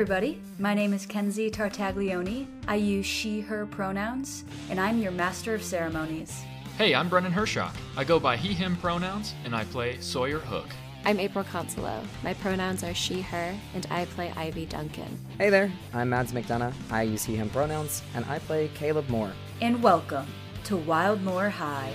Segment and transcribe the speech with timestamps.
[0.00, 0.40] everybody.
[0.58, 2.46] My name is Kenzie Tartaglione.
[2.66, 6.42] I use she, her pronouns, and I'm your master of ceremonies.
[6.78, 7.74] Hey, I'm Brennan Hershock.
[7.98, 10.68] I go by he, him pronouns, and I play Sawyer Hook.
[11.04, 12.02] I'm April Consalo.
[12.24, 15.18] My pronouns are she, her, and I play Ivy Duncan.
[15.36, 16.72] Hey there, I'm Mads McDonough.
[16.90, 19.32] I use he, him pronouns, and I play Caleb Moore.
[19.60, 20.28] And welcome
[20.64, 21.92] to Wildmoore High.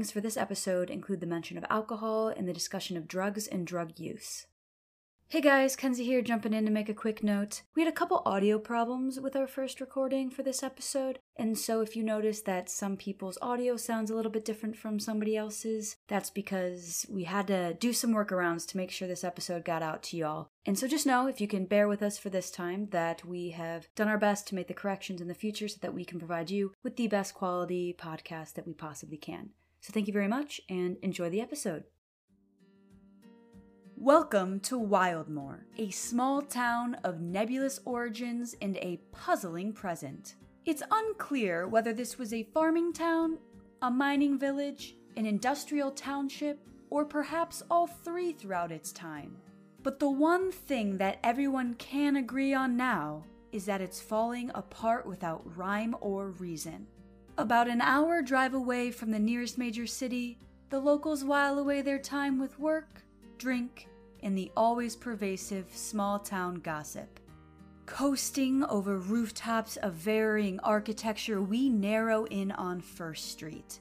[0.00, 3.66] Warnings for this episode include the mention of alcohol and the discussion of drugs and
[3.66, 4.46] drug use.
[5.28, 7.60] Hey guys, Kenzie here, jumping in to make a quick note.
[7.76, 11.82] We had a couple audio problems with our first recording for this episode, and so
[11.82, 15.98] if you notice that some people's audio sounds a little bit different from somebody else's,
[16.08, 20.02] that's because we had to do some workarounds to make sure this episode got out
[20.04, 20.48] to y'all.
[20.64, 23.50] And so just know, if you can bear with us for this time, that we
[23.50, 26.18] have done our best to make the corrections in the future so that we can
[26.18, 29.50] provide you with the best quality podcast that we possibly can.
[29.80, 31.84] So thank you very much and enjoy the episode.
[33.96, 40.34] Welcome to Wildmoore, a small town of nebulous origins and a puzzling present.
[40.66, 43.38] It's unclear whether this was a farming town,
[43.80, 49.34] a mining village, an industrial township, or perhaps all three throughout its time.
[49.82, 55.06] But the one thing that everyone can agree on now is that it's falling apart
[55.06, 56.86] without rhyme or reason.
[57.40, 60.36] About an hour drive away from the nearest major city,
[60.68, 63.00] the locals while away their time with work,
[63.38, 63.88] drink,
[64.22, 67.18] and the always pervasive small town gossip.
[67.86, 73.80] Coasting over rooftops of varying architecture, we narrow in on First Street.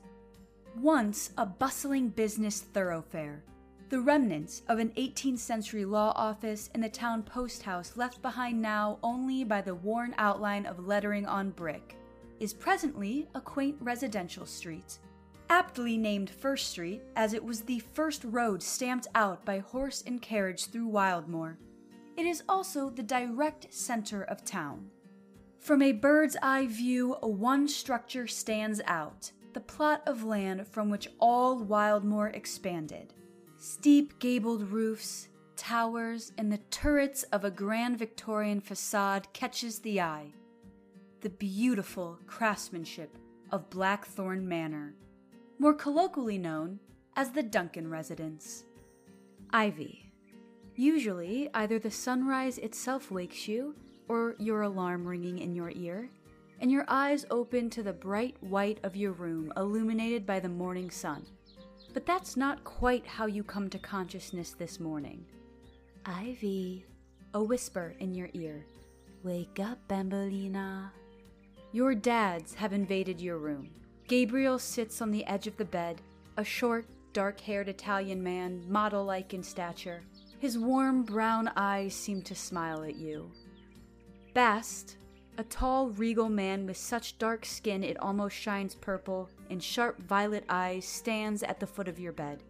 [0.78, 3.44] Once a bustling business thoroughfare,
[3.90, 8.62] the remnants of an 18th century law office and the town post house left behind
[8.62, 11.98] now only by the worn outline of lettering on brick,
[12.40, 15.00] is presently a quaint residential street
[15.50, 20.22] aptly named First Street, as it was the first road stamped out by horse and
[20.22, 21.58] carriage through Wildmoore.
[22.18, 24.90] It is also the direct center of town.
[25.60, 31.10] From a bird's eye view, one structure stands out the plot of land from which
[31.20, 33.14] all Wildmoore expanded.
[33.58, 40.32] Steep gabled roofs, towers, and the turrets of a grand Victorian facade catches the eye.
[41.22, 43.18] The beautiful craftsmanship
[43.52, 44.96] of Blackthorn Manor
[45.60, 46.80] more colloquially known
[47.18, 48.64] as the Duncan residence.
[49.52, 50.14] Ivy.
[50.76, 53.76] Usually, either the sunrise itself wakes you,
[54.08, 56.10] or your alarm ringing in your ear,
[56.62, 60.90] and your eyes open to the bright white of your room illuminated by the morning
[60.90, 61.26] sun.
[61.94, 65.26] But that's not quite how you come to consciousness this morning.
[66.06, 66.86] Ivy.
[67.34, 68.66] A whisper in your ear.
[69.24, 70.92] Wake up, Bambolina.
[71.72, 73.70] Your dads have invaded your room.
[74.08, 76.02] Gabriel sits on the edge of the bed,
[76.36, 80.02] a short, dark haired Italian man, model like in stature.
[80.40, 83.32] His warm brown eyes seem to smile at you.
[84.34, 84.98] Bast,
[85.38, 90.46] a tall, regal man with such dark skin it almost shines purple, and sharp violet
[90.50, 92.42] eyes, stands at the foot of your bed.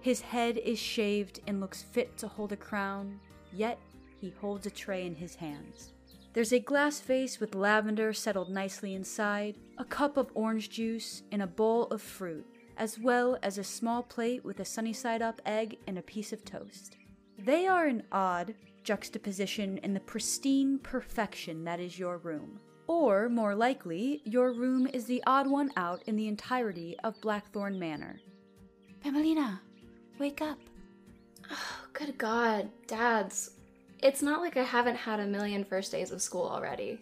[0.00, 3.20] His head is shaved and looks fit to hold a crown,
[3.52, 3.78] yet
[4.20, 5.93] he holds a tray in his hands.
[6.34, 11.40] There's a glass vase with lavender settled nicely inside, a cup of orange juice, and
[11.40, 12.44] a bowl of fruit,
[12.76, 16.32] as well as a small plate with a sunny side up egg and a piece
[16.32, 16.96] of toast.
[17.38, 22.58] They are an odd juxtaposition in the pristine perfection that is your room.
[22.88, 27.78] Or, more likely, your room is the odd one out in the entirety of Blackthorn
[27.78, 28.20] Manor.
[29.04, 29.60] Bambolina,
[30.18, 30.58] wake up.
[31.48, 33.52] Oh, good God, Dads.
[34.04, 37.00] It's not like I haven't had a million first days of school already.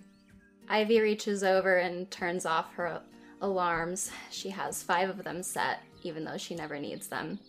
[0.68, 3.02] Ivy reaches over and turns off her
[3.40, 4.12] alarms.
[4.30, 7.40] She has five of them set, even though she never needs them.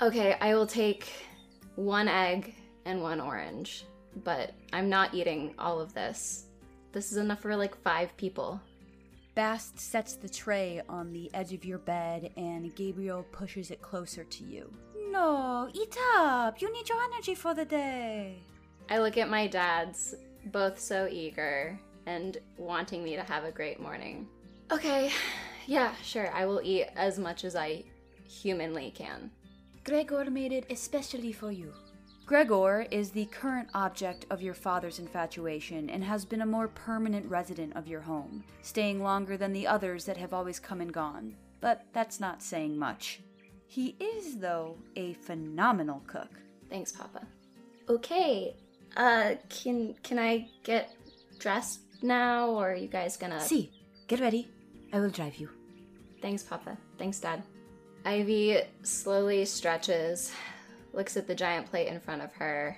[0.00, 1.12] Okay, I will take
[1.74, 2.54] one egg
[2.86, 3.84] and one orange,
[4.24, 6.46] but I'm not eating all of this.
[6.92, 8.58] This is enough for like five people.
[9.34, 14.24] Bast sets the tray on the edge of your bed and Gabriel pushes it closer
[14.24, 14.72] to you.
[15.10, 16.62] No, eat up!
[16.62, 18.38] You need your energy for the day.
[18.88, 20.14] I look at my dads,
[20.46, 24.28] both so eager and wanting me to have a great morning.
[24.70, 25.10] Okay,
[25.66, 27.82] yeah, sure, I will eat as much as I
[28.28, 29.30] humanly can.
[29.84, 31.72] Gregor made it especially for you.
[32.26, 37.24] Gregor is the current object of your father's infatuation and has been a more permanent
[37.26, 41.34] resident of your home, staying longer than the others that have always come and gone.
[41.60, 43.20] But that's not saying much.
[43.68, 46.30] He is, though, a phenomenal cook.
[46.68, 47.24] Thanks, Papa.
[47.88, 48.56] Okay,
[48.96, 50.90] uh, can can I get
[51.38, 53.40] dressed now, or are you guys gonna?
[53.40, 53.70] See,
[54.08, 54.48] get ready.
[54.92, 55.50] I will drive you.
[56.22, 56.76] Thanks, Papa.
[56.98, 57.42] Thanks, Dad.
[58.04, 60.32] Ivy slowly stretches,
[60.92, 62.76] looks at the giant plate in front of her,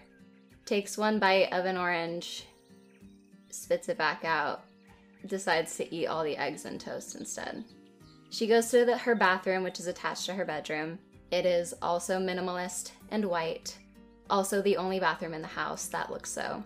[0.64, 2.46] takes one bite of an orange,
[3.50, 4.64] spits it back out,
[5.26, 7.64] decides to eat all the eggs and toast instead.
[8.30, 10.98] She goes to the, her bathroom, which is attached to her bedroom.
[11.30, 13.76] It is also minimalist and white,
[14.30, 16.62] also the only bathroom in the house that looks so.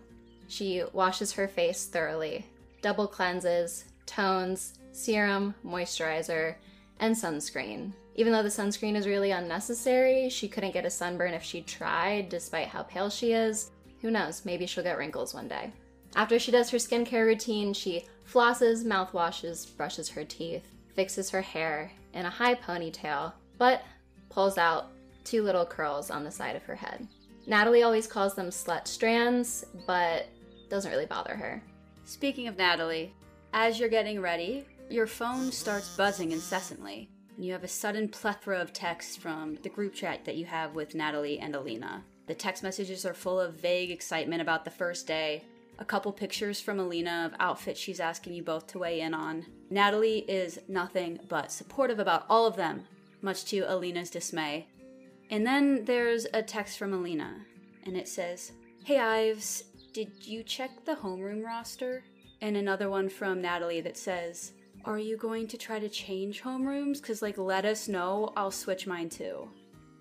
[0.48, 2.46] She washes her face thoroughly,
[2.82, 6.56] double cleanses, tones, serum, moisturizer,
[7.00, 7.92] and sunscreen.
[8.14, 12.28] Even though the sunscreen is really unnecessary, she couldn't get a sunburn if she tried,
[12.28, 13.70] despite how pale she is.
[14.02, 15.72] Who knows, maybe she'll get wrinkles one day.
[16.14, 21.90] After she does her skincare routine, she flosses, mouthwashes, brushes her teeth, fixes her hair
[22.12, 23.82] in a high ponytail, but
[24.28, 24.88] pulls out
[25.24, 27.06] two little curls on the side of her head.
[27.46, 30.26] Natalie always calls them slut strands, but
[30.68, 31.62] doesn't really bother her.
[32.04, 33.14] Speaking of Natalie,
[33.52, 37.08] as you're getting ready, your phone starts buzzing incessantly.
[37.36, 40.74] And you have a sudden plethora of texts from the group chat that you have
[40.74, 42.04] with Natalie and Alina.
[42.26, 45.44] The text messages are full of vague excitement about the first day.
[45.78, 49.46] A couple pictures from Alina of outfits she's asking you both to weigh in on.
[49.70, 52.84] Natalie is nothing but supportive about all of them,
[53.20, 54.68] much to Alina's dismay.
[55.32, 57.34] And then there's a text from Alina,
[57.87, 58.52] and it says,
[58.84, 59.64] Hey Ives,
[59.94, 62.05] did you check the homeroom roster?
[62.43, 64.52] And another one from Natalie that says,
[64.84, 67.00] Are you going to try to change homerooms?
[67.00, 68.34] Because, like, let us know.
[68.37, 69.49] I'll switch mine too.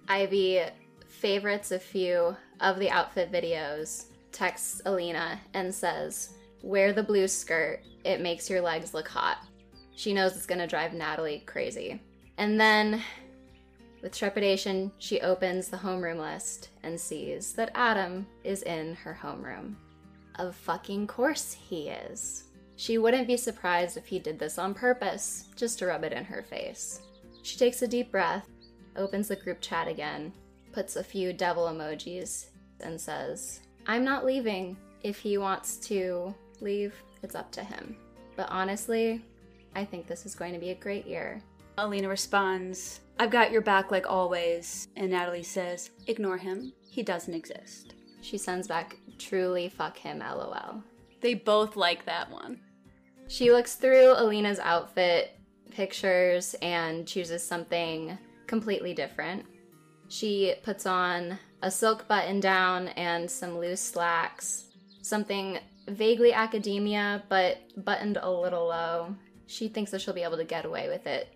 [0.10, 0.64] Ivy
[1.08, 7.80] favorites a few of the outfit videos, texts Alina, and says, Wear the blue skirt.
[8.04, 9.38] It makes your legs look hot.
[9.96, 12.02] She knows it's gonna drive Natalie crazy.
[12.38, 13.02] And then,
[14.02, 19.76] with trepidation, she opens the homeroom list and sees that Adam is in her homeroom.
[20.36, 22.46] Of fucking course he is.
[22.76, 26.26] She wouldn't be surprised if he did this on purpose, just to rub it in
[26.26, 27.02] her face.
[27.44, 28.48] She takes a deep breath,
[28.96, 30.34] opens the group chat again,
[30.72, 32.48] puts a few devil emojis,
[32.80, 34.78] and says, I'm not leaving.
[35.04, 37.96] If he wants to leave, it's up to him.
[38.36, 39.24] But honestly,
[39.76, 41.42] I think this is going to be a great year.
[41.78, 44.88] Alina responds, I've got your back like always.
[44.96, 46.74] And Natalie says, Ignore him.
[46.90, 47.94] He doesn't exist.
[48.22, 50.84] She sends back, truly fuck him, lol.
[51.22, 52.60] They both like that one.
[53.28, 55.38] She looks through Alina's outfit
[55.72, 59.46] pictures and chooses something completely different.
[60.10, 64.66] She puts on a silk button down and some loose slacks,
[65.02, 69.16] something vaguely academia but buttoned a little low.
[69.48, 71.34] She thinks that she'll be able to get away with it.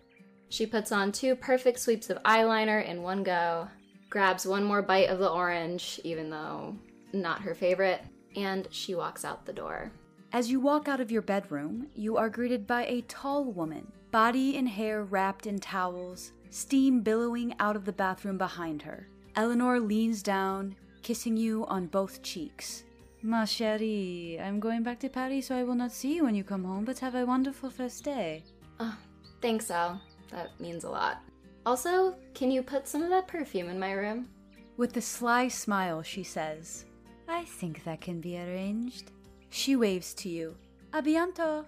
[0.48, 3.68] She puts on two perfect sweeps of eyeliner in one go,
[4.10, 6.76] grabs one more bite of the orange, even though
[7.12, 8.02] not her favorite,
[8.36, 9.90] and she walks out the door.
[10.32, 14.56] As you walk out of your bedroom, you are greeted by a tall woman, body
[14.56, 19.08] and hair wrapped in towels, steam billowing out of the bathroom behind her.
[19.34, 22.84] Eleanor leans down, kissing you on both cheeks.
[23.22, 26.44] Ma chérie, I'm going back to Paris, so I will not see you when you
[26.44, 28.44] come home, but have a wonderful first day.
[28.78, 28.96] Oh,
[29.40, 30.00] thanks, Al.
[30.30, 31.22] That means a lot.
[31.64, 34.28] Also, can you put some of that perfume in my room?
[34.76, 36.84] With a sly smile, she says,
[37.28, 39.10] I think that can be arranged.
[39.50, 40.56] She waves to you,
[40.92, 41.64] Abianto,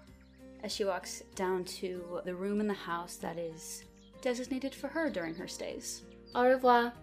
[0.63, 3.83] as she walks down to the room in the house that is
[4.21, 6.03] designated for her during her stays.
[6.35, 6.93] Au revoir.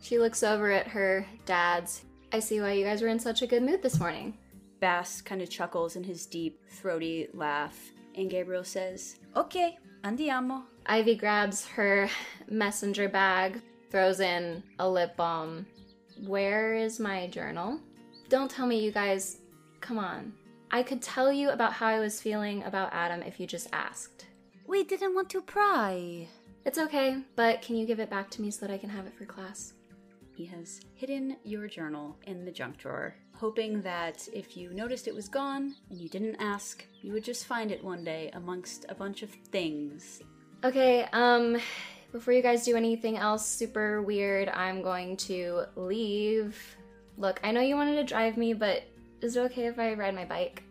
[0.00, 2.04] She looks over at her dad's.
[2.32, 4.36] I see why you guys were in such a good mood this morning.
[4.80, 7.76] Bast kind of chuckles in his deep, throaty laugh,
[8.14, 10.62] and Gabriel says, Okay, andiamo.
[10.88, 12.08] Ivy grabs her
[12.48, 15.66] messenger bag, throws in a lip balm.
[16.24, 17.80] Where is my journal?
[18.28, 19.38] Don't tell me you guys.
[19.80, 20.32] Come on.
[20.70, 24.26] I could tell you about how I was feeling about Adam if you just asked.
[24.66, 26.28] We didn't want to pry.
[26.64, 29.06] It's okay, but can you give it back to me so that I can have
[29.06, 29.72] it for class?
[30.36, 35.14] He has hidden your journal in the junk drawer, hoping that if you noticed it
[35.14, 38.94] was gone and you didn't ask, you would just find it one day amongst a
[38.94, 40.22] bunch of things.
[40.66, 41.58] Okay, um,
[42.10, 46.76] before you guys do anything else super weird, I'm going to leave.
[47.16, 48.82] Look, I know you wanted to drive me, but
[49.20, 50.64] is it okay if I ride my bike?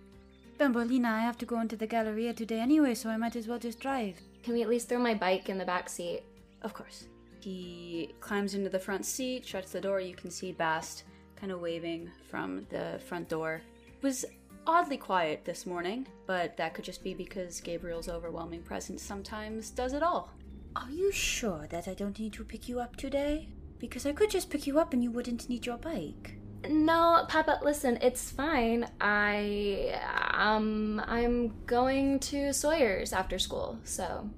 [0.60, 3.58] Bambolina, I have to go into the Galleria today anyway, so I might as well
[3.58, 4.20] just drive.
[4.44, 6.24] Can we at least throw my bike in the back seat?
[6.62, 7.08] Of course.
[7.40, 10.02] He climbs into the front seat, shuts the door.
[10.02, 11.06] You can see Bast
[11.38, 13.62] kind of waving from the front door.
[14.02, 14.26] Was
[14.68, 19.94] oddly quiet this morning, but that could just be because Gabriel's overwhelming presence sometimes does
[19.94, 20.32] it all.
[20.76, 23.50] Are you sure that I don't need to pick you up today?
[23.80, 26.38] Because I could just pick you up and you wouldn't need your bike.
[26.70, 28.90] No, Papa, listen, it's fine.
[29.00, 30.02] I
[30.34, 33.80] um I'm going to Sawyer's after school.
[33.84, 34.30] So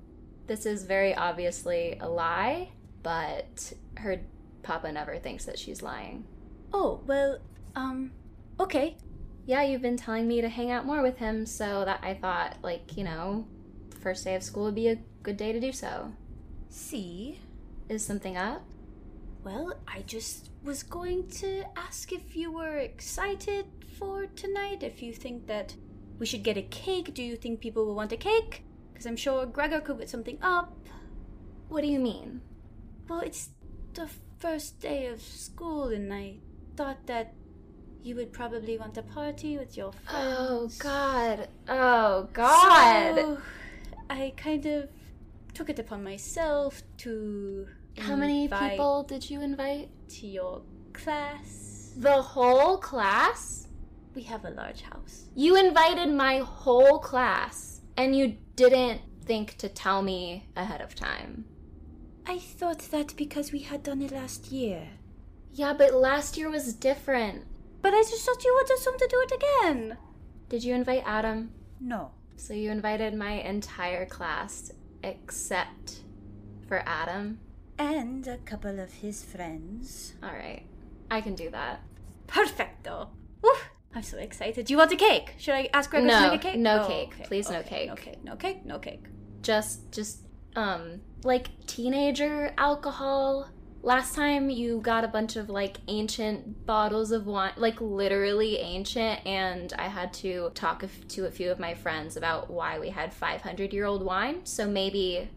[0.48, 2.72] this is very obviously a lie,
[3.04, 4.22] but her
[4.64, 6.26] papa never thinks that she's lying.
[6.74, 7.40] Oh, well,
[7.76, 8.12] um,
[8.60, 8.98] okay.
[9.48, 12.58] Yeah, you've been telling me to hang out more with him, so that I thought
[12.62, 13.48] like, you know,
[14.02, 16.12] first day of school would be a good day to do so.
[16.70, 17.40] See?
[17.88, 18.62] Is something up?
[19.46, 25.14] Well, I just was going to ask if you were excited for tonight, if you
[25.14, 25.74] think that
[26.20, 27.14] we should get a cake.
[27.14, 28.66] Do you think people will want a cake?
[28.92, 30.76] Because I'm sure Gregor could put something up.
[31.70, 32.42] What do you mean?
[33.08, 33.52] Well, it's
[33.94, 36.40] the first day of school, and I
[36.76, 37.34] thought that
[38.08, 40.80] you would probably want a party with your oh, friends.
[40.82, 41.48] Oh god.
[41.68, 43.16] Oh god.
[43.16, 43.38] So,
[44.10, 44.90] I kind of
[45.54, 47.68] took it upon myself to.
[48.00, 49.90] How many people did you invite?
[50.10, 50.62] to your
[50.94, 51.94] class?
[51.98, 53.68] The whole class?
[54.16, 55.26] We have a large house.
[55.36, 61.46] You invited my whole class and you didn't think to tell me ahead of time.
[62.26, 64.88] I thought that because we had done it last year.
[65.54, 67.46] Yeah, but last year was different.
[67.82, 69.98] But I just thought you would assume to do it again.
[70.50, 71.52] Did you invite Adam?
[71.80, 72.12] No.
[72.36, 74.72] So you invited my entire class
[75.04, 76.00] except
[76.68, 77.40] for Adam?
[77.80, 80.14] And a couple of his friends.
[80.24, 80.64] All right.
[81.12, 81.82] I can do that.
[82.28, 83.10] Perfecto.
[83.42, 83.52] Woo!
[83.96, 84.66] I'm so excited.
[84.66, 85.36] Do you want a cake?
[85.38, 86.60] Should I ask Gregor No, to make a cake?
[86.60, 87.14] no Oh, cake.
[87.14, 87.88] okay, Please, no cake.
[87.90, 88.24] No cake.
[88.24, 88.66] No cake.
[88.66, 89.04] No cake.
[89.42, 90.20] Just just
[90.56, 93.50] um like teenager alcohol.
[93.84, 99.26] Last time you got a bunch of like ancient bottles of wine, like literally ancient,
[99.26, 103.14] and I had to talk to a few of my friends about why we had
[103.14, 104.46] 500 year old wine.
[104.46, 105.30] So maybe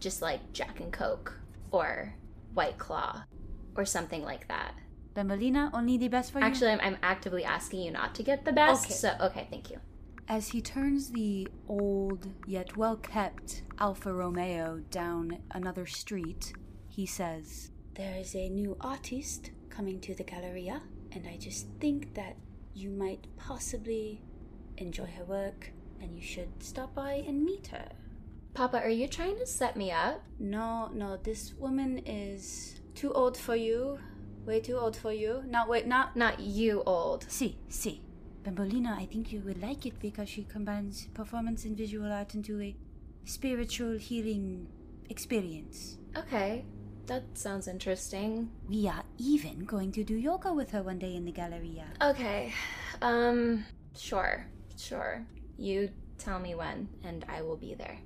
[0.00, 1.38] just like Jack and Coke
[1.70, 2.14] or
[2.54, 3.22] White Claw
[3.76, 4.74] or something like that.
[5.14, 6.44] Bambolina, only the best for you.
[6.44, 8.86] Actually, I'm, I'm actively asking you not to get the best.
[8.86, 8.94] Okay.
[8.94, 9.78] So, okay, thank you.
[10.28, 16.54] As he turns the old yet well kept Alfa Romeo down another street,
[16.88, 20.80] he says, There is a new artist coming to the Galleria,
[21.12, 22.36] and I just think that
[22.74, 24.22] you might possibly
[24.78, 27.90] enjoy her work, and you should stop by and meet her.
[28.54, 30.22] Papa, are you trying to set me up?
[30.38, 33.98] No, no, this woman is too old for you.
[34.46, 35.42] Way too old for you.
[35.46, 36.16] Not wait, not.
[36.16, 37.26] Not you, old.
[37.28, 38.00] See, see.
[38.42, 42.60] Bambolina, I think you would like it because she combines performance and visual art into
[42.60, 42.74] a
[43.24, 44.66] spiritual healing
[45.10, 45.98] experience.
[46.16, 46.64] Okay,
[47.06, 48.50] that sounds interesting.
[48.68, 51.86] We are even going to do yoga with her one day in the Galleria.
[52.00, 52.52] Okay,
[53.00, 53.64] um,
[53.96, 55.24] sure, sure.
[55.58, 57.98] You tell me when, and I will be there.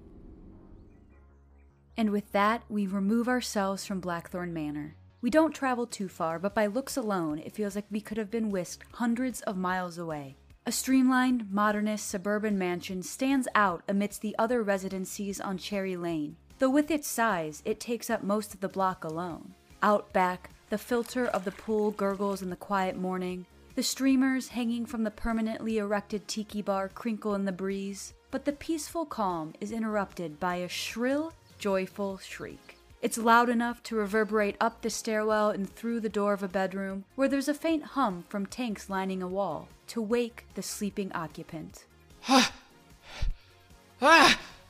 [1.96, 4.96] And with that, we remove ourselves from Blackthorn Manor.
[5.22, 8.30] We don't travel too far, but by looks alone, it feels like we could have
[8.30, 10.36] been whisked hundreds of miles away.
[10.66, 16.70] A streamlined, modernist suburban mansion stands out amidst the other residencies on Cherry Lane, though
[16.70, 19.54] with its size, it takes up most of the block alone.
[19.82, 23.46] Out back, the filter of the pool gurgles in the quiet morning.
[23.74, 28.52] The streamers hanging from the permanently erected tiki bar crinkle in the breeze, but the
[28.52, 32.78] peaceful calm is interrupted by a shrill, joyful shriek.
[33.02, 37.04] It's loud enough to reverberate up the stairwell and through the door of a bedroom,
[37.14, 41.84] where there's a faint hum from tanks lining a wall, to wake the sleeping occupant.
[42.28, 42.52] Ah!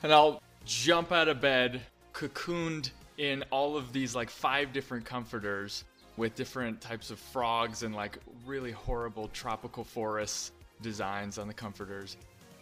[0.03, 1.81] And I'll jump out of bed,
[2.13, 5.85] cocooned in all of these like five different comforters
[6.17, 12.17] with different types of frogs and like really horrible tropical forest designs on the comforters,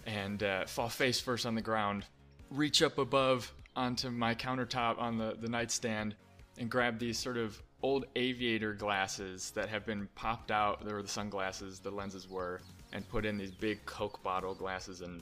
[0.05, 2.05] and uh, fall face first on the ground.
[2.51, 6.15] Reach up above onto my countertop on the, the nightstand
[6.57, 10.85] and grab these sort of old aviator glasses that have been popped out.
[10.85, 12.61] They were the sunglasses, the lenses were,
[12.93, 15.21] and put in these big Coke bottle glasses and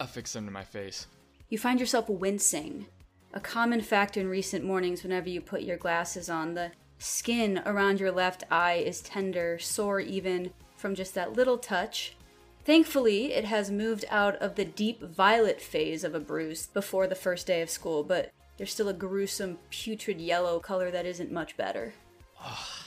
[0.00, 1.06] affix them to my face.
[1.48, 2.86] You find yourself wincing.
[3.32, 8.00] A common factor in recent mornings whenever you put your glasses on, the skin around
[8.00, 12.16] your left eye is tender, sore even from just that little touch.
[12.64, 17.14] Thankfully, it has moved out of the deep violet phase of a bruise before the
[17.14, 21.56] first day of school, but there's still a gruesome, putrid yellow color that isn't much
[21.56, 21.92] better.
[22.40, 22.86] Ah,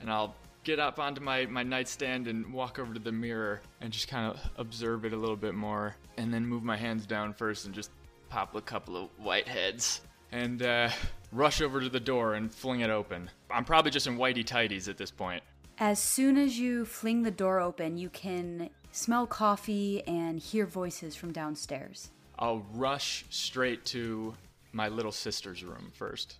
[0.00, 0.34] and I'll
[0.64, 4.30] get up onto my, my nightstand and walk over to the mirror and just kind
[4.30, 5.96] of observe it a little bit more.
[6.16, 7.90] And then move my hands down first and just
[8.28, 10.02] pop a couple of white heads.
[10.32, 10.88] and uh,
[11.32, 13.28] rush over to the door and fling it open.
[13.50, 15.42] I'm probably just in whitey tighties at this point.
[15.78, 21.16] As soon as you fling the door open, you can smell coffee and hear voices
[21.16, 22.10] from downstairs.
[22.38, 24.34] I'll rush straight to
[24.72, 26.36] my little sister's room first.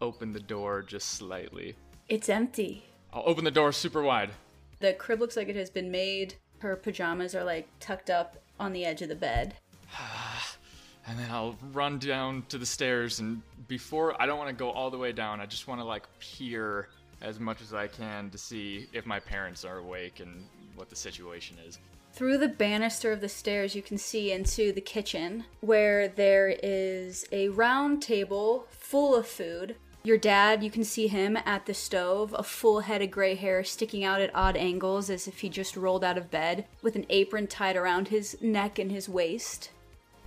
[0.00, 1.74] Open the door just slightly.
[2.08, 2.84] It's empty.
[3.16, 4.28] I'll open the door super wide.
[4.80, 6.34] The crib looks like it has been made.
[6.58, 9.54] Her pajamas are like tucked up on the edge of the bed.
[11.08, 14.72] And then I'll run down to the stairs and before I don't want to go
[14.72, 15.40] all the way down.
[15.40, 16.88] I just want to like peer
[17.22, 20.44] as much as I can to see if my parents are awake and
[20.74, 21.78] what the situation is.
[22.12, 27.24] Through the banister of the stairs, you can see into the kitchen where there is
[27.30, 29.76] a round table full of food.
[30.06, 33.64] Your dad, you can see him at the stove, a full head of gray hair
[33.64, 37.06] sticking out at odd angles as if he just rolled out of bed, with an
[37.10, 39.70] apron tied around his neck and his waist.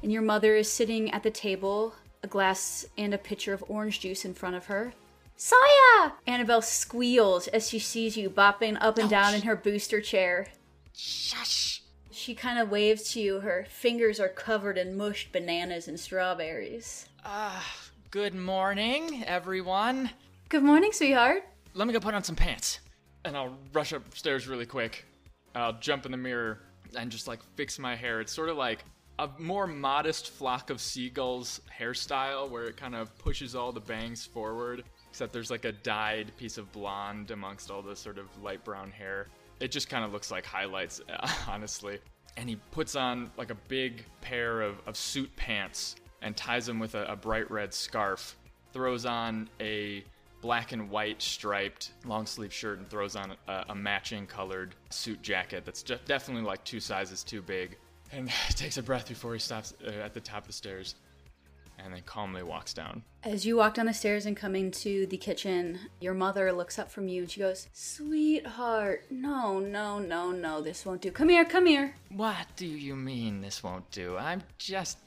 [0.03, 4.01] And your mother is sitting at the table, a glass and a pitcher of orange
[4.01, 4.91] juice in front of her.
[5.37, 6.11] Saya!
[6.27, 10.47] Annabelle squeals as she sees you bopping up and down in her booster chair.
[10.93, 11.83] Shush!
[12.11, 13.39] She kind of waves to you.
[13.39, 17.07] Her fingers are covered in mushed bananas and strawberries.
[17.23, 20.09] Ah, good morning, everyone.
[20.49, 21.43] Good morning, sweetheart.
[21.75, 22.79] Let me go put on some pants.
[23.23, 25.05] And I'll rush upstairs really quick.
[25.53, 26.59] I'll jump in the mirror
[26.97, 28.19] and just like fix my hair.
[28.19, 28.83] It's sort of like
[29.19, 34.25] a more modest flock of seagulls hairstyle where it kind of pushes all the bangs
[34.25, 38.63] forward, except there's like a dyed piece of blonde amongst all the sort of light
[38.63, 39.27] brown hair.
[39.59, 40.99] It just kind of looks like highlights,
[41.47, 41.99] honestly.
[42.37, 46.79] And he puts on like a big pair of, of suit pants and ties him
[46.79, 48.35] with a, a bright red scarf,
[48.73, 50.03] throws on a
[50.41, 55.21] black and white striped long sleeve shirt and throws on a, a matching colored suit
[55.21, 57.77] jacket that's just definitely like two sizes too big
[58.13, 60.95] and takes a breath before he stops uh, at the top of the stairs
[61.83, 63.03] and then calmly walks down.
[63.23, 66.91] As you walk down the stairs and come into the kitchen, your mother looks up
[66.91, 71.11] from you and she goes, Sweetheart, no, no, no, no, this won't do.
[71.11, 71.95] Come here, come here.
[72.09, 74.17] What do you mean this won't do?
[74.17, 74.97] I'm just.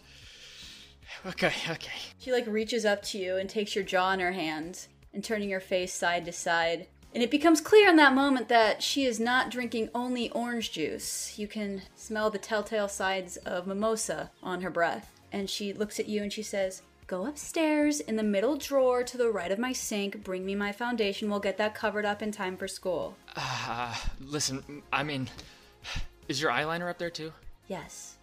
[1.26, 1.92] Okay, okay.
[2.18, 5.48] She like reaches up to you and takes your jaw in her hand and turning
[5.48, 6.86] your face side to side.
[7.14, 11.38] And it becomes clear in that moment that she is not drinking only orange juice.
[11.38, 15.20] You can smell the telltale signs of mimosa on her breath.
[15.30, 19.18] And she looks at you and she says, Go upstairs in the middle drawer to
[19.18, 21.28] the right of my sink, bring me my foundation.
[21.28, 23.16] We'll get that covered up in time for school.
[23.36, 25.28] Uh, listen, I mean,
[26.28, 27.32] is your eyeliner up there too?
[27.68, 28.16] Yes.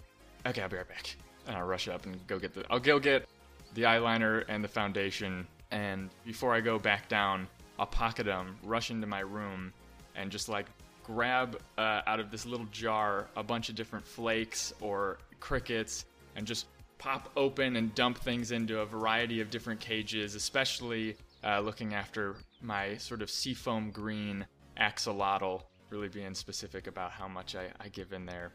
[0.45, 1.15] Okay, I'll be right back.
[1.49, 2.63] And I'll rush up and go get the.
[2.69, 3.27] I'll go get
[3.73, 5.45] the eyeliner and the foundation.
[5.71, 9.73] And before I go back down, I'll pocket them, rush into my room,
[10.15, 10.67] and just like
[11.03, 16.45] grab uh, out of this little jar a bunch of different flakes or crickets and
[16.45, 16.67] just
[16.99, 22.35] pop open and dump things into a variety of different cages, especially uh, looking after
[22.62, 24.45] my sort of seafoam green
[24.79, 28.51] axolotl, really being specific about how much I, I give in there.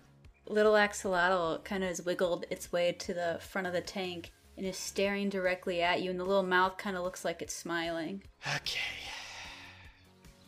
[0.47, 4.67] Little axolotl kind of has wiggled its way to the front of the tank and
[4.67, 8.23] is staring directly at you, and the little mouth kind of looks like it's smiling.
[8.57, 8.79] Okay.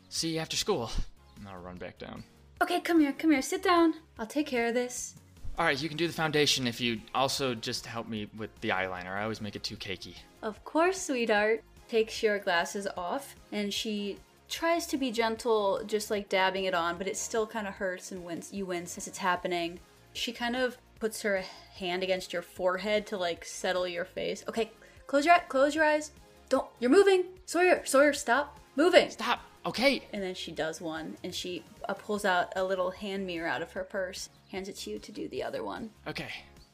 [0.09, 0.91] See you after school.
[1.39, 2.25] And I'll run back down.
[2.63, 3.95] Okay, come here, come here, sit down.
[4.19, 5.15] I'll take care of this.
[5.59, 8.69] All right, you can do the foundation if you also just help me with the
[8.69, 9.17] eyeliner.
[9.17, 10.15] I always make it too cakey.
[10.43, 11.63] Of course, sweetheart.
[11.89, 16.99] Takes your glasses off, and she tries to be gentle, just like dabbing it on,
[16.99, 18.53] but it still kind of hurts and wince.
[18.53, 19.81] You wince as it's happening.
[20.17, 21.45] She kind of puts her
[21.79, 24.45] hand against your forehead to like settle your face.
[24.49, 24.73] Okay,
[25.07, 26.11] close your close your eyes.
[26.49, 26.67] Don't.
[26.81, 27.25] You're moving.
[27.45, 29.11] Sawyer, Sawyer, stop moving.
[29.11, 29.41] Stop.
[29.67, 30.03] Okay.
[30.13, 33.63] And then she does one, and she uh, pulls out a little hand mirror out
[33.63, 35.91] of her purse, hands it to you to do the other one.
[36.07, 36.29] Okay.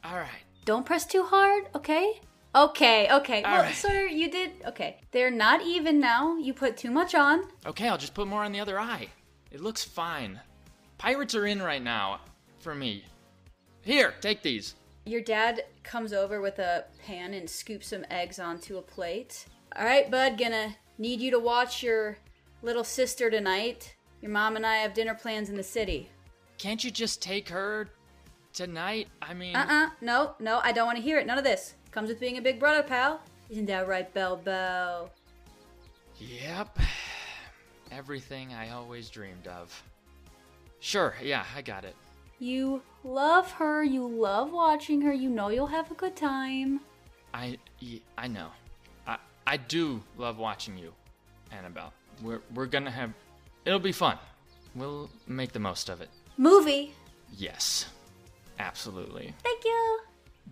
[0.05, 0.29] All right.
[0.65, 2.21] Don't press too hard, okay?
[2.55, 3.43] Okay, okay.
[3.43, 3.75] All well, right.
[3.75, 4.53] sir, you did.
[4.67, 4.99] Okay.
[5.11, 6.37] They're not even now.
[6.37, 7.45] You put too much on.
[7.65, 9.09] Okay, I'll just put more on the other eye.
[9.51, 10.39] It looks fine.
[10.99, 12.21] Pirates are in right now
[12.61, 13.05] for me.
[13.83, 14.75] Here, take these.
[15.05, 19.47] Your dad comes over with a pan and scoops some eggs onto a plate.
[19.77, 22.19] All right, bud, gonna need you to watch your
[22.63, 23.97] little sister tonight.
[24.21, 26.09] Your mom and I have dinner plans in the city.
[26.59, 27.89] Can't you just take her
[28.53, 29.09] tonight?
[29.21, 31.27] I mean, Uh uh No, no, I don't want to hear it.
[31.27, 31.75] None of this.
[31.91, 33.21] Comes with being a big brother, pal.
[33.51, 35.11] Isn't that right, Bell Bell?
[36.19, 36.79] Yep.
[37.91, 39.83] Everything I always dreamed of.
[40.79, 41.97] Sure, yeah, I got it.
[42.43, 43.85] You love her.
[43.85, 45.13] You love watching her.
[45.13, 46.81] You know you'll have a good time.
[47.33, 47.57] I,
[48.19, 48.49] I know.
[49.07, 50.93] I, I do love watching you,
[51.53, 51.93] Annabelle.
[52.21, 53.13] We're, we're gonna have.
[53.65, 54.19] It'll be fun.
[54.75, 56.09] We'll make the most of it.
[56.37, 56.95] Movie.
[57.33, 57.87] Yes.
[58.59, 59.33] Absolutely.
[59.45, 60.01] Thank you.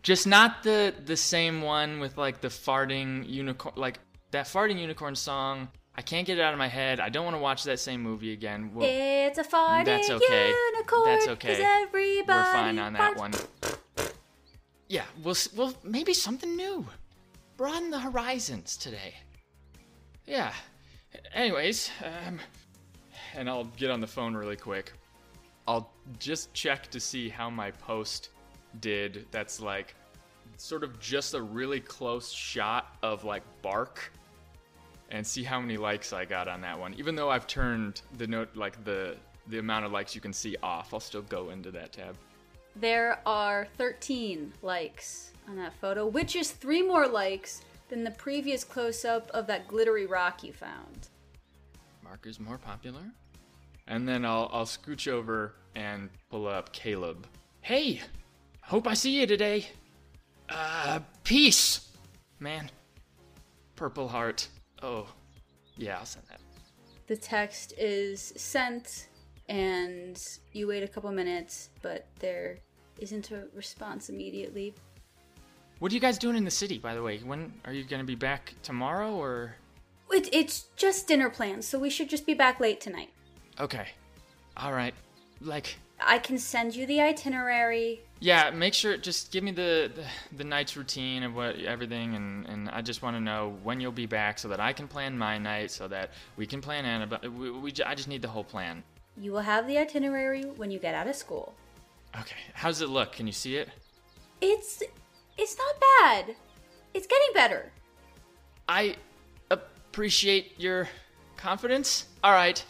[0.05, 3.99] Just not the the same one with like the farting unicorn, like
[4.31, 5.67] that farting unicorn song.
[5.97, 7.01] I can't get it out of my head.
[7.01, 8.71] I don't want to watch that same movie again.
[8.73, 10.49] We'll, It's a farting That's okay.
[10.73, 11.05] unicorn.
[11.05, 11.63] That's okay.
[11.63, 13.33] Everybody we're fine on that one.
[14.89, 16.87] Yeah, we'll well maybe something new.
[17.57, 19.15] Broaden the horizons today.
[20.27, 20.53] Yeah.
[21.35, 22.39] Anyways, um,
[23.35, 24.93] and I'll get on the phone really quick.
[25.69, 28.31] I'll just check to see how my post
[28.81, 29.27] did.
[29.31, 29.95] That's like
[30.57, 34.13] sort of just a really close shot of like bark
[35.11, 36.95] and see how many likes I got on that one.
[36.95, 39.17] Even though I've turned the note like the
[39.49, 42.17] the amount of likes you can see off, I'll still go into that tab.
[42.77, 48.63] There are 13 likes on that photo, which is three more likes than the previous
[48.63, 51.09] close up of that glittery rock you found.
[52.05, 53.03] Mark is more popular.
[53.89, 57.27] And then I'll I'll scooch over and pull up Caleb.
[57.61, 58.01] Hey,
[58.63, 59.67] hope I see you today.
[60.49, 61.89] Uh, peace,
[62.39, 62.71] man.
[63.77, 64.49] Purple heart.
[64.83, 65.07] Oh,
[65.77, 66.41] yeah, I'll send that.
[67.07, 69.09] The text is sent,
[69.49, 72.59] and you wait a couple minutes, but there
[72.99, 74.75] isn't a response immediately.
[75.81, 77.19] What are you guys doing in the city, by the way?
[77.19, 79.57] When are you gonna be back tomorrow or?
[80.13, 83.11] It, it's just dinner plans, so we should just be back late tonight.
[83.59, 83.89] Okay,
[84.57, 84.95] all right.
[85.41, 88.03] Like, I can send you the itinerary.
[88.23, 90.05] Yeah, make sure just give me the the,
[90.37, 93.93] the night's routine of what everything, and and I just want to know when you'll
[93.93, 97.31] be back so that I can plan my night, so that we can plan Annabelle.
[97.31, 98.85] We, we I just need the whole plan.
[99.17, 101.55] You will have the itinerary when you get out of school.
[102.19, 103.13] Okay, how's it look?
[103.13, 103.71] Can you see it?
[104.43, 104.83] It's
[105.39, 106.37] it's not bad.
[106.93, 107.73] It's getting better.
[108.69, 108.97] I
[109.51, 110.89] appreciate your
[111.39, 112.07] confidence.
[112.23, 112.63] All right,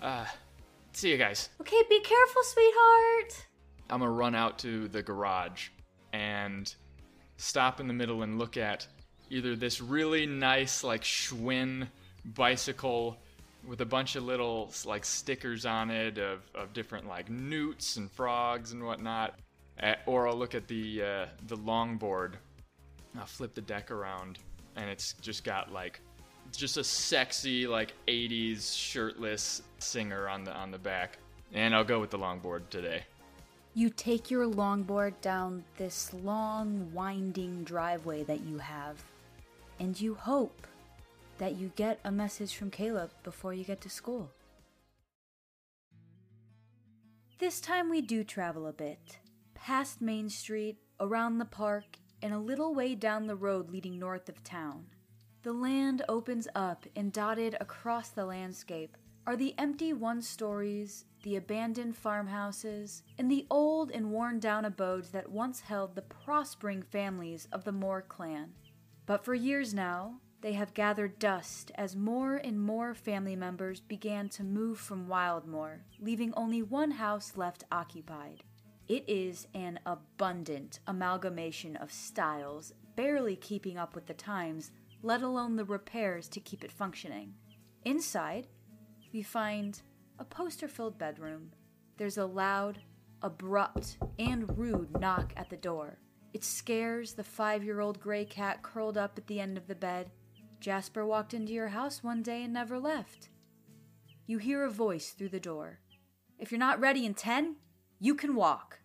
[0.00, 0.26] uh,
[0.92, 1.48] see you guys.
[1.60, 3.46] Okay, be careful, sweetheart.
[3.92, 5.68] I'm gonna run out to the garage
[6.14, 6.74] and
[7.36, 8.86] stop in the middle and look at
[9.28, 11.86] either this really nice like Schwinn
[12.24, 13.18] bicycle
[13.66, 18.10] with a bunch of little like stickers on it of, of different like newts and
[18.10, 19.38] frogs and whatnot,
[19.82, 22.36] uh, or I'll look at the uh, the longboard.
[23.18, 24.38] I'll flip the deck around
[24.76, 26.00] and it's just got like
[26.50, 31.18] just a sexy like 80s shirtless singer on the on the back.
[31.52, 33.04] And I'll go with the longboard today.
[33.74, 39.02] You take your longboard down this long, winding driveway that you have,
[39.80, 40.66] and you hope
[41.38, 44.30] that you get a message from Caleb before you get to school.
[47.38, 49.16] This time we do travel a bit,
[49.54, 54.28] past Main Street, around the park, and a little way down the road leading north
[54.28, 54.84] of town.
[55.44, 61.36] The land opens up, and dotted across the landscape are the empty one stories, the
[61.36, 67.46] abandoned farmhouses, and the old and worn down abodes that once held the prospering families
[67.52, 68.52] of the Moore clan.
[69.06, 74.28] But for years now, they have gathered dust as more and more family members began
[74.30, 78.42] to move from Wildmoore, leaving only one house left occupied.
[78.88, 85.54] It is an abundant amalgamation of styles, barely keeping up with the times, let alone
[85.54, 87.34] the repairs to keep it functioning.
[87.84, 88.48] Inside,
[89.12, 89.80] we find
[90.18, 91.52] a poster filled bedroom.
[91.98, 92.78] There's a loud,
[93.20, 95.98] abrupt, and rude knock at the door.
[96.32, 99.74] It scares the five year old gray cat curled up at the end of the
[99.74, 100.10] bed.
[100.60, 103.28] Jasper walked into your house one day and never left.
[104.26, 105.80] You hear a voice through the door.
[106.38, 107.56] If you're not ready in 10,
[107.98, 108.78] you can walk.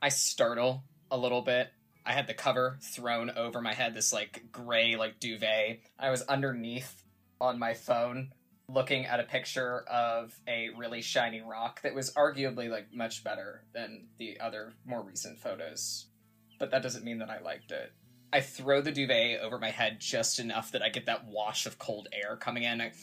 [0.00, 1.70] I startle a little bit.
[2.04, 5.80] I had the cover thrown over my head, this like gray like duvet.
[5.98, 7.02] I was underneath
[7.40, 8.32] on my phone
[8.68, 13.64] looking at a picture of a really shiny rock that was arguably like much better
[13.74, 16.06] than the other more recent photos.
[16.58, 17.92] But that doesn't mean that I liked it.
[18.32, 21.78] I throw the duvet over my head just enough that I get that wash of
[21.78, 22.80] cold air coming in.
[22.80, 22.92] I...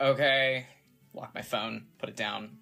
[0.00, 0.66] Okay.
[1.12, 2.58] Lock my phone, put it down,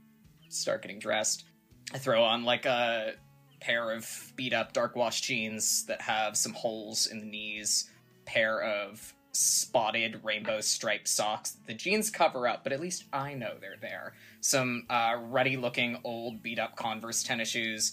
[0.48, 1.44] start getting dressed.
[1.92, 3.12] I throw on like a
[3.60, 7.90] pair of beat up dark wash jeans that have some holes in the knees,
[8.24, 11.50] pair of spotted rainbow striped socks.
[11.50, 14.14] that The jeans cover up, but at least I know they're there.
[14.40, 17.92] Some uh, ruddy looking old beat up Converse tennis shoes,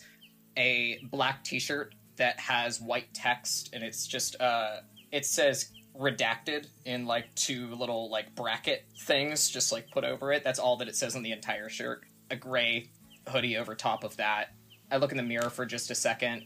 [0.58, 4.77] a black t shirt that has white text, and it's just, uh,
[5.12, 10.43] it says redacted in like two little like bracket things just like put over it.
[10.43, 12.03] That's all that it says on the entire shirt.
[12.32, 12.89] A gray
[13.27, 14.53] hoodie over top of that.
[14.91, 16.45] I look in the mirror for just a second.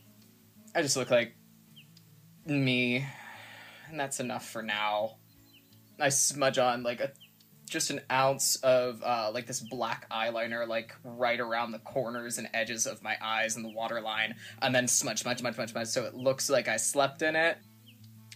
[0.75, 1.35] I just look like
[2.45, 3.05] me,
[3.89, 5.17] and that's enough for now.
[5.99, 7.11] I smudge on like a
[7.69, 12.47] just an ounce of uh, like this black eyeliner, like right around the corners and
[12.53, 16.05] edges of my eyes and the waterline, and then smudge, smudge, smudge, smudge, smudge, so
[16.05, 17.57] it looks like I slept in it.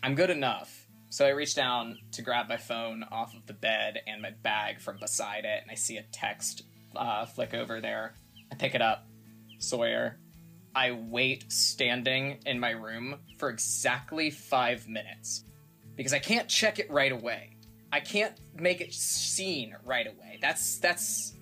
[0.04, 0.88] I'm good enough.
[1.10, 4.80] So I reach down to grab my phone off of the bed and my bag
[4.80, 6.64] from beside it, and I see a text
[6.96, 8.16] uh, flick over there.
[8.52, 9.08] I pick it up.
[9.60, 10.18] Sawyer.
[10.74, 15.44] I wait standing in my room for exactly five minutes
[15.96, 17.58] because I can't check it right away.
[17.92, 20.40] I can't make it seen right away.
[20.42, 21.34] That's that's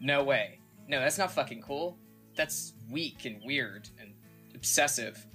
[0.00, 0.60] no way.
[0.88, 1.98] No, that's not fucking cool.
[2.36, 4.12] That's weak and weird and
[4.54, 5.26] obsessive.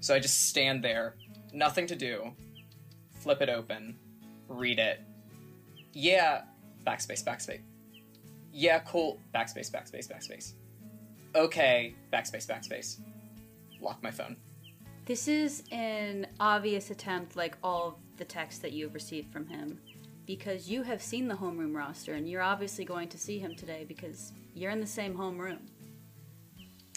[0.00, 1.14] So I just stand there,
[1.52, 2.32] nothing to do,
[3.14, 3.96] flip it open,
[4.48, 5.00] read it.
[5.92, 6.42] Yeah,
[6.86, 7.60] backspace, backspace.
[8.52, 9.20] Yeah, cool.
[9.34, 10.52] Backspace, backspace, backspace.
[11.34, 13.00] Okay, backspace, backspace.
[13.80, 14.36] Lock my phone.
[15.06, 19.78] This is an obvious attempt, like all of the texts that you've received from him,
[20.26, 23.84] because you have seen the homeroom roster and you're obviously going to see him today
[23.86, 25.60] because you're in the same homeroom.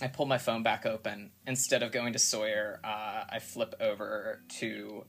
[0.02, 1.32] I pull my phone back open.
[1.48, 5.06] Instead of going to Sawyer, uh, I flip over to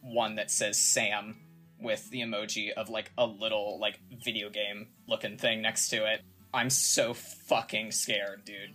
[0.00, 1.36] one that says Sam
[1.78, 6.22] with the emoji of like a little like video game looking thing next to it.
[6.54, 8.74] I'm so fucking scared, dude.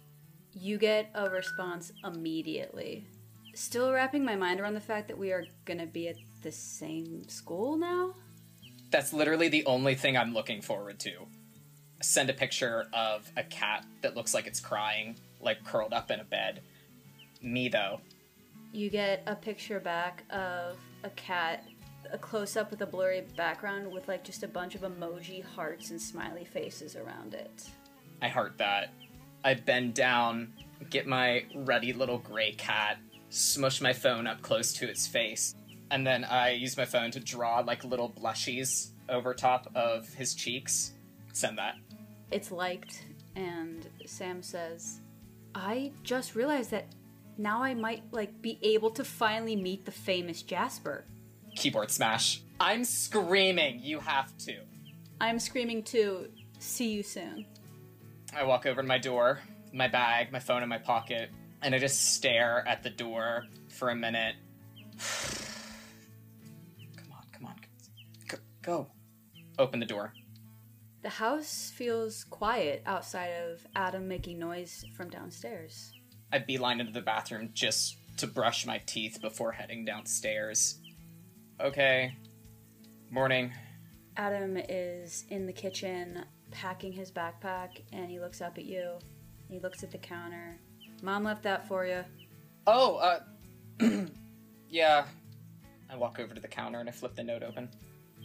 [0.53, 3.05] You get a response immediately.
[3.53, 7.27] Still wrapping my mind around the fact that we are gonna be at the same
[7.27, 8.15] school now?
[8.89, 11.27] That's literally the only thing I'm looking forward to.
[12.01, 16.19] Send a picture of a cat that looks like it's crying, like curled up in
[16.19, 16.61] a bed.
[17.41, 18.01] Me though.
[18.71, 21.63] You get a picture back of a cat,
[22.11, 25.91] a close up with a blurry background with like just a bunch of emoji hearts
[25.91, 27.69] and smiley faces around it.
[28.21, 28.93] I heart that.
[29.43, 30.53] I bend down,
[30.89, 32.97] get my ruddy little gray cat,
[33.29, 35.55] smush my phone up close to its face,
[35.91, 40.33] and then I use my phone to draw like little blushies over top of his
[40.33, 40.93] cheeks.
[41.33, 41.75] Send that.
[42.31, 44.99] It's liked, and Sam says,
[45.55, 46.87] I just realized that
[47.37, 51.05] now I might like be able to finally meet the famous Jasper.
[51.57, 52.41] Keyboard smash.
[52.59, 54.59] I'm screaming, you have to.
[55.19, 56.29] I'm screaming too.
[56.59, 57.45] See you soon.
[58.35, 59.39] I walk over to my door,
[59.73, 61.31] my bag, my phone in my pocket,
[61.63, 64.35] and I just stare at the door for a minute.
[66.95, 67.55] come on, come on.
[68.27, 68.87] Go, go.
[69.57, 70.13] Open the door.
[71.01, 75.93] The house feels quiet outside of Adam making noise from downstairs.
[76.31, 80.79] I beeline into the bathroom just to brush my teeth before heading downstairs.
[81.59, 82.13] Okay.
[83.09, 83.51] Morning.
[84.15, 88.99] Adam is in the kitchen packing his backpack and he looks up at you.
[89.49, 90.59] He looks at the counter.
[91.01, 92.03] Mom left that for you.
[92.67, 93.19] Oh, uh.
[94.69, 95.05] yeah.
[95.89, 97.69] I walk over to the counter and I flip the note open.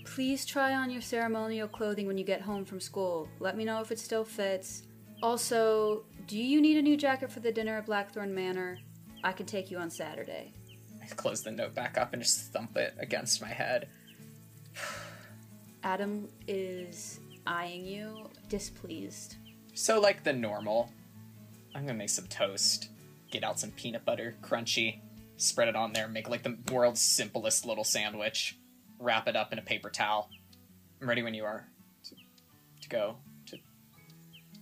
[0.05, 3.29] Please try on your ceremonial clothing when you get home from school.
[3.39, 4.83] Let me know if it still fits.
[5.23, 8.79] Also, do you need a new jacket for the dinner at Blackthorn Manor?
[9.23, 10.53] I can take you on Saturday.
[11.03, 13.89] I close the note back up and just thump it against my head.
[15.83, 19.37] Adam is eyeing you, displeased.
[19.75, 20.93] So, like the normal,
[21.75, 22.89] I'm gonna make some toast,
[23.31, 25.01] get out some peanut butter, crunchy,
[25.37, 28.59] spread it on there, make like the world's simplest little sandwich,
[28.99, 30.31] wrap it up in a paper towel.
[31.01, 31.67] I'm ready when you are
[32.05, 32.15] to,
[32.83, 33.59] to go to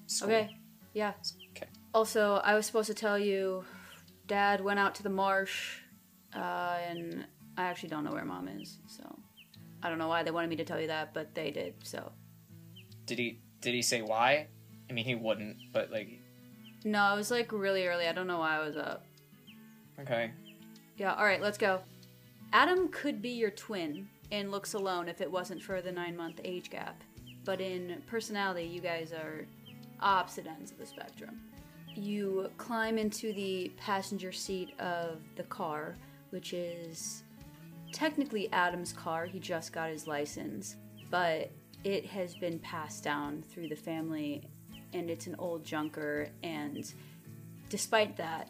[0.06, 0.30] school.
[0.30, 0.56] Okay,
[0.94, 1.12] yeah.
[1.50, 1.66] Okay.
[1.92, 3.64] Also, I was supposed to tell you,
[4.26, 5.79] Dad went out to the marsh,
[6.34, 7.24] uh, and
[7.56, 9.18] I actually don't know where Mom is, so
[9.82, 11.74] I don't know why they wanted me to tell you that, but they did.
[11.82, 12.12] So
[13.06, 14.46] Did he did he say why?
[14.88, 16.08] I mean, he wouldn't, but like,
[16.84, 18.06] no, it was like really early.
[18.08, 19.04] I don't know why I was up.
[20.00, 20.30] okay.
[20.96, 21.80] Yeah, all right, let's go.
[22.52, 26.40] Adam could be your twin and looks alone if it wasn't for the nine month
[26.44, 27.02] age gap.
[27.44, 29.46] But in personality, you guys are
[30.00, 31.40] opposite ends of the spectrum.
[31.94, 35.96] You climb into the passenger seat of the car,
[36.30, 37.22] which is
[37.92, 39.26] technically Adam's car.
[39.26, 40.76] He just got his license,
[41.10, 41.50] but
[41.84, 44.48] it has been passed down through the family
[44.92, 46.28] and it's an old junker.
[46.42, 46.92] And
[47.68, 48.48] despite that,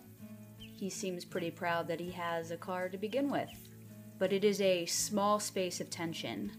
[0.59, 3.51] he seems pretty proud that he has a car to begin with.
[4.19, 6.53] But it is a small space of tension.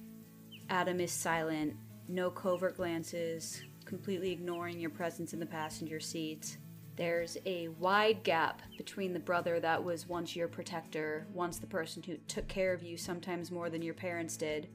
[0.70, 1.76] Adam is silent,
[2.08, 6.58] no covert glances, completely ignoring your presence in the passenger seat.
[6.98, 12.04] There's a wide gap between the brother that was once your protector, once the person
[12.04, 14.70] who took care of you sometimes more than your parents did,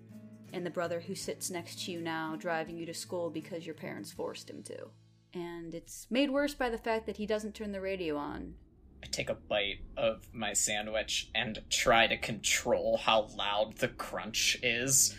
[0.52, 3.74] and the brother who sits next to you now, driving you to school because your
[3.74, 4.88] parents forced him to.
[5.34, 8.54] And it's made worse by the fact that he doesn't turn the radio on.
[9.02, 14.58] I take a bite of my sandwich and try to control how loud the crunch
[14.62, 15.14] is.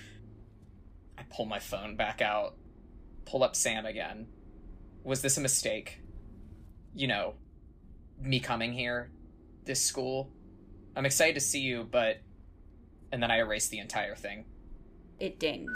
[1.18, 2.56] I pull my phone back out,
[3.26, 4.28] pull up Sam again.
[5.04, 6.00] Was this a mistake?
[6.98, 7.36] You know,
[8.20, 9.12] me coming here,
[9.66, 10.32] this school.
[10.96, 12.22] I'm excited to see you, but.
[13.12, 14.46] And then I erase the entire thing.
[15.20, 15.72] It dings.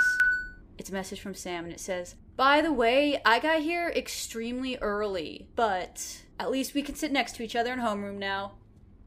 [0.79, 4.77] It's a message from Sam and it says, By the way, I got here extremely
[4.77, 8.53] early, but at least we can sit next to each other in homeroom now.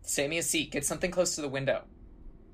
[0.02, 0.70] Save me a seat.
[0.70, 1.82] Get something close to the window.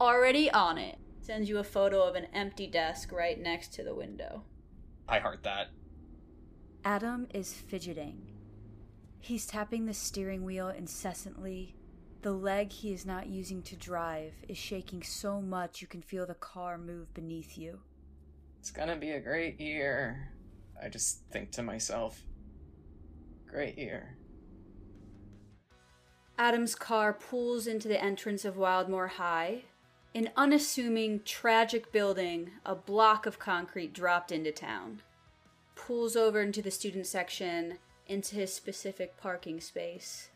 [0.01, 0.97] Already on it.
[1.21, 4.43] Sends you a photo of an empty desk right next to the window.
[5.07, 5.69] I heart that.
[6.83, 8.30] Adam is fidgeting.
[9.21, 11.75] He's tapping the steering wheel incessantly.
[12.23, 16.27] The leg he is not using to drive is shaking so much you can feel
[16.27, 17.81] the car move beneath you.
[18.59, 20.33] It's gonna be a great year.
[20.83, 22.23] I just think to myself,
[23.47, 24.17] great year.
[26.39, 29.65] Adam's car pulls into the entrance of Wildmoore High,
[30.15, 35.03] an unassuming, tragic building, a block of concrete dropped into town.
[35.75, 37.79] Pulls over into the student section,
[38.11, 40.29] into his specific parking space.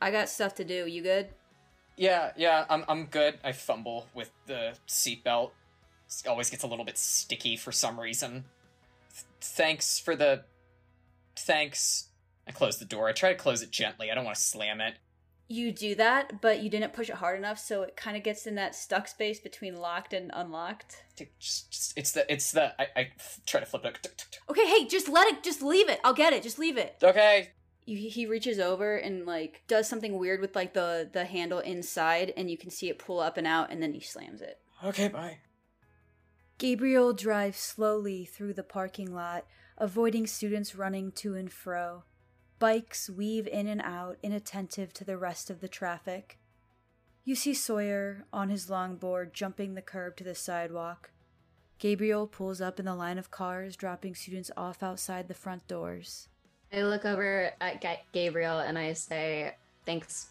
[0.00, 0.86] I got stuff to do.
[0.86, 1.28] You good?
[1.96, 3.38] Yeah, yeah, I'm I'm good.
[3.44, 5.52] I fumble with the seatbelt.
[6.26, 8.44] Always gets a little bit sticky for some reason.
[9.14, 10.44] Th- thanks for the.
[11.36, 12.08] Thanks.
[12.46, 13.08] I close the door.
[13.08, 14.10] I try to close it gently.
[14.10, 14.96] I don't want to slam it.
[15.52, 18.46] You do that, but you didn't push it hard enough, so it kind of gets
[18.46, 21.04] in that stuck space between locked and unlocked.
[21.38, 23.08] Just, just, it's the it's the I
[23.44, 24.38] try to flip it.
[24.48, 26.00] Okay, hey, just let it, just leave it.
[26.04, 26.42] I'll get it.
[26.42, 26.96] Just leave it.
[27.02, 27.50] Okay.
[27.84, 32.32] You, he reaches over and like does something weird with like the the handle inside,
[32.34, 34.58] and you can see it pull up and out, and then he slams it.
[34.82, 35.36] Okay, bye.
[36.56, 39.44] Gabriel drives slowly through the parking lot,
[39.76, 42.04] avoiding students running to and fro.
[42.62, 46.38] Bikes weave in and out, inattentive to the rest of the traffic.
[47.24, 51.10] You see Sawyer on his longboard jumping the curb to the sidewalk.
[51.80, 56.28] Gabriel pulls up in the line of cars, dropping students off outside the front doors.
[56.72, 60.28] I look over at Ga- Gabriel and I say, "Thanks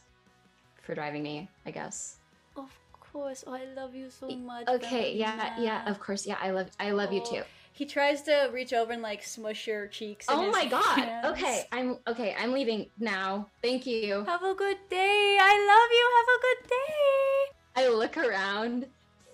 [0.83, 2.15] for driving me." I guess.
[2.55, 2.71] Of
[3.11, 4.69] course, I love you so much.
[4.69, 5.15] Okay.
[5.17, 5.59] Yeah.
[5.59, 5.83] Yeah.
[5.85, 6.25] Of course.
[6.25, 6.37] Yeah.
[6.39, 6.69] I love.
[6.79, 7.43] I love you too.
[7.43, 10.25] Oh, He tries to reach over and like smush your cheeks.
[10.29, 10.99] Oh my god.
[10.99, 11.27] hands.
[11.27, 11.63] Okay.
[11.71, 12.35] I'm okay.
[12.37, 13.47] I'm leaving now.
[13.61, 14.23] Thank you.
[14.25, 15.37] Have a good day.
[15.39, 16.11] I love you.
[16.17, 17.51] Have a good day.
[17.75, 18.87] I look around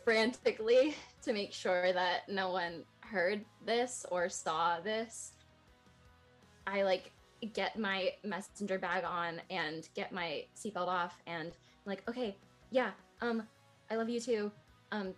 [0.05, 5.33] frantically to make sure that no one heard this or saw this.
[6.65, 7.11] I like
[7.53, 12.35] get my messenger bag on and get my seatbelt off and I'm like, okay,
[12.71, 13.43] yeah, um,
[13.89, 14.51] I love you too.
[14.91, 15.13] Um,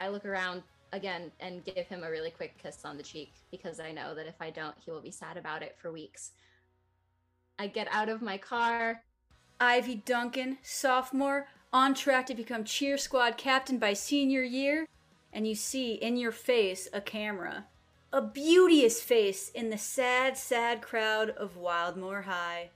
[0.00, 3.80] I look around again and give him a really quick kiss on the cheek because
[3.80, 6.32] I know that if I don't, he will be sad about it for weeks.
[7.58, 9.02] I get out of my car.
[9.60, 14.86] Ivy Duncan, sophomore, on track to become cheer squad captain by senior year,
[15.32, 17.66] and you see in your face a camera.
[18.12, 22.70] A beauteous face in the sad, sad crowd of Wildmoore High.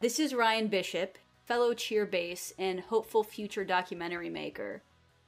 [0.00, 1.16] This is Ryan Bishop,
[1.46, 4.82] fellow cheer base and hopeful future documentary maker.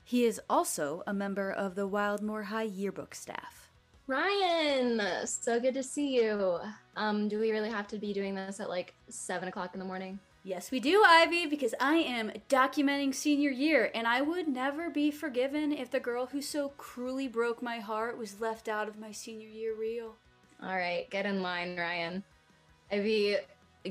[0.08, 3.68] He is also a member of the Wildmoore High yearbook staff.
[4.06, 6.60] Ryan, so good to see you.
[6.96, 9.84] Um, do we really have to be doing this at like seven o'clock in the
[9.84, 10.18] morning?
[10.44, 15.10] Yes, we do, Ivy, because I am documenting senior year, and I would never be
[15.10, 19.12] forgiven if the girl who so cruelly broke my heart was left out of my
[19.12, 20.14] senior year reel.
[20.62, 22.24] All right, get in line, Ryan.
[22.90, 23.36] Ivy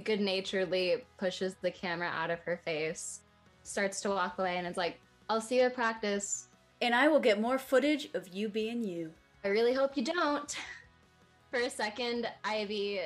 [0.03, 3.19] good naturedly pushes the camera out of her face,
[3.61, 4.99] starts to walk away, and is like,
[5.29, 6.47] I'll see you at practice.
[6.81, 9.11] And I will get more footage of you being you.
[9.43, 10.55] I really hope you don't.
[11.51, 12.99] For a second, Ivy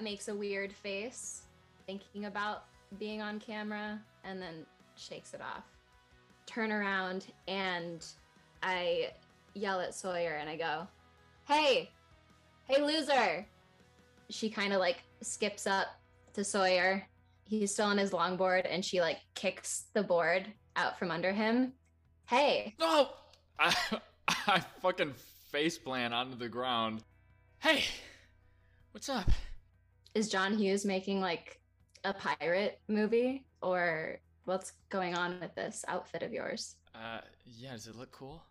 [0.00, 1.42] makes a weird face,
[1.86, 2.64] thinking about
[2.98, 5.64] being on camera, and then shakes it off.
[6.46, 8.06] Turn around, and
[8.62, 9.10] I
[9.54, 10.86] yell at Sawyer and I go,
[11.46, 11.90] Hey,
[12.68, 13.46] hey, loser!
[14.30, 15.88] She kind of like skips up
[16.34, 17.06] to Sawyer.
[17.44, 20.46] He's still on his longboard, and she like kicks the board
[20.76, 21.72] out from under him.
[22.26, 23.08] Hey, No!
[23.58, 23.74] I,
[24.28, 25.14] I fucking
[25.50, 27.02] face plant onto the ground.
[27.58, 27.84] Hey!
[28.92, 29.30] What's up?
[30.14, 31.58] is John Hughes making like
[32.04, 36.76] a pirate movie or what's going on with this outfit of yours?
[36.94, 38.42] Uh, yeah, does it look cool?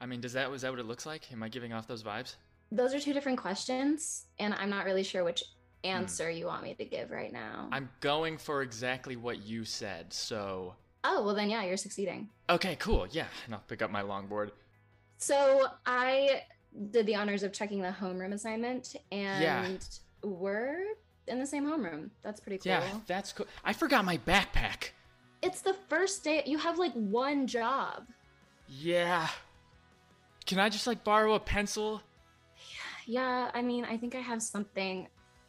[0.00, 1.32] I mean, does that, is that what it looks like?
[1.32, 2.36] Am I giving off those vibes?
[2.70, 5.42] Those are two different questions, and I'm not really sure which
[5.84, 7.68] answer you want me to give right now.
[7.72, 10.74] I'm going for exactly what you said, so.
[11.08, 12.28] Oh, well, then, yeah, you're succeeding.
[12.50, 14.50] Okay, cool, yeah, and I'll pick up my longboard.
[15.18, 16.42] So I
[16.90, 19.68] did the honors of checking the homeroom assignment, and Yeah.
[20.22, 20.82] we're
[21.28, 22.10] in the same homeroom.
[22.22, 22.72] That's pretty cool.
[22.72, 23.46] Yeah, that's cool.
[23.64, 24.90] I forgot my backpack.
[25.42, 26.42] It's the first day.
[26.44, 28.08] You have like one job.
[28.68, 29.28] Yeah.
[30.44, 32.02] can I just like borrow a pencil?
[33.06, 35.08] Yeah, I mean, I think I have something.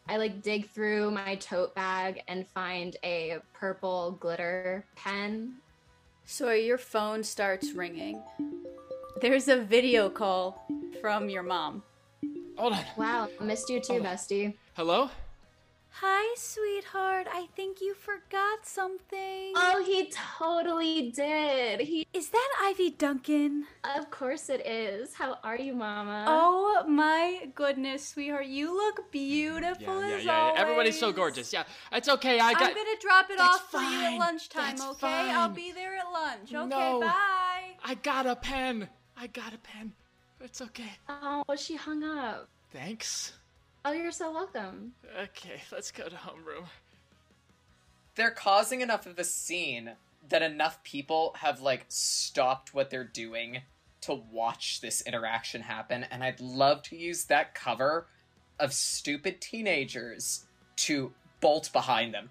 [0.10, 5.55] I like dig through my tote bag and find a purple glitter pen.
[6.26, 8.22] So your phone starts ringing.
[9.22, 10.66] There's a video call
[11.01, 11.84] from your mom.
[12.58, 12.86] Hold on.
[12.97, 14.01] Wow, I missed you too, Oh.
[14.01, 14.55] bestie.
[14.76, 15.10] Hello?
[15.90, 17.26] Hi, sweetheart.
[17.34, 19.54] I think you forgot something.
[19.56, 21.80] Oh, he totally did.
[21.82, 23.66] He, Is that Ivy Duncan?
[23.96, 25.16] of course, it is.
[25.16, 26.26] How are you, Mama?
[26.28, 28.46] Oh my goodness, sweetheart.
[28.46, 30.40] You look beautiful Yeah, yeah, as yeah, yeah.
[30.44, 30.62] always.
[30.62, 31.52] Everybody's so gorgeous.
[31.52, 32.40] Yeah, it's okay.
[32.40, 32.62] I got.
[32.64, 35.32] I'm gonna drop it That's off for you at lunchtime, That's okay?
[35.32, 36.54] I'll be there at lunch.
[36.54, 37.00] Okay, No.
[37.00, 37.76] bye.
[37.84, 38.88] I got a pen.
[39.18, 39.94] I got a pen.
[40.42, 40.92] It's okay.
[41.10, 42.50] Oh, she hung up.
[42.72, 43.34] Thanks.
[43.86, 44.94] Oh, you're so welcome.
[45.22, 46.66] Okay, let's go to homeroom.
[48.16, 49.92] They're causing enough of a scene
[50.30, 53.62] that enough people have like stopped what they're doing
[54.02, 58.08] to watch this interaction happen, and I'd love to use that cover
[58.60, 60.46] of stupid teenagers
[60.78, 62.30] to bolt behind them.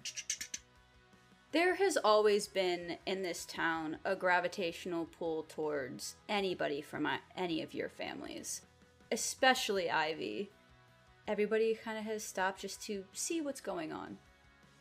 [1.51, 7.61] There has always been in this town a gravitational pull towards anybody from uh, any
[7.61, 8.61] of your families,
[9.11, 10.49] especially Ivy.
[11.27, 14.17] Everybody kind of has stopped just to see what's going on.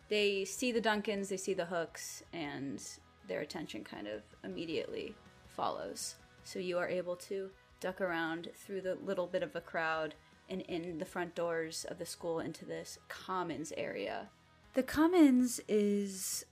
[0.09, 2.81] They see the Duncans, they see the hooks, and
[3.27, 5.15] their attention kind of immediately
[5.49, 6.15] follows.
[6.45, 10.15] So you are able to duck around through the little bit of a crowd
[10.49, 14.29] and in the front doors of the school into this commons area.
[14.75, 16.45] The commons is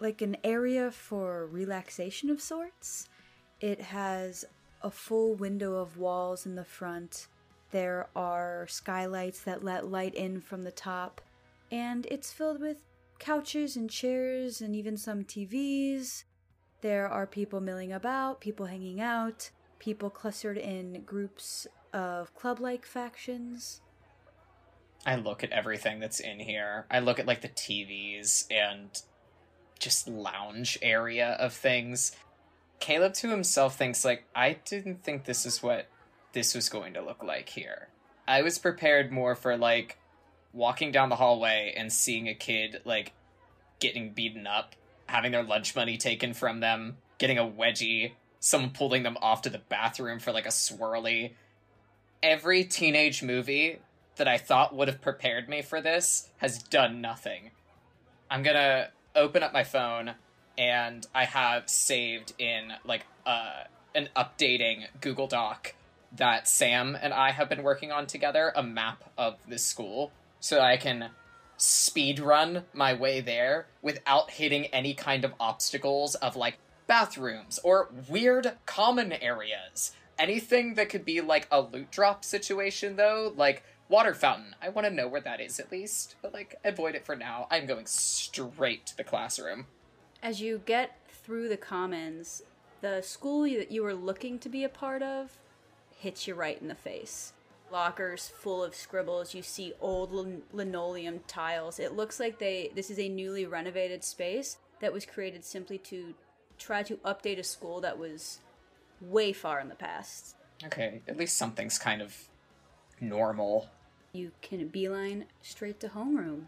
[0.00, 3.08] like an area for relaxation of sorts.
[3.60, 4.46] It has
[4.82, 7.26] a full window of walls in the front.
[7.70, 11.20] There are skylights that let light in from the top,
[11.70, 12.78] and it's filled with
[13.18, 16.24] couches and chairs and even some TVs.
[16.80, 22.84] There are people milling about, people hanging out, people clustered in groups of club like
[22.84, 23.82] factions.
[25.06, 26.86] I look at everything that's in here.
[26.90, 28.90] I look at like the TVs and
[29.78, 32.12] just lounge area of things.
[32.80, 35.88] Caleb to himself thinks like I didn't think this is what
[36.32, 37.88] this was going to look like here.
[38.26, 39.98] I was prepared more for like
[40.52, 43.12] walking down the hallway and seeing a kid like
[43.78, 44.74] getting beaten up,
[45.06, 49.50] having their lunch money taken from them, getting a wedgie, someone pulling them off to
[49.50, 51.32] the bathroom for like a swirly.
[52.22, 53.78] Every teenage movie
[54.16, 57.50] that I thought would have prepared me for this has done nothing.
[58.30, 60.14] I'm gonna open up my phone
[60.56, 63.64] and I have saved in like uh,
[63.94, 65.74] an updating Google Doc
[66.16, 70.60] that Sam and I have been working on together a map of this school so
[70.60, 71.10] I can
[71.56, 77.90] speed run my way there without hitting any kind of obstacles of like bathrooms or
[78.08, 79.92] weird common areas.
[80.18, 84.54] Anything that could be like a loot drop situation though, like water fountain.
[84.62, 87.46] I want to know where that is at least, but like avoid it for now.
[87.50, 89.66] I'm going straight to the classroom.
[90.22, 92.42] As you get through the commons,
[92.80, 95.38] the school that you were looking to be a part of
[96.00, 97.32] hits you right in the face.
[97.70, 99.34] Lockers full of scribbles.
[99.34, 101.78] You see old lin- linoleum tiles.
[101.78, 106.14] It looks like they this is a newly renovated space that was created simply to
[106.58, 108.40] try to update a school that was
[109.00, 110.34] way far in the past.
[110.64, 112.16] Okay, at least something's kind of
[113.00, 113.68] normal.
[114.12, 116.46] You can beeline straight to homeroom.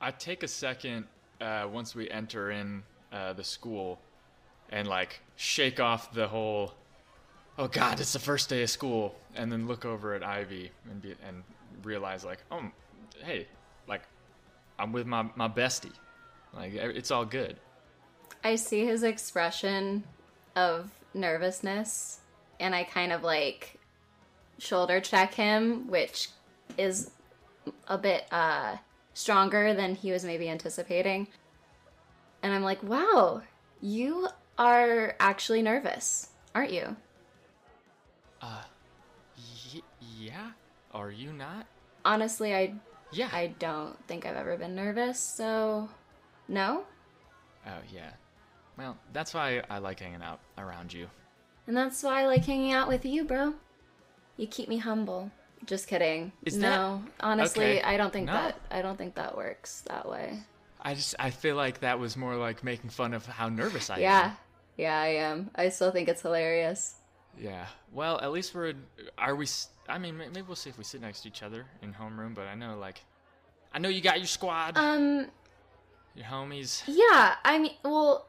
[0.00, 1.04] I take a second
[1.40, 3.98] uh, once we enter in uh, the school
[4.70, 6.74] and like shake off the whole
[7.58, 11.02] oh god it's the first day of school and then look over at ivy and
[11.02, 11.42] be and
[11.82, 12.62] realize like oh
[13.22, 13.46] hey
[13.86, 14.02] like
[14.78, 15.92] i'm with my my bestie
[16.54, 17.56] like it's all good
[18.44, 20.04] I see his expression
[20.54, 22.20] of nervousness,
[22.60, 23.78] and I kind of like
[24.58, 26.30] shoulder check him, which
[26.76, 27.10] is
[27.88, 28.76] a bit uh,
[29.14, 31.28] stronger than he was maybe anticipating.
[32.42, 33.42] And I'm like, wow,
[33.80, 36.96] you are actually nervous, aren't you?
[38.42, 38.62] Uh
[39.74, 39.82] y-
[40.18, 40.50] yeah
[40.92, 41.66] are you not
[42.04, 42.74] Honestly, I
[43.12, 45.88] yeah I don't think I've ever been nervous, so
[46.48, 46.84] no.
[47.66, 48.10] oh yeah
[48.78, 51.08] well that's why i like hanging out around you
[51.66, 53.54] And that's why I like hanging out with you, bro.
[54.38, 55.30] You keep me humble.
[55.66, 56.32] Just kidding.
[56.46, 57.82] Is no, honestly, Okay.
[57.82, 58.32] I don't think No.
[58.32, 60.38] that I don't think that works that way.
[60.80, 63.96] i just i feel like that was more like making fun of how nervous i
[63.96, 64.30] am yeah.
[64.78, 65.50] Yeah, I am.
[65.56, 66.94] I still think it's hilarious.
[67.40, 67.66] Yeah.
[67.92, 68.74] Well, at least we're.
[69.16, 69.46] Are we?
[69.88, 72.34] I mean, maybe we'll see if we sit next to each other in homeroom.
[72.34, 73.02] But I know, like,
[73.72, 75.26] I know you got your squad, Um
[76.14, 76.82] your homies.
[76.86, 78.26] yeah, I mean, well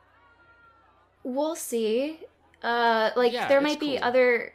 [1.24, 2.20] we'll see.
[2.64, 4.03] Uh, like Yeah, there might be cool.
[4.03, 4.53] other,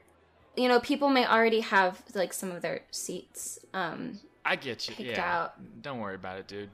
[0.57, 3.59] you know, people may already have like some of their seats.
[3.73, 4.95] Um, I get you.
[4.95, 5.35] Picked yeah.
[5.43, 5.83] out.
[5.83, 6.71] Don't worry about it, dude.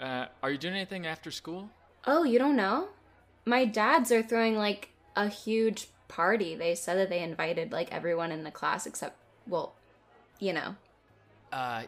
[0.00, 1.70] Uh, are you doing anything after school?
[2.04, 2.88] oh, you don't know?
[3.44, 6.54] My dads are throwing like a huge party.
[6.54, 9.74] They said that they invited like everyone in the class except, well,
[10.38, 10.76] you know.
[11.52, 11.82] Uh,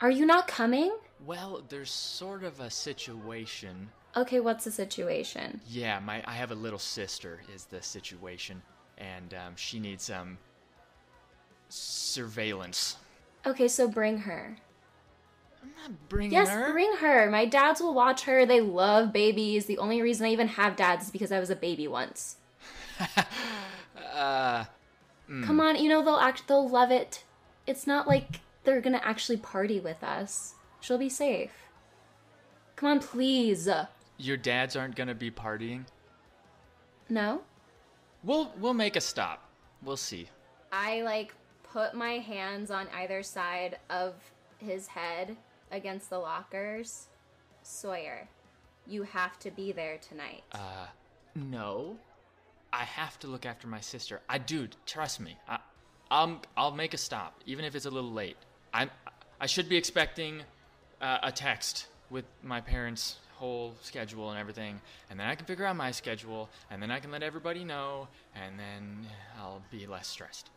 [0.00, 0.92] Are you not coming?
[1.26, 3.90] well, there's sort of a situation.
[4.16, 5.60] Okay, what's the situation?
[5.68, 8.60] Yeah, my I have a little sister is the situation,
[8.98, 10.38] and um, she needs some
[11.68, 12.96] surveillance.
[13.46, 14.56] Okay, so bring her.
[15.62, 16.72] I'm not bringing Yes, her.
[16.72, 17.30] bring her.
[17.30, 18.44] My dads will watch her.
[18.46, 19.66] They love babies.
[19.66, 22.36] The only reason I even have dads is because I was a baby once.
[24.20, 24.64] uh,
[25.44, 27.24] Come on, you know they'll act they'll love it.
[27.66, 30.54] It's not like they're gonna actually party with us.
[30.80, 31.52] She'll be safe.
[32.76, 33.68] Come on, please.
[34.18, 35.84] your dads aren't gonna be partying.
[37.08, 37.42] No?
[38.24, 39.48] We'll we'll make a stop.
[39.82, 40.28] We'll see.
[40.72, 41.34] I like
[41.72, 44.14] put my hands on either side of
[44.58, 45.36] his head
[45.70, 47.06] against the lockers.
[47.62, 48.28] Sawyer,
[48.86, 50.42] you have to be there tonight.
[50.52, 50.86] Uh,
[51.36, 51.96] no.
[52.72, 54.20] I have to look after my sister.
[54.28, 54.68] I do.
[54.86, 55.36] trust me.
[55.48, 55.58] I,
[56.10, 58.36] I'll I'll make a stop, even if it's a little late.
[58.72, 58.90] I'm
[59.40, 60.42] I should be expecting
[61.00, 65.64] uh, a text with my parents' whole schedule and everything, and then I can figure
[65.64, 69.06] out my schedule, and then I can let everybody know, and then
[69.38, 70.50] I'll be less stressed.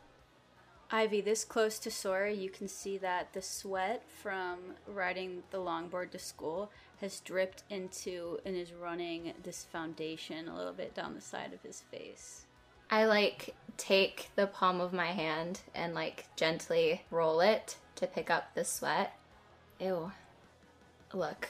[0.92, 6.12] Ivy, this close to Sawyer, you can see that the sweat from riding the longboard
[6.12, 6.72] to school
[7.04, 11.62] has dripped into and is running this foundation a little bit down the side of
[11.62, 12.46] his face.
[12.90, 18.30] I like take the palm of my hand and like gently roll it to pick
[18.30, 19.18] up the sweat.
[19.82, 20.14] Ew.
[21.14, 21.50] Look,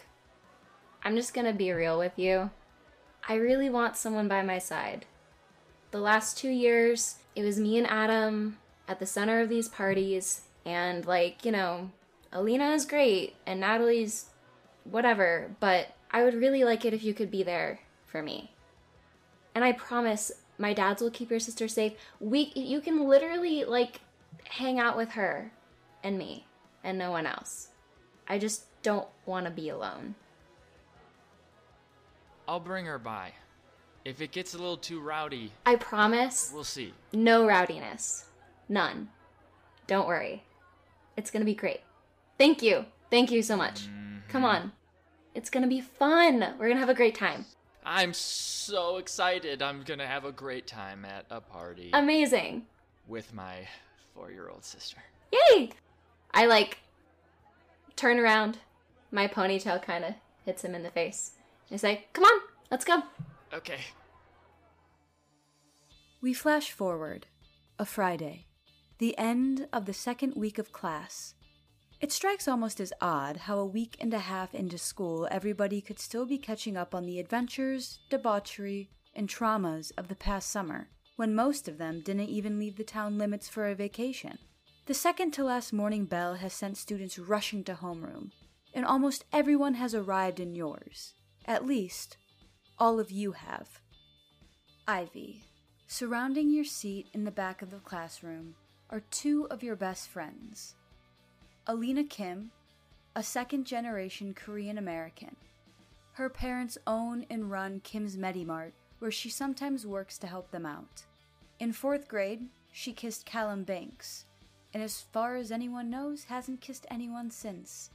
[1.03, 2.49] I'm just gonna be real with you.
[3.29, 5.05] I really want someone by my side.
[5.91, 10.41] The last two years, it was me and Adam at the center of these parties,
[10.65, 11.91] and like, you know,
[12.31, 14.25] Alina is great and Natalie's
[14.83, 18.51] whatever, but I would really like it if you could be there for me.
[19.55, 21.93] And I promise my dads will keep your sister safe.
[22.19, 24.01] We you can literally like
[24.45, 25.51] hang out with her
[26.03, 26.45] and me
[26.83, 27.69] and no one else.
[28.27, 30.15] I just don't want to be alone.
[32.47, 33.31] I'll bring her by.
[34.05, 36.93] If it gets a little too rowdy, I promise we'll see.
[37.13, 38.25] no rowdiness.
[38.67, 39.09] None.
[39.87, 40.43] Don't worry.
[41.15, 41.81] It's going to be great.
[42.37, 42.85] Thank you.
[43.13, 43.81] Thank you so much.
[44.27, 44.71] Come on.
[45.35, 46.39] It's going to be fun.
[46.57, 47.45] We're going to have a great time.
[47.85, 49.61] I'm so excited.
[49.61, 52.65] I'm gonna have a great time at a party Amazing.
[53.07, 53.67] with my
[54.15, 54.97] four-year-old sister.
[55.31, 55.69] Yay!
[56.33, 56.79] I like
[57.95, 58.57] turn around.
[59.11, 60.13] My ponytail kind of
[60.45, 61.33] hits him in the face.
[61.71, 62.41] I say, "Come on,
[62.71, 63.03] let's go."
[63.53, 63.81] Okay.
[66.21, 67.27] We flash forward.
[67.77, 68.45] A Friday.
[68.99, 71.35] The end of the second week of class.
[72.03, 75.99] It strikes almost as odd how a week and a half into school everybody could
[75.99, 81.33] still be catching up on the adventures, debauchery, and traumas of the past summer, when
[81.33, 84.37] most of them didn't even leave the town limits for a vacation.
[84.85, 88.31] The second to last morning bell has sent students rushing to homeroom,
[88.73, 91.13] and almost everyone has arrived in yours.
[91.45, 92.17] At least,
[92.77, 93.79] all of you have.
[94.89, 95.45] Ivy,
[95.87, 98.55] surrounding your seat in the back of the classroom
[98.89, 100.75] are two of your best friends.
[101.65, 102.51] Alina Kim,
[103.15, 105.37] a second generation Korean American.
[106.11, 111.05] Her parents own and run Kim's Medimart, where she sometimes works to help them out.
[111.61, 114.25] In fourth grade, she kissed Callum Banks,
[114.73, 117.91] and as far as anyone knows, hasn't kissed anyone since.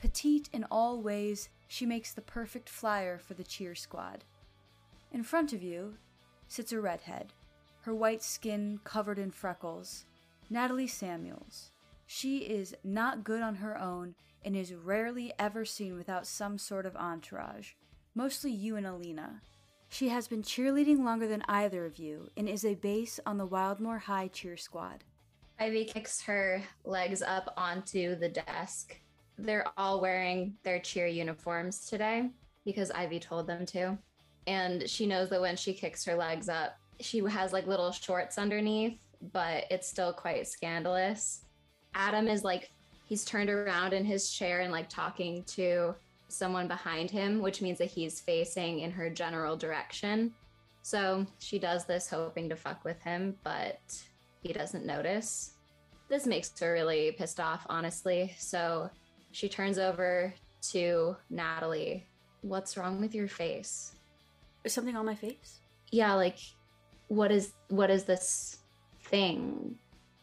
[0.00, 4.24] Petite in all ways, she makes the perfect flyer for the cheer squad.
[5.12, 5.98] In front of you
[6.48, 7.32] sits a redhead,
[7.82, 10.04] her white skin covered in freckles.
[10.50, 11.70] Natalie Samuels.
[12.06, 16.86] She is not good on her own and is rarely ever seen without some sort
[16.86, 17.72] of entourage,
[18.14, 19.40] mostly you and Alina.
[19.88, 23.46] She has been cheerleading longer than either of you and is a base on the
[23.46, 25.04] Wildmoore High cheer squad.
[25.58, 29.00] Ivy kicks her legs up onto the desk.
[29.38, 32.30] They're all wearing their cheer uniforms today
[32.64, 33.96] because Ivy told them to.
[34.46, 38.36] And she knows that when she kicks her legs up, she has like little shorts
[38.36, 38.98] underneath,
[39.32, 41.43] but it's still quite scandalous.
[41.94, 42.70] Adam is like,
[43.04, 45.94] he's turned around in his chair and like talking to
[46.28, 50.32] someone behind him, which means that he's facing in her general direction.
[50.82, 53.80] So she does this hoping to fuck with him, but
[54.42, 55.52] he doesn't notice.
[56.08, 58.34] This makes her really pissed off, honestly.
[58.38, 58.90] So
[59.32, 60.34] she turns over
[60.72, 62.04] to Natalie.
[62.42, 63.94] What's wrong with your face?
[64.64, 65.60] Is something on my face?
[65.90, 66.38] Yeah, like
[67.08, 68.58] What is what is this
[69.04, 69.76] thing?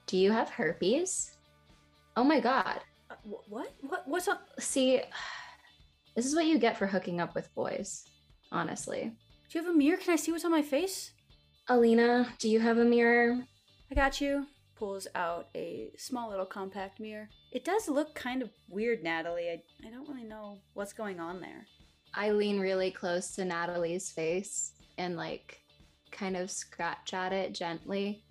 [0.07, 1.37] Do you have herpes?
[2.15, 2.81] Oh my god.
[3.09, 3.15] Uh,
[3.47, 3.73] what?
[3.81, 4.07] What?
[4.07, 4.47] What's up?
[4.59, 5.01] See,
[6.15, 8.05] this is what you get for hooking up with boys,
[8.51, 9.11] honestly.
[9.49, 9.97] Do you have a mirror?
[9.97, 11.11] Can I see what's on my face?
[11.67, 13.45] Alina, do you have a mirror?
[13.89, 14.45] I got you.
[14.75, 17.29] Pulls out a small little compact mirror.
[17.51, 19.49] It does look kind of weird, Natalie.
[19.49, 21.67] I, I don't really know what's going on there.
[22.13, 25.59] I lean really close to Natalie's face and like
[26.11, 28.23] kind of scratch at it gently.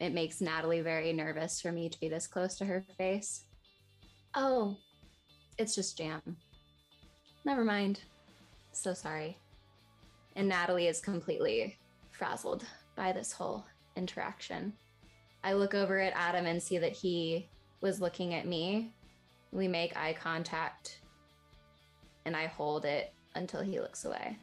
[0.00, 3.44] It makes Natalie very nervous for me to be this close to her face.
[4.34, 4.76] Oh,
[5.58, 6.20] it's just jam.
[7.44, 8.00] Never mind.
[8.72, 9.38] So sorry.
[10.36, 11.78] And Natalie is completely
[12.10, 12.64] frazzled
[12.96, 13.64] by this whole
[13.96, 14.72] interaction.
[15.44, 17.48] I look over at Adam and see that he
[17.80, 18.92] was looking at me.
[19.52, 21.00] We make eye contact
[22.24, 24.38] and I hold it until he looks away.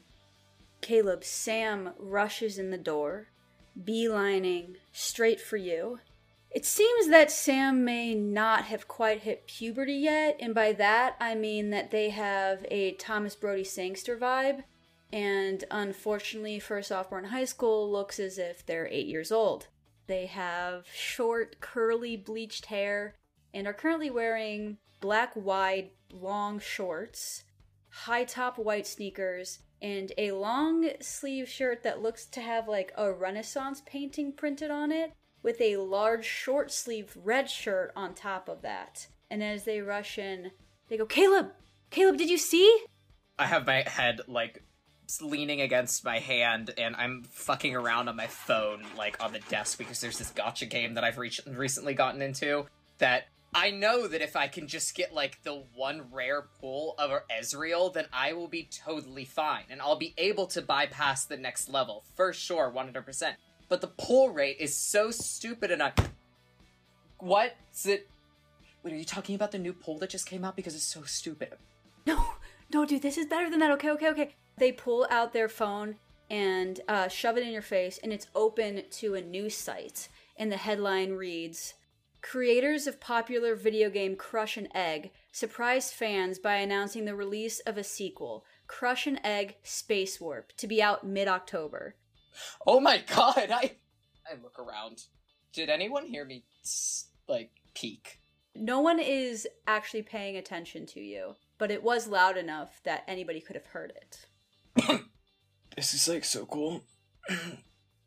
[0.82, 3.28] Caleb, Sam rushes in the door,
[3.80, 6.00] beelining straight for you.
[6.50, 11.34] It seems that Sam may not have quite hit puberty yet, and by that I
[11.34, 14.64] mean that they have a Thomas Brodie-Sangster vibe,
[15.14, 19.68] and unfortunately for a sophomore in high school, looks as if they're eight years old.
[20.08, 23.16] They have short, curly, bleached hair
[23.54, 27.44] and are currently wearing black, wide, long shorts,
[27.90, 33.12] high top white sneakers, and a long sleeve shirt that looks to have like a
[33.12, 35.14] Renaissance painting printed on it,
[35.44, 39.08] with a large short sleeve red shirt on top of that.
[39.30, 40.52] And as they rush in,
[40.88, 41.52] they go, Caleb!
[41.90, 42.84] Caleb, did you see?
[43.40, 44.64] I have my head like
[45.20, 49.78] leaning against my hand and I'm fucking around on my phone like on the desk
[49.78, 52.68] because there's this gacha game that I've re- recently gotten into
[53.00, 57.12] that I know that if I can just get like the one rare pull of
[57.30, 61.70] Ezreal, then I will be totally fine and I'll be able to bypass the next
[61.70, 63.34] level for sure, 100%.
[63.68, 65.92] But the pull rate is so stupid and I.
[67.20, 68.10] What's it?
[68.84, 70.56] Wait, are you talking about the new pull that just came out?
[70.56, 71.54] Because it's so stupid.
[72.06, 72.26] No,
[72.74, 73.72] no, dude, this is better than that.
[73.72, 74.36] Okay, okay, okay.
[74.58, 75.96] They pull out their phone
[76.30, 80.08] and uh, shove it in your face, and it's open to a news site.
[80.38, 81.76] And the headline reads
[82.22, 87.78] Creators of popular video game Crush an Egg surprised fans by announcing the release of
[87.78, 91.96] a sequel, Crush an Egg Space Warp, to be out mid October.
[92.66, 93.78] Oh my god, I
[94.30, 95.06] I look around.
[95.52, 96.44] Did anyone hear me
[97.28, 98.20] like peek?
[98.54, 103.42] No one is actually paying attention to you, but it was loud enough that anybody
[103.42, 105.06] could have heard it.
[105.76, 106.84] this is like so cool.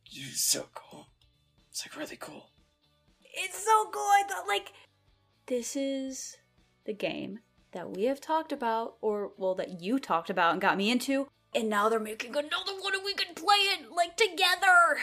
[0.07, 1.09] it's so cool.
[1.71, 2.51] It's like really cool.
[3.37, 4.03] It's so cool.
[4.03, 4.73] I thought like
[5.47, 6.37] this is
[6.85, 7.41] the game
[7.73, 11.29] that we have talked about, or well, that you talked about and got me into,
[11.55, 14.99] and now they're making another one and we can play it like together.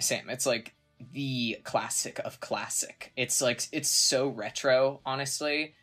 [0.00, 0.74] Sam, it's like
[1.12, 3.12] the classic of classic.
[3.16, 5.74] It's like it's so retro, honestly.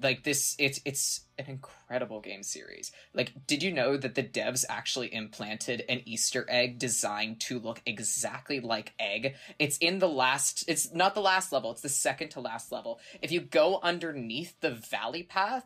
[0.00, 2.90] Like this it's it's an incredible game series.
[3.14, 7.80] Like did you know that the devs actually implanted an Easter egg designed to look
[7.86, 9.34] exactly like egg?
[9.58, 12.98] It's in the last it's not the last level, it's the second to last level.
[13.22, 15.64] If you go underneath the valley path,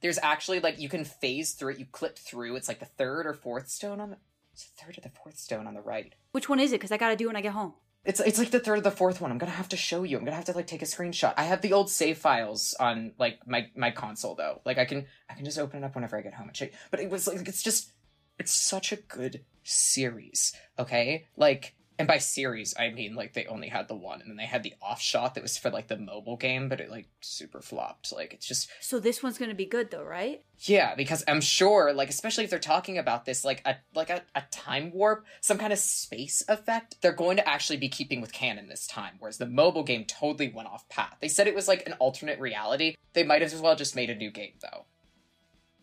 [0.00, 1.78] there's actually like you can phase through it.
[1.78, 2.56] You clip through.
[2.56, 4.16] It's like the third or fourth stone on the.
[4.52, 6.12] The third or the fourth stone on the right.
[6.32, 6.80] Which one is it?
[6.80, 7.74] Because I gotta do when I get home.
[8.04, 9.30] It's it's like the third or the fourth one.
[9.30, 10.16] I'm gonna have to show you.
[10.16, 11.34] I'm gonna have to like take a screenshot.
[11.36, 14.62] I have the old save files on like my my console though.
[14.64, 16.72] Like I can I can just open it up whenever I get home and check.
[16.90, 17.92] But it was like it's just
[18.38, 20.54] it's such a good series.
[20.78, 24.38] Okay, like and by series, I mean like they only had the one, and then
[24.38, 27.60] they had the offshot that was for like the mobile game, but it like super
[27.60, 28.10] flopped.
[28.10, 30.42] Like it's just So this one's gonna be good though, right?
[30.60, 34.22] yeah, because I'm sure, like especially if they're talking about this like a like a,
[34.34, 38.32] a time warp, some kind of space effect, they're going to actually be keeping with
[38.32, 39.16] canon this time.
[39.18, 41.18] Whereas the mobile game totally went off path.
[41.20, 42.94] They said it was like an alternate reality.
[43.12, 44.86] They might as well just made a new game though.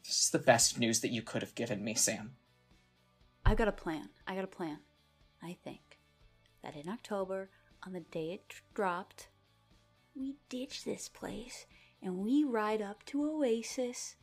[0.04, 2.32] This is the best news that you could have given me, Sam.
[3.46, 4.10] I got a plan.
[4.26, 4.80] I got a plan.
[5.44, 5.82] I think
[6.64, 7.50] that in October,
[7.86, 9.28] on the day it dropped,
[10.16, 11.66] we ditch this place
[12.02, 14.16] and we ride up to Oasis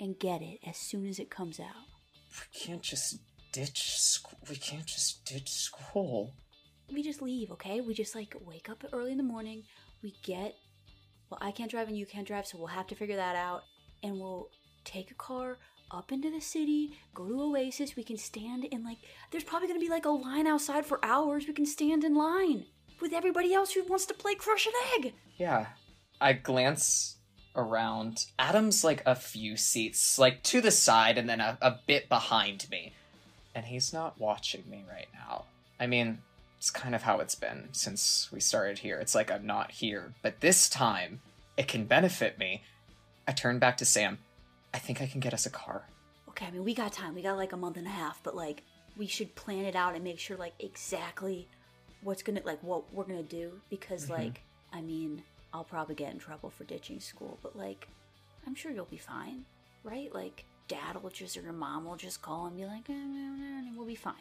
[0.00, 1.86] and get it as soon as it comes out.
[2.30, 3.18] We can't just
[3.52, 4.38] ditch school.
[4.48, 6.34] We can't just ditch school.
[6.92, 7.80] We just leave, okay?
[7.80, 9.64] We just like wake up early in the morning.
[10.02, 10.54] We get,
[11.28, 13.62] well, I can't drive and you can't drive, so we'll have to figure that out.
[14.02, 14.48] And we'll
[14.84, 15.58] take a car
[15.90, 17.96] up into the city, go to Oasis.
[17.96, 18.98] We can stand in like,
[19.30, 21.46] there's probably gonna be like a line outside for hours.
[21.46, 22.66] We can stand in line
[23.00, 25.14] with everybody else who wants to play Crush an Egg.
[25.36, 25.66] Yeah.
[26.20, 27.16] I glance
[27.54, 28.26] around.
[28.38, 32.66] Adam's like a few seats, like to the side and then a, a bit behind
[32.70, 32.92] me.
[33.54, 35.44] And he's not watching me right now.
[35.80, 36.18] I mean,
[36.58, 38.98] It's kind of how it's been since we started here.
[38.98, 41.20] It's like I'm not here, but this time
[41.56, 42.62] it can benefit me.
[43.28, 44.18] I turn back to Sam.
[44.74, 45.88] I think I can get us a car.
[46.28, 47.14] Okay, I mean, we got time.
[47.14, 48.62] We got like a month and a half, but like,
[48.96, 51.48] we should plan it out and make sure like exactly
[52.02, 54.42] what's gonna like what we're gonna do because like,
[54.72, 57.88] I mean, I'll probably get in trouble for ditching school, but like,
[58.46, 59.44] I'm sure you'll be fine,
[59.82, 60.12] right?
[60.14, 63.62] Like, dad will just or your mom will just call and be like, eh, eh,
[63.74, 64.14] we'll be fine.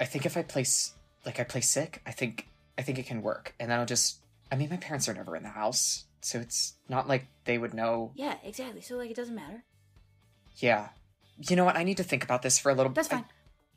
[0.00, 2.48] I think if I place like I play sick, I think
[2.78, 3.54] I think it can work.
[3.60, 4.18] And then I'll just
[4.50, 7.72] I mean my parents are never in the house, so it's not like they would
[7.72, 8.10] know.
[8.16, 8.80] Yeah, exactly.
[8.80, 9.62] So like, it doesn't matter.
[10.56, 10.88] Yeah.
[11.48, 11.76] You know what?
[11.76, 13.24] I need to think about this for a little That's I- fine.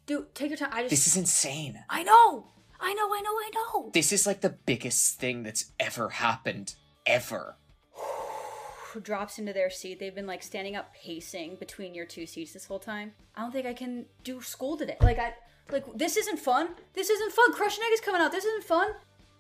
[0.08, 0.70] Dude, take your time.
[0.72, 0.90] I just.
[0.90, 1.80] this is insane.
[1.88, 2.48] I know.
[2.80, 3.10] I know.
[3.14, 3.30] I know.
[3.30, 3.92] I know.
[3.94, 6.74] This is like the biggest thing that's ever happened
[7.06, 7.58] ever.
[9.04, 10.00] drops into their seat.
[10.00, 13.12] They've been like standing up pacing between your two seats this whole time.
[13.36, 14.98] I don't think I can do school today.
[15.02, 15.34] Like I
[15.72, 16.70] like this isn't fun.
[16.94, 17.54] This isn't fun.
[17.54, 18.32] Crush Egg is coming out.
[18.32, 18.90] This isn't fun.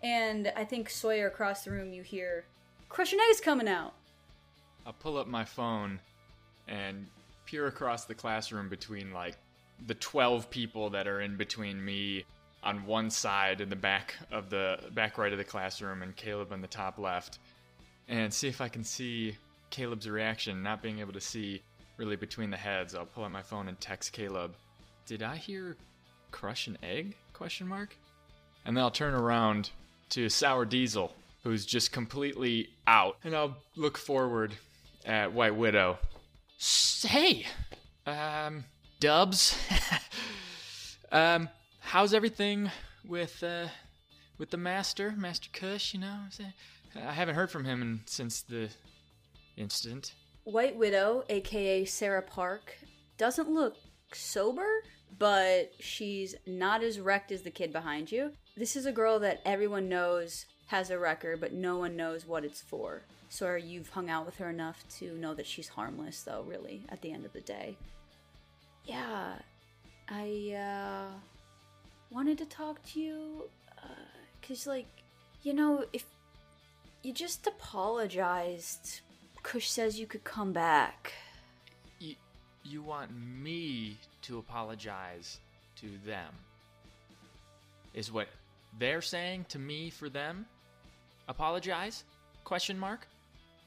[0.03, 2.45] And I think Sawyer across the room you hear
[2.97, 3.93] Is coming out.
[4.85, 5.99] I'll pull up my phone
[6.67, 7.05] and
[7.45, 9.35] peer across the classroom between like
[9.87, 12.25] the 12 people that are in between me
[12.63, 16.51] on one side in the back of the back right of the classroom and Caleb
[16.51, 17.39] on the top left
[18.07, 19.35] and see if I can see
[19.69, 21.61] Caleb's reaction not being able to see
[21.97, 22.95] really between the heads.
[22.95, 24.55] I'll pull out my phone and text Caleb.
[25.05, 25.77] Did I hear
[26.31, 27.15] crush an egg?
[27.39, 27.95] question mark.
[28.65, 29.69] And then I'll turn around
[30.09, 31.13] to Sour Diesel,
[31.43, 33.17] who's just completely out.
[33.23, 34.53] And I'll look forward
[35.05, 35.97] at White Widow.
[36.59, 37.45] "S- Hey,
[38.05, 38.65] um,
[38.99, 39.57] Dubs.
[41.11, 42.69] um, how's everything
[43.05, 43.67] with uh,
[44.37, 45.93] with the master, Master Kush?
[45.93, 46.17] You know,
[46.95, 48.69] I haven't heard from him in, since the
[49.57, 50.13] incident.
[50.43, 52.77] White Widow, aka Sarah Park,
[53.17, 53.75] doesn't look
[54.13, 54.67] sober,
[55.17, 58.31] but she's not as wrecked as the kid behind you.
[58.57, 62.43] This is a girl that everyone knows has a record, but no one knows what
[62.43, 63.03] it's for.
[63.29, 67.01] So you've hung out with her enough to know that she's harmless, though, really, at
[67.01, 67.77] the end of the day.
[68.85, 69.33] Yeah,
[70.07, 71.13] I, uh,
[72.09, 73.43] wanted to talk to you,
[73.77, 73.87] uh,
[74.47, 74.87] cause, like,
[75.43, 76.05] you know, if
[77.03, 79.01] you just apologized
[79.43, 81.13] Kush says you could come back.
[81.99, 82.15] You,
[82.63, 85.39] you want me to apologize
[85.77, 86.33] to them?
[87.93, 88.27] Is what
[88.77, 90.45] they're saying to me for them?
[91.29, 92.05] Apologize?
[92.43, 93.07] Question mark?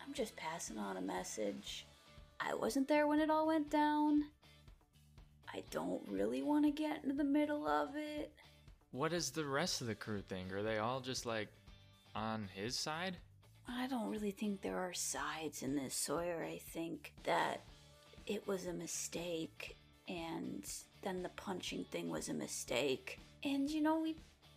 [0.05, 1.87] I'm just passing on a message.
[2.41, 4.25] I wasn't there when it all went down.
[5.55, 8.33] I don't really want to get into the middle of it.
[8.91, 10.53] What does the rest of the crew think?
[10.53, 11.49] Are they all just like
[12.17, 13.17] on his side?
[13.69, 16.45] I don't really think there are sides in this, Sawyer.
[16.45, 17.61] I think that
[18.27, 19.77] it was a mistake,
[20.09, 20.65] and
[21.03, 23.21] then the punching thing was a mistake.
[23.45, 24.17] And, you know, we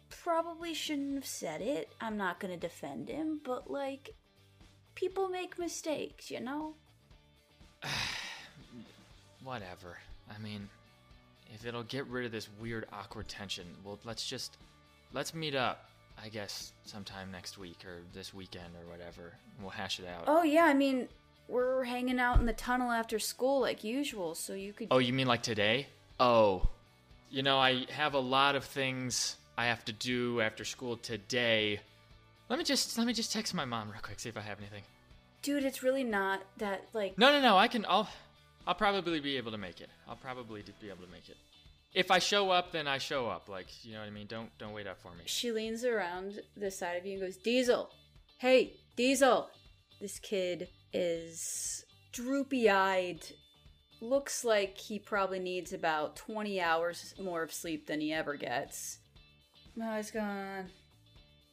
[0.09, 1.89] probably shouldn't have said it.
[1.99, 4.13] I'm not gonna defend him, but, like,
[4.95, 6.75] people make mistakes, you know?
[9.43, 9.97] Whatever.
[10.33, 10.67] I mean,
[11.53, 14.57] if it'll get rid of this weird awkward tension, well, let's just
[15.13, 15.89] let's meet up.
[16.21, 19.33] I guess sometime next week or this weekend or whatever.
[19.59, 20.23] We'll hash it out.
[20.27, 21.09] Oh, yeah, I mean,
[21.47, 24.87] we're hanging out in the tunnel after school like usual, so you could.
[24.91, 25.87] Oh, you mean like today?
[26.19, 26.69] Oh.
[27.29, 31.79] You know, I have a lot of things I have to do after school today.
[32.49, 34.59] Let me just let me just text my mom real quick, see if I have
[34.59, 34.83] anything.
[35.41, 37.17] Dude, it's really not that, like.
[37.17, 37.57] No, no, no.
[37.57, 37.85] I can.
[37.87, 38.09] I'll.
[38.67, 39.89] I'll probably be able to make it.
[40.07, 41.37] I'll probably be able to make it.
[41.93, 43.47] If I show up, then I show up.
[43.47, 44.27] Like you know what I mean.
[44.27, 45.23] Don't don't wait up for me.
[45.25, 47.89] She leans around the side of you and goes, Diesel!
[48.39, 49.49] Hey, Diesel!
[50.01, 53.25] This kid is droopy eyed.
[54.01, 58.99] Looks like he probably needs about 20 hours more of sleep than he ever gets.
[59.81, 60.69] Oh, he's gone.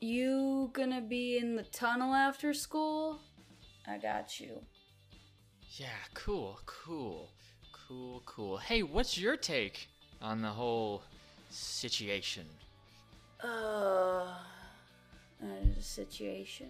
[0.00, 3.18] You gonna be in the tunnel after school?
[3.86, 4.60] I got you.
[5.76, 7.30] Yeah, cool, cool,
[7.72, 8.58] cool, cool.
[8.58, 9.88] Hey, what's your take
[10.20, 11.02] on the whole
[11.50, 12.46] situation?
[13.42, 14.34] Uh, uh
[15.40, 16.68] the situation.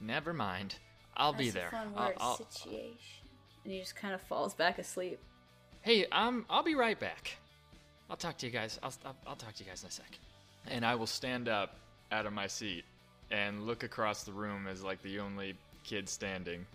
[0.00, 0.76] Never mind.
[1.16, 1.68] I'll be there.
[1.68, 3.28] A fun I'll- I'll- situation.
[3.64, 5.20] And he just kind of falls back asleep.
[5.82, 7.36] Hey, um, I'll be right back.
[8.10, 8.80] I'll talk to you guys.
[8.82, 10.18] I'll, I'll, I'll talk to you guys in a sec.
[10.68, 11.76] And I will stand up
[12.10, 12.84] out of my seat
[13.30, 15.54] and look across the room as like the only
[15.84, 16.66] kid standing.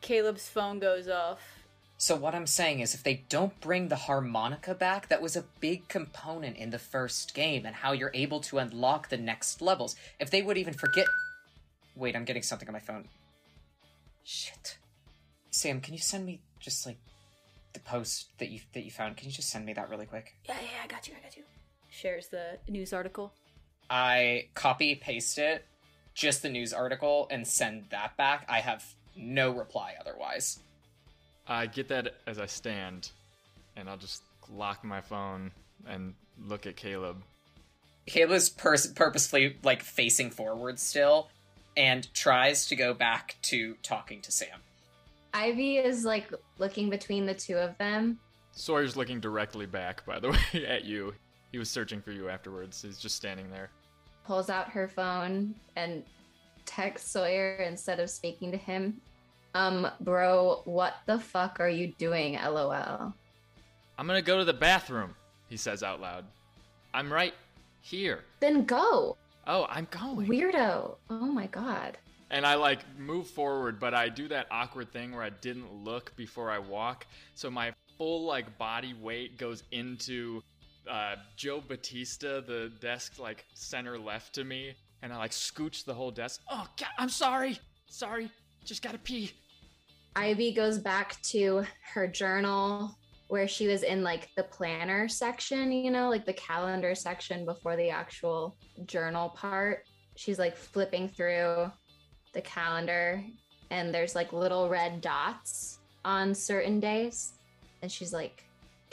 [0.00, 1.40] Caleb's phone goes off.
[1.98, 5.44] So what I'm saying is if they don't bring the harmonica back, that was a
[5.60, 9.96] big component in the first game and how you're able to unlock the next levels.
[10.20, 11.06] If they would even forget
[11.96, 13.08] Wait, I'm getting something on my phone.
[14.22, 14.76] Shit.
[15.50, 16.98] Sam, can you send me just like
[17.72, 19.16] the post that you that you found?
[19.16, 20.34] Can you just send me that really quick?
[20.46, 21.44] Yeah, yeah, I got you, I got you.
[21.96, 23.32] Shares the news article.
[23.88, 25.64] I copy paste it,
[26.14, 28.44] just the news article, and send that back.
[28.50, 28.84] I have
[29.16, 30.58] no reply otherwise.
[31.48, 33.12] I get that as I stand,
[33.76, 34.22] and I'll just
[34.52, 35.52] lock my phone
[35.88, 36.12] and
[36.46, 37.22] look at Caleb.
[38.04, 41.30] Caleb's pers- purposefully like facing forward still,
[41.78, 44.60] and tries to go back to talking to Sam.
[45.32, 48.18] Ivy is like looking between the two of them.
[48.52, 51.14] Sawyer's looking directly back, by the way, at you.
[51.52, 52.82] He was searching for you afterwards.
[52.82, 53.70] He's just standing there.
[54.24, 56.02] pulls out her phone and
[56.64, 59.00] texts Sawyer instead of speaking to him.
[59.54, 62.34] Um, bro, what the fuck are you doing?
[62.34, 63.14] LOL.
[63.98, 65.14] I'm gonna go to the bathroom,
[65.48, 66.24] he says out loud.
[66.92, 67.34] I'm right
[67.80, 68.24] here.
[68.40, 69.16] Then go,
[69.46, 70.26] Oh, I'm going.
[70.28, 70.96] weirdo.
[71.08, 71.96] Oh my god.
[72.30, 76.14] And I like move forward, but I do that awkward thing where I didn't look
[76.16, 77.06] before I walk.
[77.34, 80.42] So my full like body weight goes into
[80.88, 85.94] uh, Joe Batista, the desk like center left to me, and I like scooch the
[85.94, 86.40] whole desk.
[86.50, 88.30] Oh God, I'm sorry, sorry,
[88.64, 89.32] just gotta pee.
[90.14, 92.96] Ivy goes back to her journal
[93.28, 97.76] where she was in like the planner section, you know, like the calendar section before
[97.76, 98.56] the actual
[98.86, 99.84] journal part.
[100.16, 101.70] She's like flipping through
[102.32, 103.22] the calendar
[103.70, 107.32] and there's like little red dots on certain days.
[107.82, 108.44] And she's like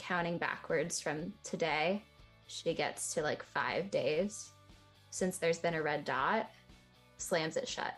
[0.08, 2.04] counting backwards from today.
[2.48, 4.52] She gets to like five days
[5.12, 6.50] since there's been a red dot,
[7.18, 7.94] slams it shut.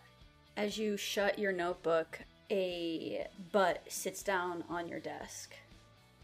[0.57, 2.19] As you shut your notebook,
[2.51, 5.55] a butt sits down on your desk.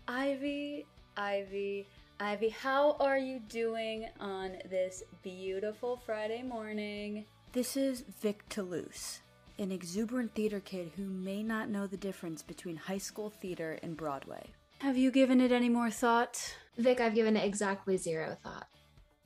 [0.08, 0.86] Ivy,
[1.18, 1.88] Ivy,
[2.20, 7.26] Ivy, how are you doing on this beautiful Friday morning?
[7.54, 9.22] This is Vic Toulouse,
[9.58, 13.98] an exuberant theater kid who may not know the difference between high school theater and
[13.98, 14.52] Broadway.
[14.82, 16.56] Have you given it any more thought?
[16.76, 18.66] Vic, I've given it exactly zero thought.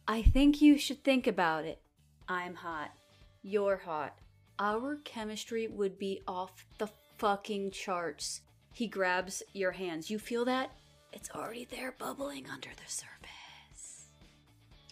[0.06, 1.80] I think you should think about it.
[2.28, 2.92] I'm hot.
[3.42, 4.18] You're hot.
[4.60, 6.90] Our chemistry would be off the
[7.20, 8.42] fucking charts.
[8.74, 10.10] He grabs your hands.
[10.10, 10.72] You feel that?
[11.14, 14.08] It's already there bubbling under the surface.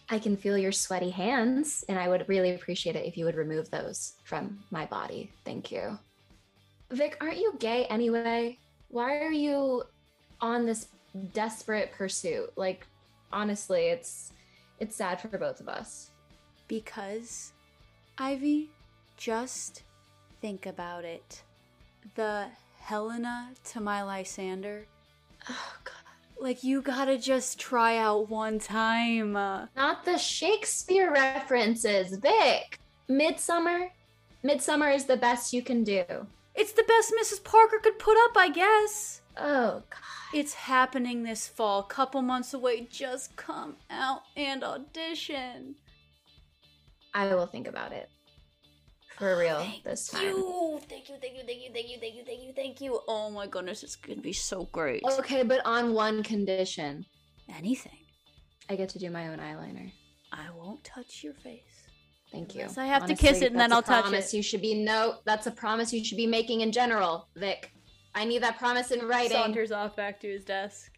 [0.08, 3.36] I can feel your sweaty hands, and I would really appreciate it if you would
[3.36, 5.30] remove those from my body.
[5.44, 5.98] Thank you.
[6.90, 8.58] Vic, aren't you gay anyway?
[8.88, 9.82] Why are you
[10.44, 10.88] on this
[11.32, 12.52] desperate pursuit?
[12.56, 12.86] Like,
[13.32, 14.32] honestly, it's
[14.78, 16.10] it's sad for both of us.
[16.68, 17.52] Because,
[18.18, 18.70] Ivy,
[19.16, 19.82] just
[20.40, 21.42] think about it.
[22.14, 22.46] The
[22.78, 24.86] Helena to my Lysander.
[25.48, 25.94] Oh god.
[26.38, 29.32] Like, you gotta just try out one time.
[29.32, 32.78] Not the Shakespeare references, Vic.
[33.08, 33.90] Midsummer?
[34.42, 36.04] Midsummer is the best you can do.
[36.54, 37.42] It's the best Mrs.
[37.42, 39.22] Parker could put up, I guess.
[39.36, 40.13] Oh god.
[40.32, 42.88] It's happening this fall, couple months away.
[42.90, 45.76] Just come out and audition.
[47.12, 48.08] I will think about it.
[49.16, 50.22] For real Thank this time.
[50.22, 50.80] you.
[50.88, 53.00] Thank you, thank you, thank you, thank you, thank you, thank you, thank you.
[53.06, 55.02] Oh my goodness, it's gonna be so great.
[55.18, 57.06] Okay, but on one condition.
[57.48, 57.98] Anything.
[58.68, 59.92] I get to do my own eyeliner.
[60.32, 61.60] I won't touch your face.
[62.32, 62.62] Thank you.
[62.62, 64.32] Unless I have to kiss it and then I'll touch it.
[64.32, 65.18] You should be no.
[65.24, 67.70] That's a promise you should be making in general, Vic.
[68.14, 69.36] I need that promise in writing.
[69.36, 70.92] Saunters off back to his desk.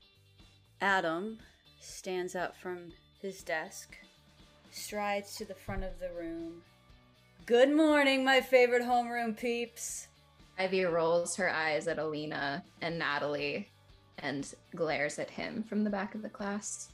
[0.80, 1.38] Adam
[1.80, 2.92] stands up from
[3.22, 3.96] his desk,
[4.70, 6.62] strides to the front of the room.
[7.46, 10.08] Good morning, my favorite homeroom peeps.
[10.58, 13.70] Ivy rolls her eyes at Alina and Natalie,
[14.18, 16.90] and glares at him from the back of the class.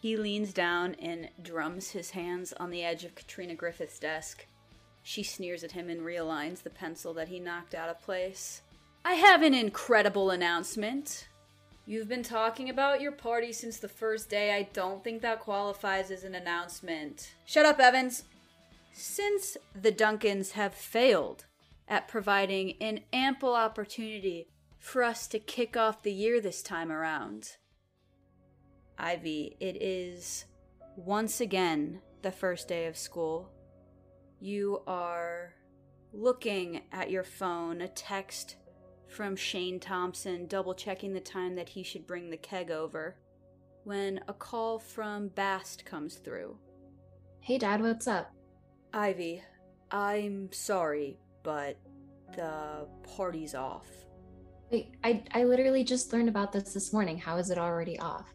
[0.00, 4.46] He leans down and drums his hands on the edge of Katrina Griffith's desk.
[5.02, 8.62] She sneers at him and realigns the pencil that he knocked out of place.
[9.08, 11.28] I have an incredible announcement.
[11.86, 14.54] You've been talking about your party since the first day.
[14.54, 17.32] I don't think that qualifies as an announcement.
[17.46, 18.24] Shut up, Evans.
[18.92, 21.46] Since the Duncans have failed
[21.88, 24.46] at providing an ample opportunity
[24.78, 27.56] for us to kick off the year this time around,
[28.98, 30.44] Ivy, it is
[30.96, 33.48] once again the first day of school.
[34.38, 35.54] You are
[36.12, 38.56] looking at your phone, a text
[39.08, 43.16] from Shane Thompson, double checking the time that he should bring the keg over,
[43.84, 46.56] when a call from Bast comes through.
[47.40, 48.30] Hey, Dad, what's up?
[48.92, 49.42] Ivy,
[49.90, 51.78] I'm sorry, but
[52.36, 52.86] the
[53.16, 53.86] party's off.
[54.70, 57.16] Wait, I I literally just learned about this this morning.
[57.16, 58.34] How is it already off?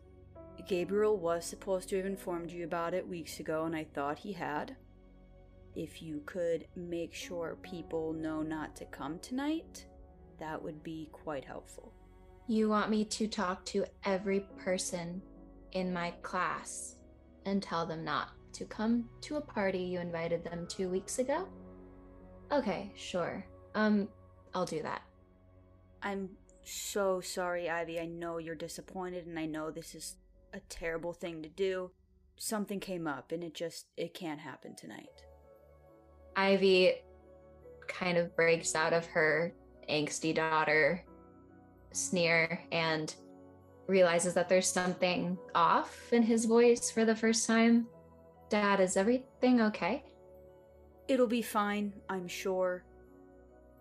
[0.67, 4.33] Gabriel was supposed to have informed you about it weeks ago, and I thought he
[4.33, 4.75] had.
[5.75, 9.85] If you could make sure people know not to come tonight,
[10.39, 11.93] that would be quite helpful.
[12.47, 15.21] You want me to talk to every person
[15.71, 16.97] in my class
[17.45, 21.47] and tell them not to come to a party you invited them two weeks ago?
[22.51, 23.45] Okay, sure.
[23.75, 24.07] Um,
[24.53, 25.01] I'll do that.
[26.01, 26.29] I'm
[26.63, 27.99] so sorry, Ivy.
[27.99, 30.17] I know you're disappointed and I know this is
[30.53, 31.91] a terrible thing to do.
[32.37, 35.23] Something came up and it just it can't happen tonight.
[36.35, 36.95] Ivy
[37.87, 39.53] kind of breaks out of her
[39.89, 41.03] angsty daughter
[41.91, 43.15] sneer and
[43.87, 47.87] realizes that there's something off in his voice for the first time.
[48.49, 50.03] Dad, is everything okay?
[51.07, 52.83] It'll be fine, I'm sure.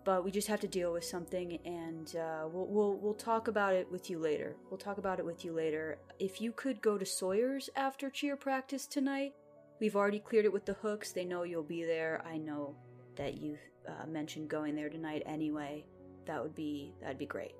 [0.03, 3.73] But we just have to deal with something, and uh, we'll, we'll we'll talk about
[3.73, 4.57] it with you later.
[4.69, 5.97] We'll talk about it with you later.
[6.19, 9.31] If you could go to Sawyer's after cheer practice tonight,
[9.79, 11.13] we've already cleared it with the Hooks.
[11.13, 12.21] They know you'll be there.
[12.27, 12.75] I know
[13.15, 15.85] that you've uh, mentioned going there tonight anyway.
[16.25, 17.55] That would be that'd be great.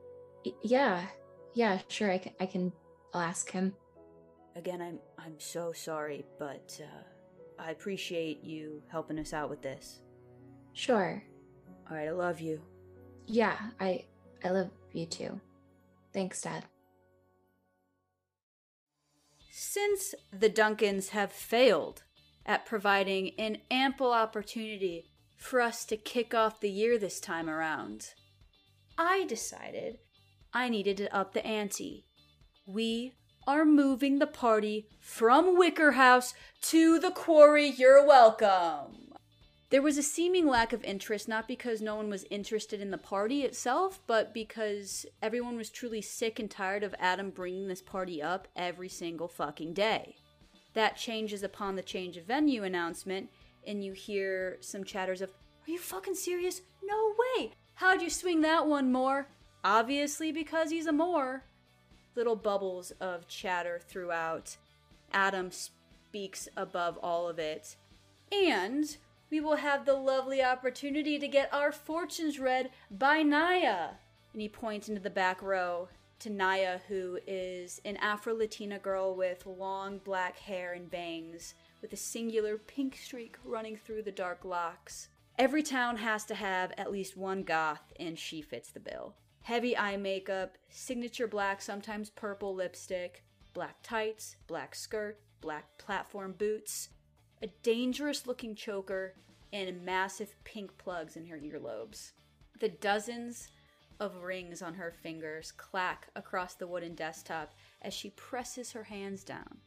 [0.62, 1.06] Yeah,
[1.54, 2.12] yeah, sure.
[2.12, 2.34] I can.
[2.40, 2.72] I can.
[3.14, 3.74] I'll ask him.
[4.56, 10.02] Again, I'm I'm so sorry, but uh, I appreciate you helping us out with this.
[10.74, 11.24] Sure.
[11.90, 12.62] All right, I love you.
[13.26, 14.06] Yeah, I.
[14.44, 15.40] I love you too.
[16.14, 16.66] Thanks, Dad.
[19.52, 22.04] Since the Duncans have failed
[22.46, 25.06] at providing an ample opportunity
[25.38, 28.14] for us to kick off the year this time around,
[28.98, 29.98] I decided
[30.54, 32.06] I needed to up the ante.
[32.66, 33.14] We
[33.48, 36.34] are moving the party from Wicker House
[36.64, 37.68] to the quarry.
[37.68, 39.14] You're welcome.
[39.72, 42.98] There was a seeming lack of interest, not because no one was interested in the
[43.00, 48.22] party itself, but because everyone was truly sick and tired of Adam bringing this party
[48.22, 50.16] up every single fucking day.
[50.76, 53.32] That changes upon the change of venue announcement,
[53.66, 56.62] and you hear some chatters of, Are you fucking serious?
[56.84, 57.54] No way!
[57.84, 59.28] How'd you swing that one, Moore?
[59.62, 61.44] Obviously, because he's a Moore.
[62.16, 64.56] Little bubbles of chatter throughout.
[65.12, 67.76] Adam speaks above all of it.
[68.32, 68.96] And
[69.30, 73.90] we will have the lovely opportunity to get our fortunes read by Naya.
[74.32, 79.14] And he points into the back row to Naya, who is an Afro Latina girl
[79.14, 84.46] with long black hair and bangs, with a singular pink streak running through the dark
[84.46, 85.10] locks.
[85.40, 89.16] Every town has to have at least one goth, and she fits the bill.
[89.42, 93.24] Heavy eye makeup, signature black, sometimes purple lipstick,
[93.54, 96.90] black tights, black skirt, black platform boots,
[97.42, 99.16] a dangerous looking choker,
[99.52, 102.12] and massive pink plugs in her earlobes.
[102.60, 103.50] The dozens
[104.00, 109.24] of rings on her fingers clack across the wooden desktop as she presses her hands
[109.24, 109.58] down.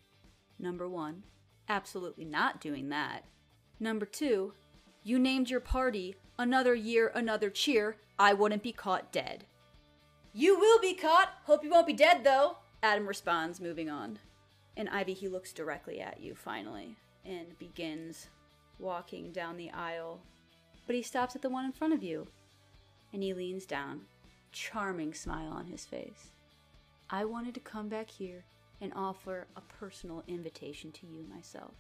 [0.58, 1.24] Number one,
[1.68, 3.24] absolutely not doing that.
[3.78, 4.54] Number two,
[5.06, 7.96] you named your party Another Year, Another Cheer.
[8.18, 9.44] I wouldn't be caught dead.
[10.34, 11.28] You will be caught.
[11.44, 12.56] Hope you won't be dead, though.
[12.82, 14.18] Adam responds, moving on.
[14.76, 18.30] And Ivy, he looks directly at you finally and begins
[18.80, 20.22] walking down the aisle.
[20.88, 22.26] But he stops at the one in front of you
[23.12, 24.00] and he leans down,
[24.50, 26.32] charming smile on his face.
[27.10, 28.42] I wanted to come back here
[28.80, 31.74] and offer a personal invitation to you myself.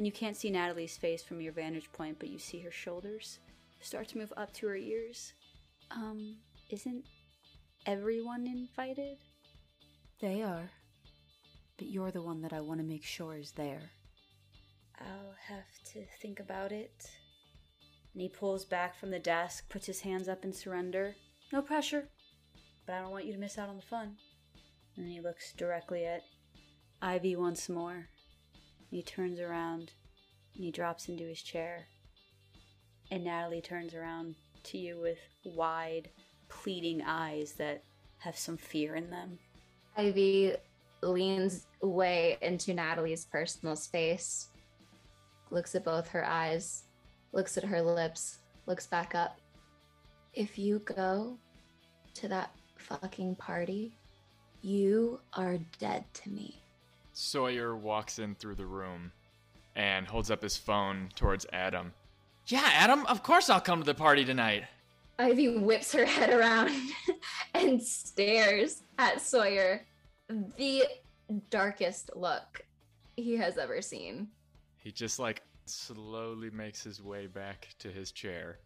[0.00, 3.38] And you can't see Natalie's face from your vantage point, but you see her shoulders
[3.82, 5.34] start to move up to her ears.
[5.90, 6.36] Um,
[6.70, 7.04] isn't
[7.84, 9.18] everyone invited?
[10.22, 10.70] They are.
[11.76, 13.90] But you're the one that I want to make sure is there.
[14.98, 17.10] I'll have to think about it.
[18.14, 21.14] And he pulls back from the desk, puts his hands up in surrender.
[21.52, 22.08] No pressure,
[22.86, 24.16] but I don't want you to miss out on the fun.
[24.96, 26.22] And he looks directly at
[27.02, 28.06] Ivy once more.
[28.90, 29.92] He turns around
[30.54, 31.86] and he drops into his chair.
[33.10, 34.34] And Natalie turns around
[34.64, 36.10] to you with wide,
[36.48, 37.82] pleading eyes that
[38.18, 39.38] have some fear in them.
[39.96, 40.54] Ivy
[41.02, 44.48] leans way into Natalie's personal space,
[45.50, 46.84] looks at both her eyes,
[47.32, 49.38] looks at her lips, looks back up.
[50.34, 51.38] If you go
[52.14, 53.92] to that fucking party,
[54.62, 56.62] you are dead to me.
[57.12, 59.12] Sawyer walks in through the room
[59.74, 61.92] and holds up his phone towards Adam.
[62.46, 64.64] Yeah, Adam, of course I'll come to the party tonight.
[65.18, 66.70] Ivy whips her head around
[67.54, 69.84] and stares at Sawyer.
[70.56, 70.84] The
[71.50, 72.64] darkest look
[73.16, 74.28] he has ever seen.
[74.78, 78.58] He just like slowly makes his way back to his chair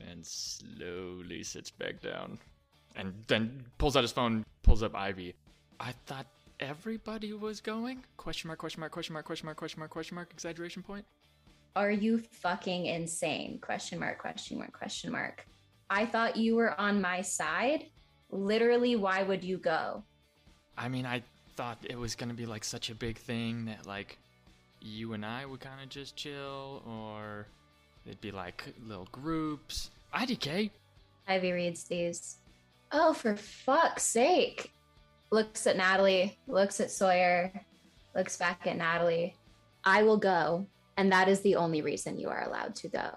[0.00, 2.38] and slowly sits back down.
[2.94, 5.34] And then pulls out his phone, pulls up Ivy.
[5.80, 6.26] I thought
[6.62, 8.04] everybody was going?
[8.16, 11.04] Question mark, question mark, question mark, question mark, question mark, question mark, exaggeration point?
[11.74, 13.58] Are you fucking insane?
[13.60, 15.44] Question mark, question mark, question mark.
[15.90, 17.86] I thought you were on my side.
[18.30, 20.04] Literally, why would you go?
[20.78, 21.22] I mean, I
[21.56, 24.18] thought it was gonna be like such a big thing that like
[24.80, 27.46] you and I would kind of just chill, or
[28.06, 29.90] it'd be like little groups.
[30.14, 30.70] IDK.
[31.26, 32.38] Ivy reads these.
[32.92, 34.72] Oh, for fuck's sake.
[35.32, 37.50] Looks at Natalie, looks at Sawyer,
[38.14, 39.34] looks back at Natalie.
[39.82, 40.66] I will go,
[40.98, 43.08] and that is the only reason you are allowed to go.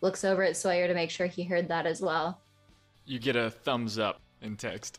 [0.00, 2.42] Looks over at Sawyer to make sure he heard that as well.
[3.04, 4.98] You get a thumbs up in text.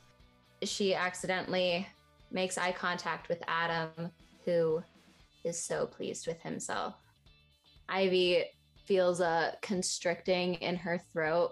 [0.64, 1.86] She accidentally
[2.32, 4.10] makes eye contact with Adam,
[4.46, 4.82] who
[5.44, 6.96] is so pleased with himself.
[7.90, 8.46] Ivy
[8.86, 11.52] feels a constricting in her throat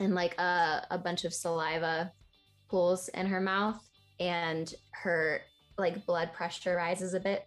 [0.00, 2.12] and like a, a bunch of saliva
[2.68, 3.89] pools in her mouth
[4.20, 5.40] and her
[5.78, 7.46] like blood pressure rises a bit.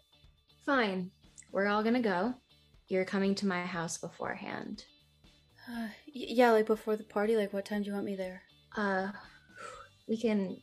[0.66, 1.12] Fine,
[1.52, 2.34] we're all gonna go.
[2.88, 4.86] You're coming to my house beforehand.
[5.70, 7.38] Uh, y- yeah, like before the party.
[7.38, 8.42] Like, what time do you want me there?
[8.76, 9.12] Uh,
[10.08, 10.58] we can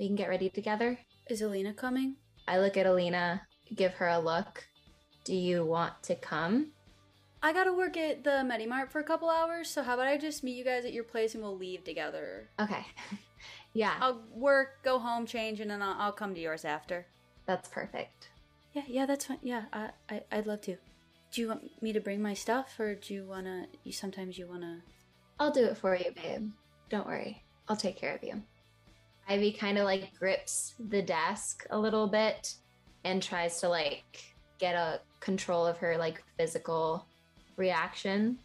[0.00, 0.98] we can get ready together.
[1.28, 2.16] Is Alina coming?
[2.48, 3.42] I look at Alina,
[3.74, 4.66] give her a look.
[5.24, 6.68] Do you want to come?
[7.42, 10.42] I gotta work at the Medimart for a couple hours, so how about I just
[10.42, 12.48] meet you guys at your place and we'll leave together?
[12.58, 12.86] Okay.
[13.76, 17.06] yeah, I'll work, go home, change, and then I'll, I'll come to yours after.
[17.46, 18.30] that's perfect.
[18.72, 19.38] Yeah, yeah, that's fine.
[19.42, 20.76] Yeah, I, I, I'd love to.
[21.32, 23.66] Do you want me to bring my stuff, or do you wanna?
[23.84, 24.82] You sometimes you wanna.
[25.38, 26.50] I'll do it for you, babe.
[26.88, 27.42] Don't worry.
[27.68, 28.42] I'll take care of you.
[29.28, 32.54] Ivy kind of like grips the desk a little bit
[33.04, 34.24] and tries to like
[34.58, 37.06] get a control of her like physical
[37.56, 38.38] reaction.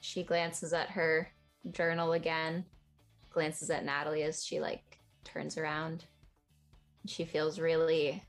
[0.00, 1.32] She glances at her
[1.70, 2.64] journal again,
[3.32, 6.04] glances at Natalie as she like turns around.
[7.06, 8.22] She feels really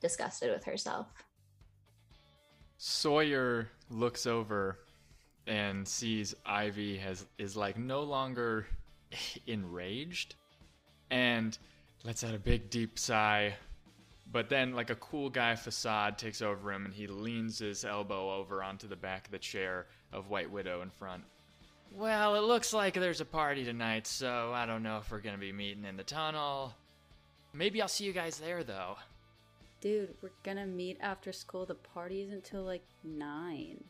[0.00, 1.06] disgusted with herself.
[2.78, 4.78] Sawyer looks over
[5.46, 8.66] and sees Ivy has is like no longer
[9.46, 10.36] enraged
[11.10, 11.56] and
[12.04, 13.54] lets out a big deep sigh.
[14.32, 18.32] But then like a cool guy facade takes over him and he leans his elbow
[18.36, 21.24] over onto the back of the chair of White Widow in front.
[21.92, 25.38] Well, it looks like there's a party tonight, so I don't know if we're gonna
[25.38, 26.74] be meeting in the tunnel.
[27.52, 28.96] Maybe I'll see you guys there though.
[29.80, 31.66] Dude, we're gonna meet after school.
[31.66, 33.82] The party isn't until like nine.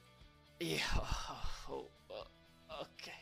[0.61, 0.79] Yeah.
[1.71, 3.13] Oh, uh, okay.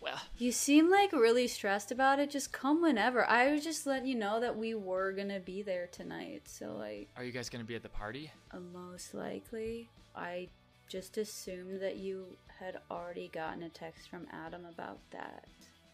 [0.00, 2.30] Well, You seem like really stressed about it.
[2.30, 3.24] Just come whenever.
[3.24, 6.42] I was just letting you know that we were gonna be there tonight.
[6.46, 8.30] So like, are you guys gonna be at the party?
[8.52, 10.48] uh, most likely, I
[10.88, 12.26] just assumed that you
[12.60, 15.44] had already gotten a text from Adam about that.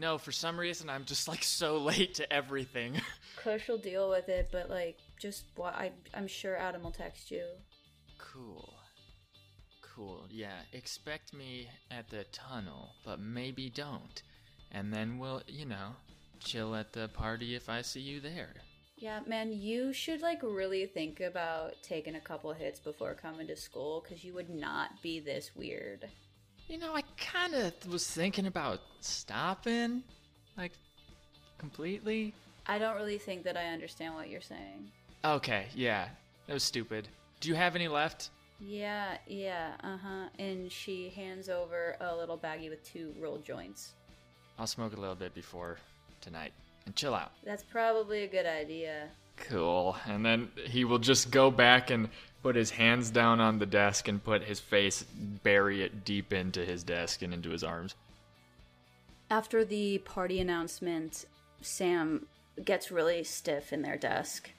[0.00, 3.00] No, for some reason I'm just like so late to everything.
[3.36, 7.30] Kush will deal with it, but like, just what I, I'm sure Adam will text
[7.30, 7.44] you.
[8.18, 8.74] cool.
[9.94, 10.24] Cool.
[10.30, 14.22] Yeah, expect me at the tunnel, but maybe don't.
[14.70, 15.90] And then we'll, you know,
[16.40, 18.54] chill at the party if I see you there.
[19.02, 23.56] Yeah, man, you should like really think about taking a couple hits before coming to
[23.56, 26.08] school because you would not be this weird.
[26.68, 30.04] You know, I kind of was thinking about stopping,
[30.56, 30.70] like,
[31.58, 32.32] completely.
[32.68, 34.92] I don't really think that I understand what you're saying.
[35.24, 36.06] Okay, yeah,
[36.46, 37.08] that was stupid.
[37.40, 38.30] Do you have any left?
[38.60, 40.28] Yeah, yeah, uh huh.
[40.38, 43.94] And she hands over a little baggie with two rolled joints.
[44.60, 45.78] I'll smoke a little bit before
[46.20, 46.52] tonight
[46.86, 47.32] and chill out.
[47.44, 49.08] That's probably a good idea.
[49.36, 49.96] Cool.
[50.06, 52.08] And then he will just go back and
[52.42, 55.04] put his hands down on the desk and put his face,
[55.42, 57.94] bury it deep into his desk and into his arms.
[59.30, 61.24] After the party announcement,
[61.60, 62.26] Sam
[62.64, 64.50] gets really stiff in their desk.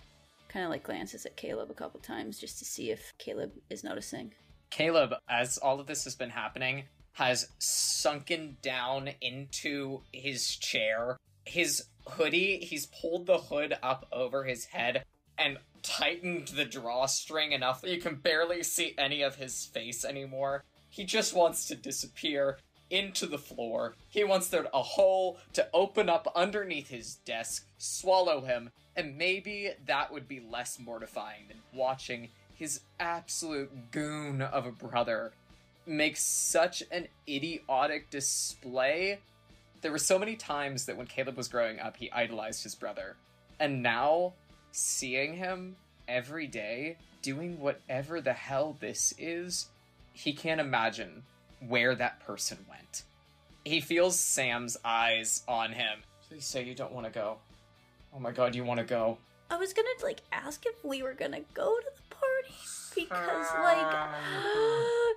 [0.47, 3.83] Kind of like glances at Caleb a couple times just to see if Caleb is
[3.83, 4.33] noticing.
[4.69, 6.83] Caleb, as all of this has been happening,
[7.13, 11.17] has sunken down into his chair.
[11.45, 15.03] His hoodie, he's pulled the hood up over his head
[15.37, 20.63] and tightened the drawstring enough that you can barely see any of his face anymore.
[20.89, 22.59] He just wants to disappear
[22.89, 23.95] into the floor.
[24.09, 29.71] He wants there a hole to open up underneath his desk, swallow him, and maybe
[29.87, 35.33] that would be less mortifying than watching his absolute goon of a brother
[35.85, 39.19] make such an idiotic display.
[39.83, 43.17] There were so many times that when Caleb was growing up, he idolized his brother.
[43.59, 44.33] And now,
[44.71, 45.75] seeing him
[46.07, 49.67] every day doing whatever the hell this is,
[50.13, 51.23] he can't imagine
[51.67, 53.03] where that person went.
[53.65, 55.99] He feels Sam's eyes on him.
[56.29, 57.39] Please say you don't want to go.
[58.15, 59.17] Oh my god, you want to go.
[59.49, 62.55] I was gonna like ask if we were gonna go to the party
[62.95, 64.15] because like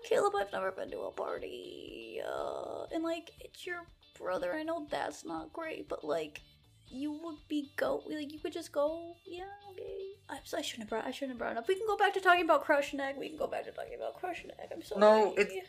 [0.09, 3.84] Caleb, I've never been to a party, uh, and like it's your
[4.18, 4.52] brother.
[4.55, 6.40] I know that's not great, but like
[6.88, 9.16] you would be go like you could just go.
[9.26, 9.82] Yeah, okay.
[10.28, 11.68] I'm I shouldn't have brought I shouldn't have brought it up.
[11.68, 13.16] We can go back to talking about crush and egg.
[13.18, 14.68] We can go back to talking about crush and egg.
[14.72, 15.01] I'm sorry.
[15.01, 15.66] No, it-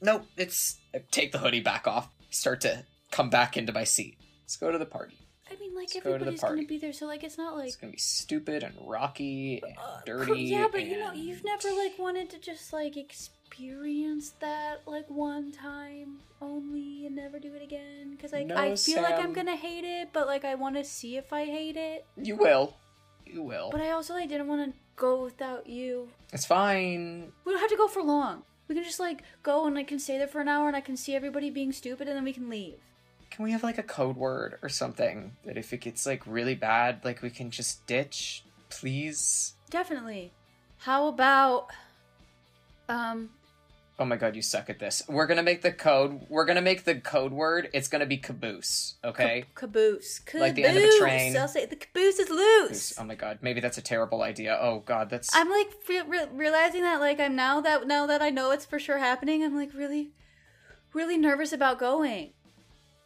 [0.00, 0.78] Nope, it's.
[0.94, 4.16] I take the hoodie back off, start to come back into my seat.
[4.42, 5.18] Let's go to the party.
[5.50, 7.66] I mean, like Let's go to everybody's gonna be there, so like it's not like
[7.68, 10.42] It's gonna be stupid and rocky and Uh, dirty.
[10.42, 12.96] Yeah, but you know, you've never like wanted to just like
[13.48, 18.10] experience that like one time only and never do it again.
[18.10, 20.84] Because like No, I feel like I'm gonna hate it, but like I want to
[20.84, 22.06] see if I hate it.
[22.16, 22.76] You will.
[23.26, 23.70] You will.
[23.70, 26.08] But I also like didn't want to go without you.
[26.32, 27.32] It's fine.
[27.44, 28.42] We don't have to go for long.
[28.68, 30.80] We can just like go and I can stay there for an hour and I
[30.80, 32.78] can see everybody being stupid and then we can leave.
[33.30, 36.54] Can we have like a code word or something that if it gets like really
[36.54, 39.54] bad, like we can just ditch, please?
[39.70, 40.32] Definitely.
[40.78, 41.68] How about
[42.88, 43.30] um
[44.00, 45.02] Oh my god, you suck at this.
[45.08, 46.20] We're gonna make the code.
[46.28, 47.68] We're gonna make the code word.
[47.72, 48.94] It's gonna be caboose.
[49.04, 49.42] Okay.
[49.42, 50.20] ca- caboose?
[50.20, 50.40] Caboose.
[50.40, 51.36] Like the end of a train.
[51.36, 52.68] I'll say the caboose is loose.
[52.68, 52.94] Caboose.
[53.00, 54.56] Oh my god, maybe that's a terrible idea.
[54.60, 55.34] Oh god, that's.
[55.34, 58.64] I'm like re- re- realizing that like I'm now that now that I know it's
[58.64, 59.42] for sure happening.
[59.42, 60.10] I'm like really,
[60.92, 62.34] really nervous about going.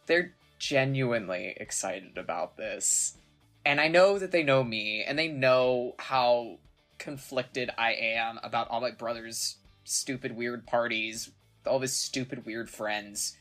[0.05, 3.17] They're genuinely excited about this,
[3.65, 6.59] and I know that they know me, and they know how
[6.99, 11.31] conflicted I am about all my brother's stupid weird parties,
[11.65, 13.37] all his stupid weird friends.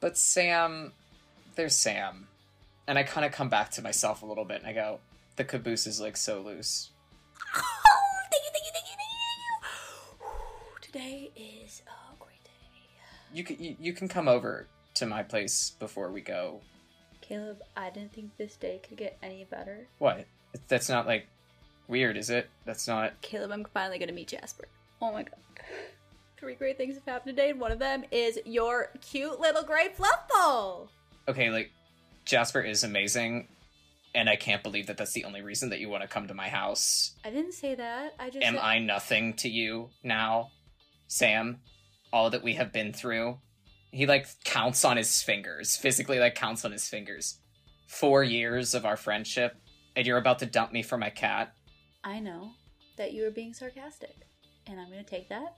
[0.00, 0.92] But Sam,
[1.56, 2.28] there's Sam,
[2.86, 5.00] and I kind of come back to myself a little bit, and I go,
[5.36, 6.90] the caboose is like so loose.
[7.56, 7.62] Oh,
[8.30, 10.26] thank you, thank you, thank you, thank you.
[10.80, 12.50] Today is a great day.
[13.32, 16.60] You can you, you can come over to my place before we go.
[17.20, 19.86] Caleb, I didn't think this day could get any better.
[19.98, 20.26] What?
[20.66, 21.28] That's not like
[21.86, 22.50] weird, is it?
[22.64, 23.20] That's not.
[23.20, 24.66] Caleb, I'm finally gonna meet Jasper.
[25.00, 25.34] Oh my god.
[26.38, 29.88] Three great things have happened today, and one of them is your cute little gray
[29.94, 30.88] fluff ball.
[31.28, 31.70] Okay, like
[32.24, 33.48] Jasper is amazing,
[34.14, 36.34] and I can't believe that that's the only reason that you want to come to
[36.34, 37.12] my house.
[37.24, 38.14] I didn't say that.
[38.18, 40.50] I just Am said- I nothing to you now,
[41.08, 41.60] Sam?
[42.12, 43.38] All that we have been through.
[43.92, 47.38] He like counts on his fingers, physically like counts on his fingers.
[47.86, 49.56] Four years of our friendship,
[49.94, 51.52] and you're about to dump me for my cat.
[52.02, 52.52] I know
[52.96, 54.16] that you were being sarcastic,
[54.70, 55.56] and I'm going to take that,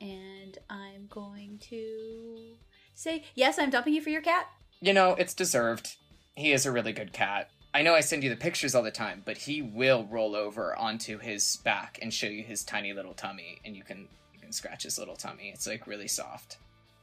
[0.00, 2.56] and I'm going to
[2.94, 4.48] say, yes, I'm dumping you for your cat.
[4.80, 5.96] You know, it's deserved.
[6.34, 7.50] He is a really good cat.
[7.74, 10.76] I know I send you the pictures all the time, but he will roll over
[10.76, 14.52] onto his back and show you his tiny little tummy, and you can you can
[14.52, 15.50] scratch his little tummy.
[15.52, 16.58] It's like really soft.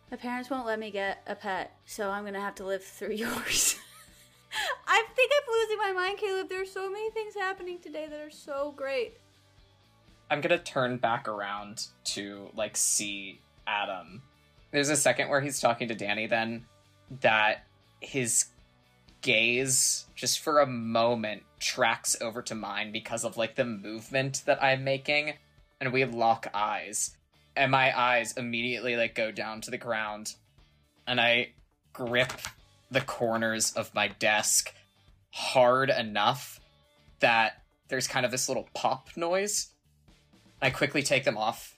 [0.09, 3.13] My parents won't let me get a pet, so I'm to have to live through
[3.15, 3.77] yours.
[4.87, 6.49] I think I'm losing my mind, Caleb.
[6.49, 9.17] There's so many things happening today that are so great.
[10.31, 14.21] I'm gonna turn back around to like see Adam.
[14.71, 16.65] There's a second where he's talking to Danny then
[17.19, 17.65] that
[17.99, 18.45] his
[19.19, 24.63] gaze just for a moment tracks over to mine because of like the movement that
[24.63, 25.33] I'm making
[25.81, 27.17] and we lock eyes
[27.55, 30.35] and my eyes immediately like go down to the ground
[31.05, 31.49] and I
[31.91, 32.31] grip
[32.89, 34.73] the corners of my desk
[35.31, 36.61] hard enough
[37.19, 39.70] that there's kind of this little pop noise
[40.61, 41.75] I quickly take them off.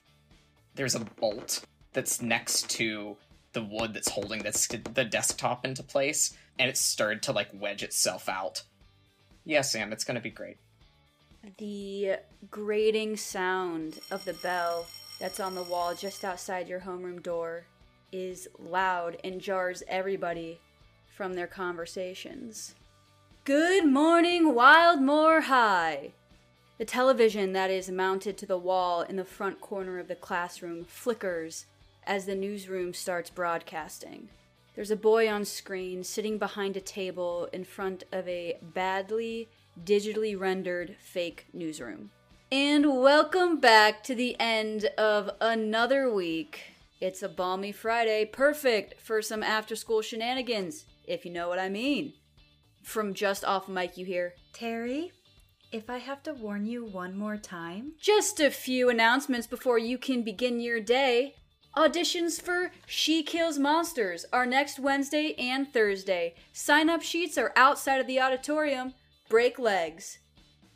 [0.74, 3.16] There's a bolt that's next to
[3.52, 7.82] the wood that's holding this, the desktop into place, and it's started to like wedge
[7.82, 8.62] itself out.
[9.44, 10.58] Yeah, Sam, it's gonna be great.
[11.58, 12.16] The
[12.50, 14.86] grating sound of the bell
[15.20, 17.64] that's on the wall just outside your homeroom door
[18.12, 20.60] is loud and jars everybody
[21.16, 22.74] from their conversations.
[23.44, 26.12] Good morning, Wildmoore High!
[26.76, 30.84] The television that is mounted to the wall in the front corner of the classroom
[30.84, 31.66] flickers
[32.04, 34.28] as the newsroom starts broadcasting.
[34.74, 39.48] There's a boy on screen sitting behind a table in front of a badly
[39.84, 42.10] digitally rendered fake newsroom.
[42.50, 46.72] And welcome back to the end of another week.
[47.00, 51.68] It's a balmy Friday, perfect for some after school shenanigans, if you know what I
[51.68, 52.14] mean.
[52.82, 55.12] From just off mic, you hear, Terry,
[55.74, 59.98] if I have to warn you one more time, Just a few announcements before you
[59.98, 61.34] can begin your day.
[61.76, 66.36] Auditions for She Kills Monsters are next Wednesday and Thursday.
[66.52, 68.94] Sign up sheets are outside of the auditorium.
[69.28, 70.18] Break legs.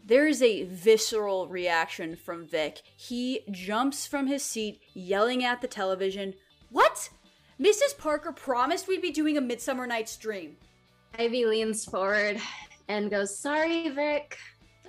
[0.05, 2.83] There is a visceral reaction from Vic.
[2.97, 6.35] He jumps from his seat, yelling at the television,
[6.71, 7.11] What?
[7.61, 7.97] Mrs.
[7.97, 10.57] Parker promised we'd be doing a Midsummer Night's Dream.
[11.17, 12.41] Ivy leans forward
[12.89, 14.37] and goes, Sorry, Vic.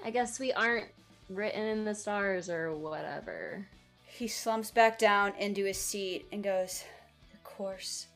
[0.03, 0.87] I guess we aren't
[1.29, 3.67] written in the stars or whatever.
[4.07, 6.83] He slumps back down into his seat and goes,
[7.31, 8.07] The course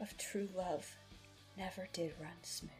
[0.00, 0.96] of true love
[1.56, 2.70] never did run smooth.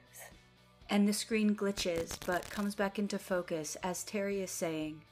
[0.91, 5.03] and the screen glitches but comes back into focus as Terry is saying,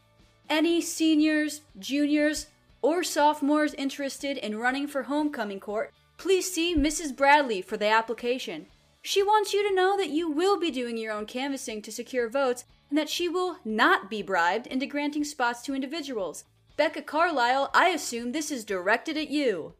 [0.48, 2.46] Any seniors, juniors,
[2.82, 7.14] or sophomores interested in running for homecoming court, please see Mrs.
[7.16, 8.66] Bradley for the application.
[9.02, 12.28] She wants you to know that you will be doing your own canvassing to secure
[12.28, 16.44] votes and that she will not be bribed into granting spots to individuals.
[16.76, 19.74] Becca Carlisle, I assume this is directed at you.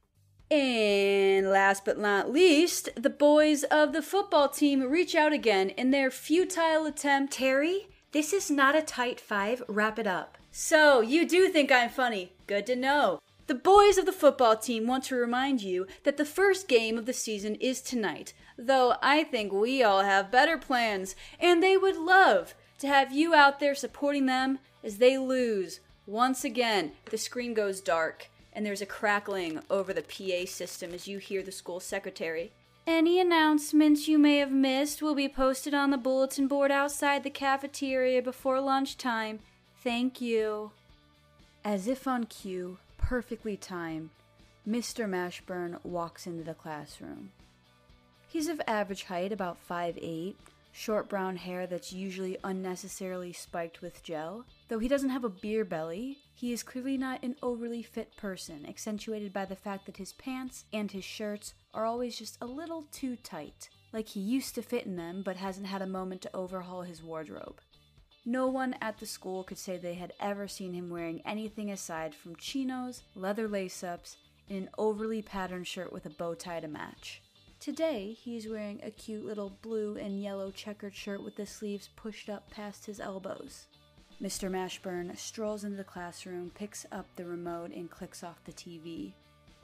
[0.51, 5.91] And last but not least, the boys of the football team reach out again in
[5.91, 7.33] their futile attempt.
[7.33, 9.63] Terry, this is not a tight five.
[9.67, 10.39] Wrap it up.
[10.53, 12.33] So, you do think I'm funny.
[12.47, 13.21] Good to know.
[13.47, 17.07] The boys of the football team want to remind you that the first game of
[17.07, 21.97] the season is tonight, though I think we all have better plans, and they would
[21.97, 25.81] love to have you out there supporting them as they lose.
[26.07, 31.07] Once again, the screen goes dark and there's a crackling over the PA system as
[31.07, 32.53] you hear the school secretary.
[32.87, 37.31] Any announcements you may have missed will be posted on the bulletin board outside the
[37.31, 39.41] cafeteria before lunchtime.
[39.83, 40.71] Thank you.
[41.65, 44.11] As if on cue, perfectly timed,
[44.67, 45.09] Mr.
[45.09, 47.33] Mashburn walks into the classroom.
[48.29, 50.35] He's of average height, about 5'8,
[50.77, 54.45] short brown hair that's usually unnecessarily spiked with gel.
[54.69, 58.67] Though he doesn't have a beer belly, he is clearly not an overly fit person,
[58.69, 62.83] accentuated by the fact that his pants and his shirts are always just a little
[62.93, 66.37] too tight, like he used to fit in them but hasn't had a moment to
[66.37, 67.63] overhaul his wardrobe.
[68.27, 72.15] No one at the school could say they had ever seen him wearing anything aside
[72.15, 74.19] from chinos, leather lace ups,
[74.51, 77.23] and an overly patterned shirt with a bow tie to match.
[77.67, 81.89] Today, he is wearing a cute little blue and yellow checkered shirt with the sleeves
[81.97, 83.67] pushed up past his elbows.
[84.23, 84.49] Mr.
[84.49, 89.15] Mashburn strolls into the classroom, picks up the remote, and clicks off the TV.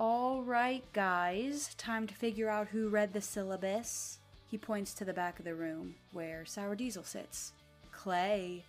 [0.00, 4.18] All right, guys, time to figure out who read the syllabus.
[4.48, 7.52] He points to the back of the room where Sour Diesel sits.
[7.92, 8.64] Clay,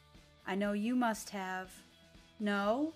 [0.45, 1.71] I know you must have.
[2.39, 2.93] No?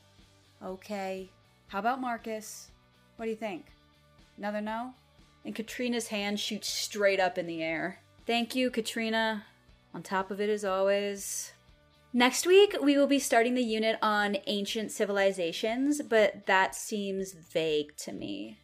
[0.64, 1.32] Okay.
[1.70, 2.70] How about Marcus?
[3.16, 3.66] What do you think?
[4.38, 4.94] Another no?
[5.48, 8.02] And Katrina's hand shoots straight up in the air.
[8.26, 9.45] Thank you, Katrina.
[9.94, 11.53] On top of it, as always,
[12.14, 17.95] Next week, we will be starting the unit on ancient civilizations, but that seems vague
[17.98, 18.60] to me.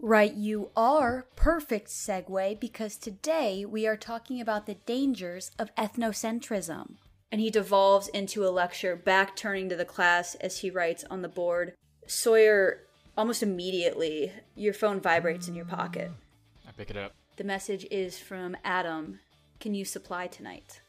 [0.00, 1.26] Right, you are.
[1.36, 6.94] Perfect segue because today we are talking about the dangers of ethnocentrism.
[7.30, 11.22] And he devolves into a lecture, back turning to the class as he writes on
[11.22, 11.74] the board.
[12.06, 12.84] Sawyer,
[13.18, 16.10] almost immediately, your phone vibrates in your pocket.
[16.76, 17.14] Pick it up.
[17.36, 19.20] The message is from Adam.
[19.60, 20.80] Can you supply tonight?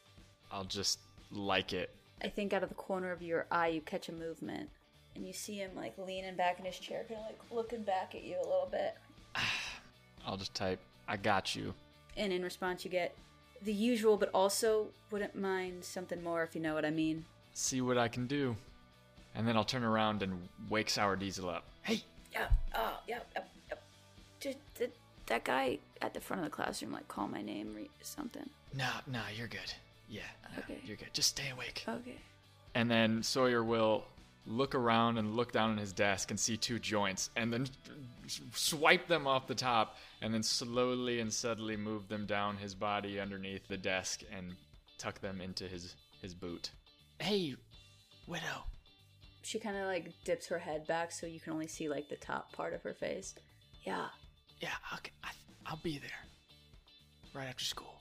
[0.50, 0.98] I'll just
[1.30, 1.90] like it.
[2.22, 4.70] I think out of the corner of your eye you catch a movement
[5.14, 8.14] and you see him like leaning back in his chair, kind of like looking back
[8.14, 8.96] at you a little bit.
[10.26, 11.72] I'll just type, I got you.
[12.16, 13.14] And in response, you get
[13.62, 17.24] the usual, but also wouldn't mind something more if you know what I mean.
[17.52, 18.56] See what I can do.
[19.34, 21.64] And then I'll turn around and wake Sour Diesel up.
[21.82, 22.02] Hey,
[22.32, 23.82] Yeah, oh, yep, yep, yep.
[24.40, 24.56] Did
[25.26, 28.48] that guy at the front of the classroom like call my name or something?
[28.74, 29.72] no, no, you're good.
[30.08, 30.22] Yeah,
[30.56, 30.80] no, Okay.
[30.84, 31.12] you're good.
[31.12, 31.84] Just stay awake.
[31.88, 32.16] Okay.
[32.74, 34.04] And then Sawyer will
[34.46, 37.66] look around and look down on his desk and see two joints and then
[38.54, 43.18] swipe them off the top and then slowly and subtly move them down his body
[43.18, 44.54] underneath the desk and
[44.98, 46.70] tuck them into his his boot.
[47.18, 47.54] Hey,
[48.26, 48.64] widow.
[49.42, 52.16] She kind of like dips her head back so you can only see like the
[52.16, 53.34] top part of her face.
[53.82, 54.06] Yeah.
[54.60, 55.30] Yeah, I'll, I,
[55.66, 56.10] I'll be there.
[57.34, 58.00] Right after school.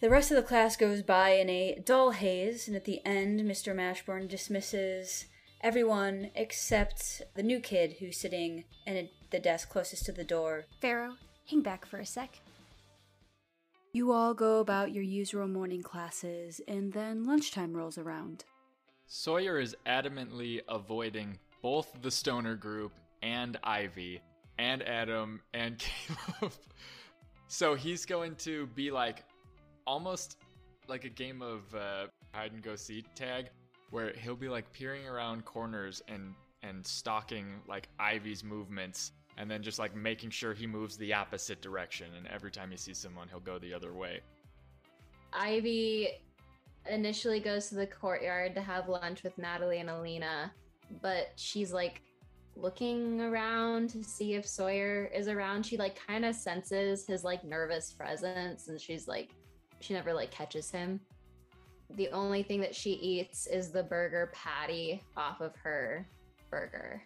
[0.00, 3.40] The rest of the class goes by in a dull haze, and at the end,
[3.40, 3.74] Mr.
[3.74, 5.26] Mashburn dismisses
[5.62, 10.66] everyone except the new kid who's sitting at the desk closest to the door.
[10.80, 11.14] Pharaoh,
[11.48, 12.38] hang back for a sec.
[13.92, 18.44] You all go about your usual morning classes, and then lunchtime rolls around.
[19.06, 24.20] Sawyer is adamantly avoiding both the stoner group and Ivy
[24.58, 25.78] and Adam and
[26.40, 26.52] Caleb.
[27.48, 29.24] so he's going to be like
[29.86, 30.38] almost
[30.88, 33.46] like a game of uh, hide and go seek tag
[33.90, 39.62] where he'll be like peering around corners and and stalking like Ivy's movements and then
[39.62, 43.28] just like making sure he moves the opposite direction and every time he sees someone
[43.28, 44.20] he'll go the other way.
[45.32, 46.08] Ivy
[46.88, 50.52] initially goes to the courtyard to have lunch with Natalie and Alina,
[51.02, 52.02] but she's like
[52.56, 55.64] looking around to see if Sawyer is around.
[55.64, 59.30] She like kind of senses his like nervous presence and she's like
[59.80, 61.00] she never like catches him.
[61.96, 66.06] The only thing that she eats is the burger patty off of her
[66.50, 67.02] burger.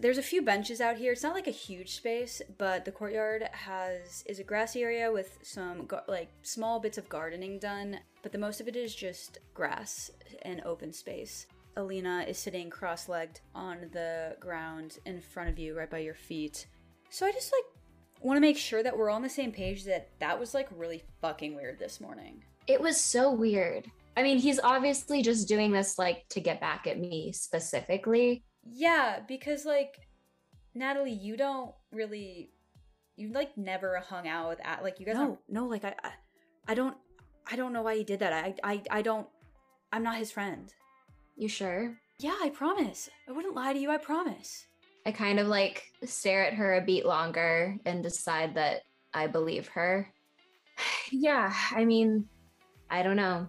[0.00, 1.12] there's a few benches out here.
[1.12, 5.38] It's not like a huge space, but the courtyard has is a grassy area with
[5.42, 9.38] some gar- like small bits of gardening done, but the most of it is just
[9.54, 10.10] grass
[10.42, 11.46] and open space.
[11.76, 16.66] Alina is sitting cross-legged on the ground in front of you, right by your feet.
[17.10, 17.64] So I just like
[18.24, 21.02] want to make sure that we're on the same page that that was like really
[21.20, 22.42] fucking weird this morning.
[22.66, 23.90] It was so weird.
[24.16, 28.44] I mean, he's obviously just doing this like to get back at me specifically.
[28.64, 29.96] Yeah, because like
[30.74, 32.50] Natalie, you don't really
[33.16, 35.94] you like never hung out with at like you guys No, don't no, like I,
[36.02, 36.10] I,
[36.68, 36.96] I don't,
[37.50, 38.32] I don't know why he did that.
[38.32, 39.26] I, I, I don't.
[39.92, 40.72] I'm not his friend.
[41.36, 41.96] You sure?
[42.18, 43.08] Yeah, I promise.
[43.28, 43.90] I wouldn't lie to you.
[43.90, 44.66] I promise.
[45.06, 48.82] I kind of like stare at her a beat longer and decide that
[49.12, 50.12] I believe her.
[51.10, 52.26] yeah, I mean,
[52.90, 53.48] I don't know.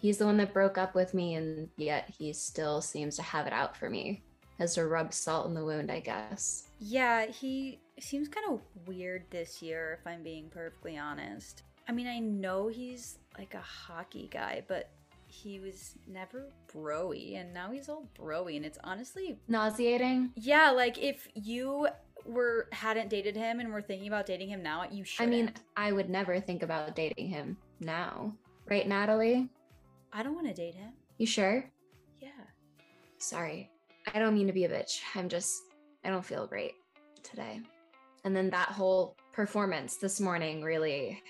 [0.00, 3.46] He's the one that broke up with me, and yet he still seems to have
[3.46, 4.22] it out for me.
[4.58, 6.68] Has to rub salt in the wound, I guess.
[6.78, 11.64] Yeah, he seems kind of weird this year if I'm being perfectly honest.
[11.88, 14.90] I mean, I know he's like a hockey guy, but
[15.28, 20.30] he was never broy and now he's all broy and it's honestly Nauseating.
[20.36, 21.88] yeah, like if you
[22.24, 25.52] were hadn't dated him and were thinking about dating him now, you should I mean,
[25.76, 28.34] I would never think about dating him now.
[28.68, 29.48] Right, Natalie?
[30.12, 30.92] I don't want to date him.
[31.18, 31.64] You sure?
[32.20, 32.28] Yeah.
[33.18, 33.70] Sorry.
[34.14, 35.00] I don't mean to be a bitch.
[35.14, 35.62] I'm just,
[36.04, 36.72] I don't feel great
[37.22, 37.60] today.
[38.24, 41.22] And then that whole performance this morning really,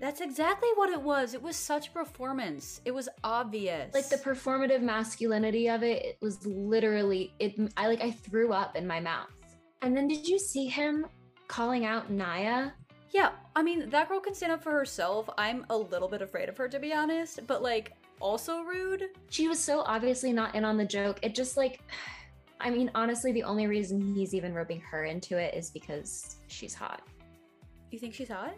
[0.00, 1.34] That's exactly what it was.
[1.34, 2.80] It was such performance.
[2.84, 3.94] It was obvious.
[3.94, 8.76] like the performative masculinity of it, it was literally, it, I like, I threw up
[8.76, 9.30] in my mouth.
[9.82, 11.06] And then did you see him
[11.48, 12.70] calling out Naya?
[13.12, 15.30] Yeah, I mean, that girl can stand up for herself.
[15.38, 19.04] I'm a little bit afraid of her, to be honest, but like, also rude.
[19.30, 21.20] She was so obviously not in on the joke.
[21.22, 21.80] It just like,
[22.60, 26.74] I mean, honestly, the only reason he's even roping her into it is because she's
[26.74, 27.02] hot.
[27.90, 28.54] You think she's hot?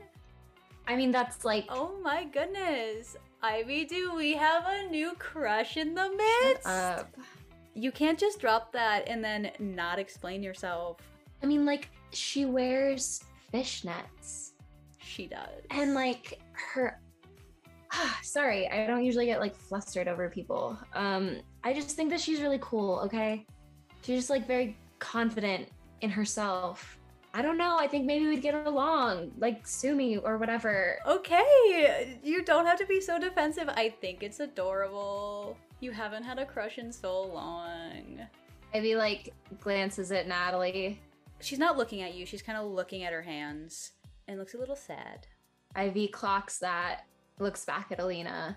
[0.87, 3.17] I mean, that's like, Oh my goodness.
[3.43, 6.67] Ivy, do we have a new crush in the shut midst?
[6.67, 7.17] up.
[7.75, 10.99] You can't just drop that and then not explain yourself.
[11.43, 13.23] I mean, like, she wears
[13.53, 14.53] fishnets.
[14.99, 15.63] She does.
[15.71, 16.99] And, like, her.
[18.23, 20.79] Sorry, I don't usually get, like, flustered over people.
[20.95, 23.47] Um, I just think that she's really cool, okay?
[24.03, 25.69] She's just, like, very confident
[26.01, 26.96] in herself.
[27.37, 27.77] I don't know.
[27.79, 30.97] I think maybe we'd get along, like, sue me or whatever.
[31.07, 33.69] Okay, you don't have to be so defensive.
[33.69, 35.59] I think it's adorable.
[35.81, 38.21] You haven't had a crush in so long.
[38.73, 40.99] Ivy, like, glances at Natalie.
[41.41, 43.93] She's not looking at you, she's kind of looking at her hands
[44.29, 45.27] and looks a little sad.
[45.75, 47.03] Ivy clocks that,
[47.39, 48.57] looks back at Alina.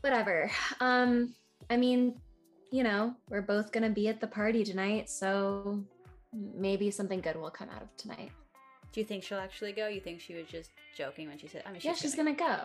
[0.00, 0.50] Whatever.
[0.80, 1.32] Um,
[1.70, 2.20] I mean,
[2.72, 5.84] you know, we're both gonna be at the party tonight, so
[6.54, 8.30] maybe something good will come out of tonight.
[8.92, 9.88] Do you think she'll actually go?
[9.88, 12.34] You think she was just joking when she said, I mean, she's yeah, she's gonna
[12.34, 12.58] go.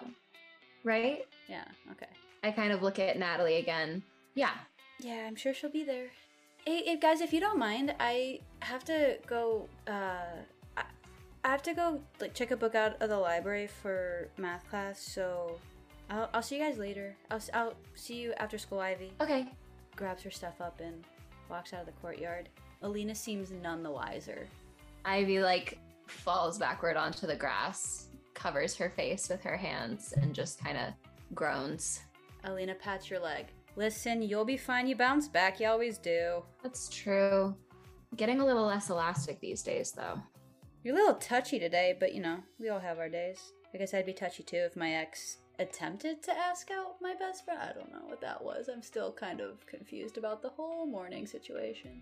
[0.83, 1.25] Right?
[1.47, 2.07] Yeah, okay.
[2.43, 4.01] I kind of look at Natalie again.
[4.33, 4.51] Yeah.
[4.99, 6.07] Yeah, I'm sure she'll be there.
[6.65, 9.67] Hey, hey, guys, if you don't mind, I have to go.
[9.87, 10.37] Uh,
[10.77, 10.83] I,
[11.43, 14.99] I have to go like check a book out of the library for math class.
[15.01, 15.57] So,
[16.09, 17.15] I'll, I'll see you guys later.
[17.31, 18.79] I'll I'll see you after school.
[18.79, 19.47] Ivy Okay.
[19.95, 21.03] grabs her stuff up and
[21.49, 22.47] walks out of the courtyard.
[22.81, 24.47] Alina seems none the wiser.
[25.05, 25.77] Ivy like
[26.07, 30.93] falls backward onto the grass, covers her face with her hands, and just kind of
[31.35, 32.01] groans.
[32.43, 33.47] Alina pats your leg.
[33.75, 34.87] Listen, you'll be fine.
[34.87, 35.59] You bounce back.
[35.59, 36.43] You always do.
[36.61, 37.55] That's true.
[38.17, 40.21] Getting a little less elastic these days, though.
[40.83, 43.53] You're a little touchy today, but you know, we all have our days.
[43.73, 47.45] I guess I'd be touchy too if my ex attempted to ask out my best
[47.45, 47.59] friend.
[47.61, 48.67] I don't know what that was.
[48.67, 52.01] I'm still kind of confused about the whole morning situation.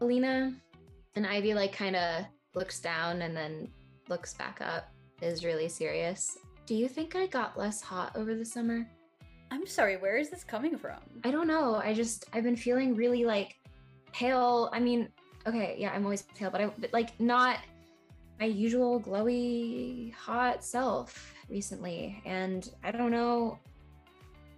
[0.00, 0.52] Alina
[1.14, 3.68] and Ivy like kind of looks down and then
[4.08, 6.38] looks back up, is really serious.
[6.66, 8.86] Do you think I got less hot over the summer?
[9.50, 10.98] I'm sorry, where is this coming from?
[11.24, 11.76] I don't know.
[11.76, 13.56] I just I've been feeling really like
[14.12, 14.70] pale.
[14.72, 15.08] I mean,
[15.46, 17.58] okay, yeah, I'm always pale, but I but like not
[18.38, 22.22] my usual glowy hot self recently.
[22.24, 23.58] And I don't know.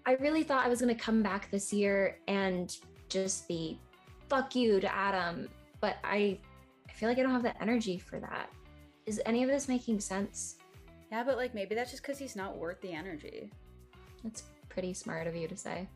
[0.06, 2.76] I really thought I was gonna come back this year and
[3.08, 3.78] just be
[4.30, 5.48] fuck you to Adam,
[5.80, 6.38] but I
[6.88, 8.48] I feel like I don't have the energy for that.
[9.04, 10.56] Is any of this making sense?
[11.10, 13.50] Yeah, but like maybe that's just because he's not worth the energy.
[14.22, 15.88] That's pretty smart of you to say.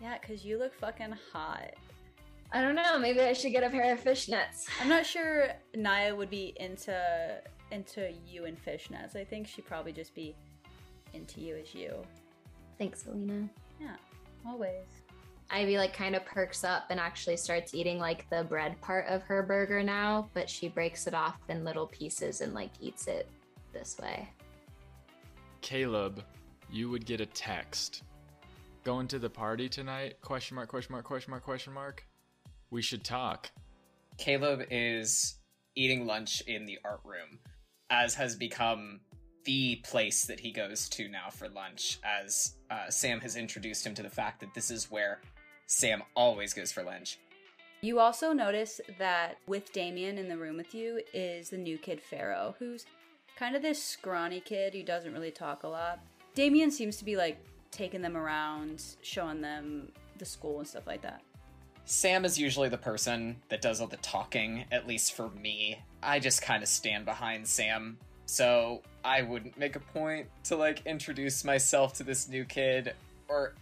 [0.00, 1.74] Yeah, because you look fucking hot.
[2.50, 2.98] I don't know.
[2.98, 4.68] Maybe I should get a pair of fishnets.
[4.80, 9.14] I'm not sure Naya would be into into you and fishnets.
[9.14, 10.34] I think she'd probably just be
[11.12, 12.02] into you as you.
[12.78, 13.48] Thanks, Alina.
[13.78, 13.96] Yeah,
[14.46, 14.86] always.
[15.50, 19.22] Ivy like kind of perks up and actually starts eating like the bread part of
[19.22, 23.28] her burger now, but she breaks it off in little pieces and like eats it
[23.72, 24.28] this way.
[25.62, 26.22] Caleb,
[26.70, 28.02] you would get a text.
[28.84, 30.20] Going to the party tonight?
[30.20, 32.06] Question mark, question mark, question mark, question mark.
[32.70, 33.50] We should talk.
[34.18, 35.38] Caleb is
[35.74, 37.38] eating lunch in the art room,
[37.88, 39.00] as has become
[39.44, 43.94] the place that he goes to now for lunch, as uh, Sam has introduced him
[43.94, 45.20] to the fact that this is where
[45.68, 47.18] Sam always goes for lunch.
[47.82, 52.00] You also notice that with Damien in the room with you is the new kid
[52.00, 52.86] Pharaoh, who's
[53.36, 56.00] kind of this scrawny kid who doesn't really talk a lot.
[56.34, 57.38] Damien seems to be like
[57.70, 61.20] taking them around, showing them the school and stuff like that.
[61.84, 65.78] Sam is usually the person that does all the talking, at least for me.
[66.02, 67.98] I just kind of stand behind Sam.
[68.24, 72.94] So I wouldn't make a point to like introduce myself to this new kid
[73.28, 73.52] or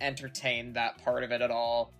[0.00, 1.92] entertain that part of it at all.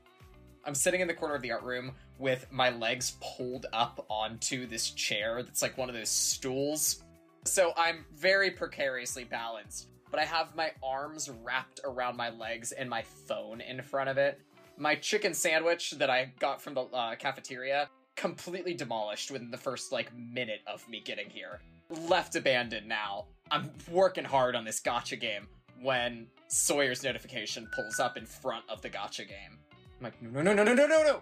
[0.67, 4.67] I'm sitting in the corner of the art room with my legs pulled up onto
[4.67, 7.03] this chair that's like one of those stools.
[7.45, 12.89] So I'm very precariously balanced, but I have my arms wrapped around my legs and
[12.89, 14.41] my phone in front of it.
[14.79, 19.93] My chicken sandwich that I got from the uh, cafeteria completely demolished within the first
[19.93, 21.61] like minute of me getting here.
[22.09, 23.27] Left abandoned now.
[23.51, 25.47] I'm working hard on this gacha game
[25.83, 29.59] when Sawyer's notification pulls up in front of the gacha game.
[29.99, 31.21] I'm like, no, no, no, no, no, no, no!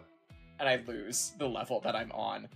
[0.58, 2.48] And I lose the level that I'm on.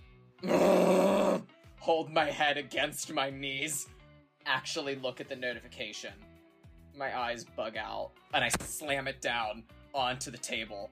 [1.79, 3.87] Hold my head against my knees.
[4.45, 6.13] Actually look at the notification.
[6.95, 9.63] My eyes bug out, and I slam it down
[9.93, 10.89] onto the table.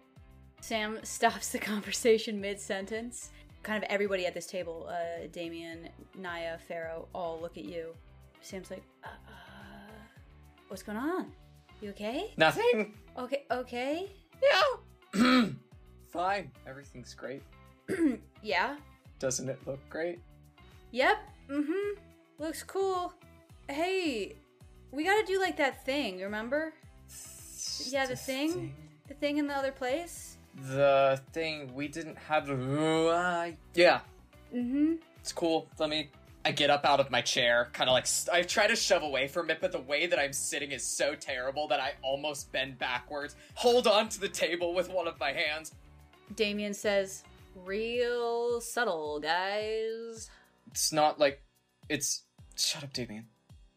[0.61, 3.31] Sam stops the conversation mid sentence.
[3.63, 7.95] Kind of everybody at this table, uh, Damien, Naya, Pharaoh, all look at you.
[8.41, 9.44] Sam's like, uh, uh,
[10.67, 11.31] what's going on?
[11.81, 12.31] You okay?
[12.37, 12.93] Nothing?
[13.17, 14.09] Okay, okay.
[14.41, 15.45] Yeah.
[16.11, 16.51] Fine.
[16.67, 17.43] Everything's great.
[18.43, 18.75] Yeah.
[19.17, 20.19] Doesn't it look great?
[20.91, 21.17] Yep.
[21.49, 21.99] Mm-hmm.
[22.37, 23.11] Looks cool.
[23.67, 24.35] Hey,
[24.91, 26.73] we gotta do like that thing, remember?
[27.87, 28.75] Yeah, the thing?
[29.07, 30.37] The thing in the other place?
[30.67, 32.49] The thing we didn't have.
[32.51, 34.01] Uh, yeah,
[34.55, 34.93] Mm-hmm.
[35.19, 35.67] it's cool.
[35.79, 36.11] Let me.
[36.45, 39.01] I get up out of my chair, kind of like st- I try to shove
[39.01, 42.51] away from it, but the way that I'm sitting is so terrible that I almost
[42.51, 45.73] bend backwards, hold on to the table with one of my hands.
[46.35, 47.23] Damien says,
[47.55, 50.29] real subtle, guys.
[50.69, 51.41] It's not like
[51.89, 52.21] it's.
[52.55, 53.25] Shut up, Damien.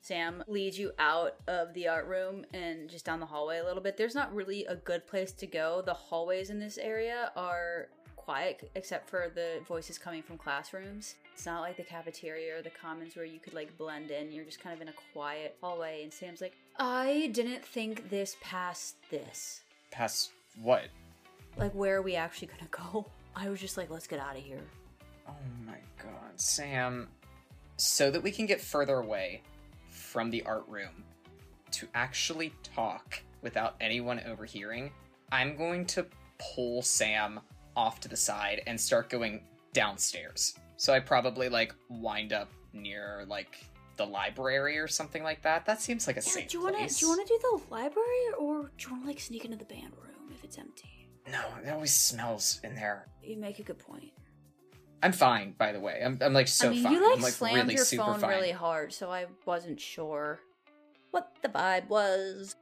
[0.03, 3.83] Sam leads you out of the art room and just down the hallway a little
[3.83, 3.97] bit.
[3.97, 5.83] There's not really a good place to go.
[5.85, 11.15] The hallways in this area are quiet except for the voices coming from classrooms.
[11.39, 14.33] It's not like the cafeteria or the commons where you could like blend in.
[14.33, 18.37] You're just kind of in a quiet hallway and Sam's like, "I didn't think this
[18.41, 19.61] past this.
[19.93, 20.89] Past what?
[21.57, 23.07] Like where are we actually to go?"
[23.37, 24.65] I was just like, "Let's get out of here."
[25.29, 27.07] Oh my god, Sam.
[27.77, 29.43] So that we can get further away
[29.91, 31.05] from the art room
[31.71, 34.91] to actually talk without anyone overhearing,
[35.31, 36.05] I'm going to
[36.41, 37.39] pull Sam
[37.77, 39.43] off to the side and start going
[39.73, 40.59] downstairs.
[40.79, 43.59] So I probably like wind up near like
[43.97, 45.67] the library or something like that.
[45.67, 46.99] That seems like a Yeah, safe do you want to place.
[46.99, 49.57] do you want to do the library or do you want to like sneak into
[49.59, 51.09] the band room if it's empty?
[51.31, 53.09] No, it always smells in there.
[53.23, 54.13] You make a good point.
[55.03, 56.01] I'm fine, by the way.
[56.05, 56.93] I'm, I'm like so I mean, fine.
[56.93, 58.31] you like, I'm like slammed really your super phone fine.
[58.31, 60.41] really hard, so I wasn't sure
[61.11, 62.55] what the vibe was.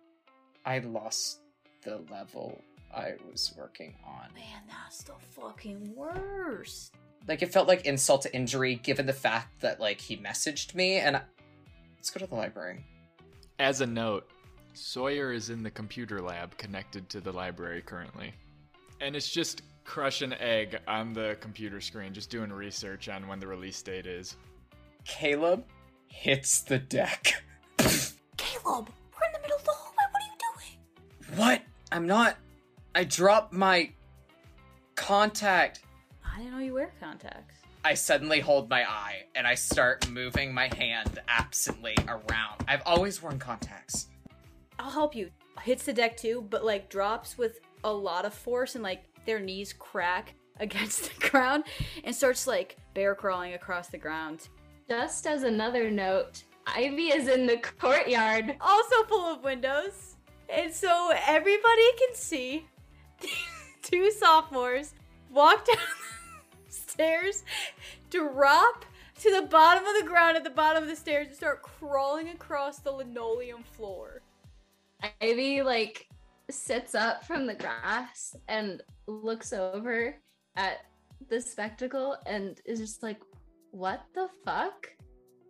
[0.65, 1.41] I lost
[1.83, 2.61] the level
[2.95, 4.33] I was working on.
[4.35, 6.95] Man, that's the fucking worst.
[7.29, 10.97] Like it felt like insult to injury given the fact that like he messaged me
[10.97, 11.23] and I...
[11.97, 12.85] let's go to the library.
[13.59, 14.29] As a note,
[14.75, 18.33] Sawyer is in the computer lab connected to the library currently.
[19.01, 23.41] And it's just crush crushing egg on the computer screen, just doing research on when
[23.41, 24.37] the release date is.
[25.05, 25.65] Caleb
[26.09, 27.43] hits the deck.
[27.79, 30.05] Caleb, we're in the middle of the hallway.
[30.11, 31.39] What are you doing?
[31.39, 31.63] what?
[31.93, 32.37] I'm not
[32.97, 33.91] I dropped my
[34.95, 35.81] contact.
[36.37, 37.55] I didn't know you wear contacts.
[37.83, 42.63] I suddenly hold my eye and I start moving my hand absently around.
[42.69, 44.09] I've always worn contacts.
[44.79, 45.31] I'll help you.
[45.63, 49.41] Hits the deck too, but like drops with a lot of force and like their
[49.41, 51.65] knees crack against the ground
[52.05, 54.49] and starts like bear crawling across the ground.
[54.91, 58.57] Just as another note, Ivy is in the courtyard.
[58.61, 60.17] also full of windows.
[60.51, 62.67] And so everybody can see
[63.83, 64.93] two sophomores
[65.31, 66.16] walk down the
[66.97, 67.45] stairs,
[68.09, 68.87] drop
[69.21, 72.31] to the bottom of the ground at the bottom of the stairs, and start crawling
[72.31, 74.23] across the linoleum floor.
[75.21, 76.09] Ivy like
[76.51, 80.17] sits up from the grass and looks over
[80.57, 80.87] at
[81.29, 83.21] the spectacle and is just like,
[83.73, 84.89] what the fuck?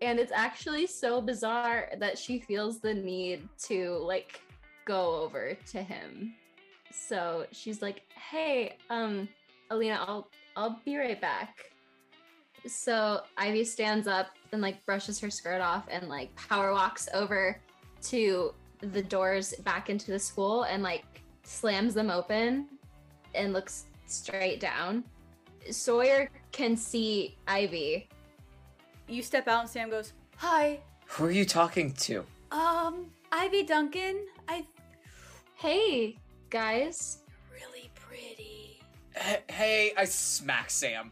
[0.03, 4.41] And it's actually so bizarre that she feels the need to like
[4.85, 6.35] go over to him.
[6.91, 9.29] So she's like, "Hey, um,
[9.71, 11.57] Alina, I'll I'll be right back."
[12.67, 17.61] So Ivy stands up and like brushes her skirt off and like power walks over
[18.03, 21.05] to the doors back into the school and like
[21.45, 22.67] slams them open
[23.35, 25.05] and looks straight down.
[25.71, 28.09] Sawyer can see Ivy.
[29.09, 32.25] You step out and Sam goes, "Hi, Who are you talking to?
[32.51, 34.27] um, Ivy Duncan.
[34.49, 34.67] I
[35.55, 36.19] Hey,
[36.51, 37.19] guys.
[37.53, 38.46] really pretty."
[39.17, 41.11] H- Hey, I smack Sam.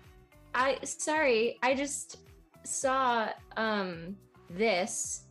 [0.54, 2.18] I sorry, I just
[2.64, 4.16] saw um
[4.50, 5.24] this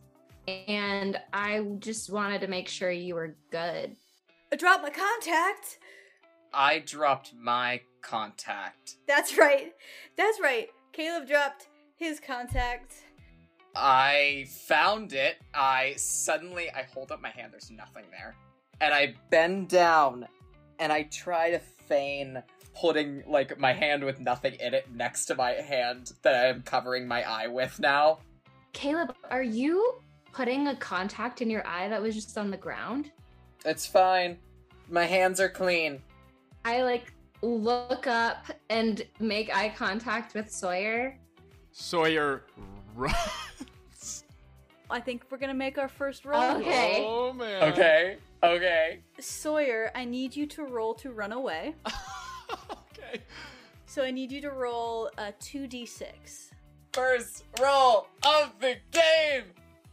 [0.68, 3.96] and I just wanted to make sure you were good.
[4.52, 5.78] I dropped my contact.
[6.52, 8.96] I dropped my contact.
[9.08, 9.72] That's right.
[10.16, 10.68] That's right.
[10.92, 12.94] Caleb dropped his contact.
[13.74, 15.38] I found it.
[15.52, 17.52] I suddenly I hold up my hand.
[17.52, 18.36] There's nothing there,
[18.80, 20.28] and I bend down,
[20.78, 22.40] and I try to feign
[22.74, 26.62] holding like my hand with nothing in it next to my hand that I am
[26.62, 28.18] covering my eye with now.
[28.72, 29.94] Caleb, are you
[30.32, 33.10] putting a contact in your eye that was just on the ground?
[33.64, 34.36] It's fine.
[34.90, 36.02] My hands are clean.
[36.64, 41.16] I like look up and make eye contact with Sawyer.
[41.72, 42.42] Sawyer
[42.94, 44.24] runs.
[44.90, 46.42] I think we're gonna make our first roll.
[46.56, 47.04] Okay.
[47.06, 47.72] Oh man.
[47.72, 48.16] Okay.
[48.42, 49.00] Okay.
[49.20, 51.74] Sawyer, I need you to roll to run away.
[52.70, 53.22] okay.
[53.86, 56.50] So I need you to roll a 2d6.
[56.92, 59.44] First roll of the game.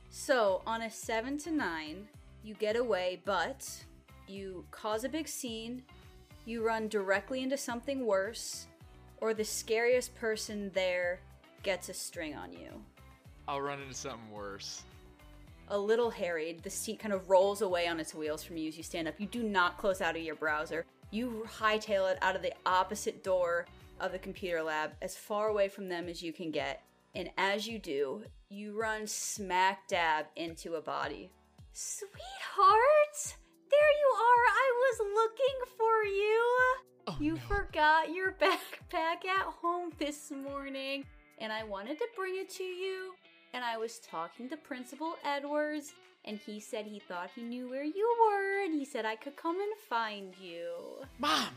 [0.10, 2.08] So on a 7 to 9,
[2.44, 3.68] you get away, but
[4.28, 5.84] you cause a big scene,
[6.46, 8.68] you run directly into something worse,
[9.20, 11.20] or the scariest person there
[11.64, 12.70] gets a string on you.
[13.48, 14.84] I'll run into something worse.
[15.70, 18.78] A little harried, the seat kind of rolls away on its wheels from you as
[18.78, 19.20] you stand up.
[19.20, 20.86] You do not close out of your browser.
[21.12, 23.66] You hightail it out of the opposite door
[24.00, 26.82] of the computer lab, as far away from them as you can get.
[27.14, 31.30] And as you do, you run smack dab into a body.
[31.74, 33.36] Sweetheart!
[33.70, 34.46] There you are!
[34.50, 36.46] I was looking for you!
[37.08, 37.40] Oh, You no.
[37.48, 41.06] forgot your backpack at home this morning,
[41.40, 43.14] and I wanted to bring it to you.
[43.54, 45.94] And I was talking to Principal Edwards,
[46.26, 49.36] and he said he thought he knew where you were, and he said I could
[49.36, 50.74] come and find you.
[51.20, 51.48] Mom!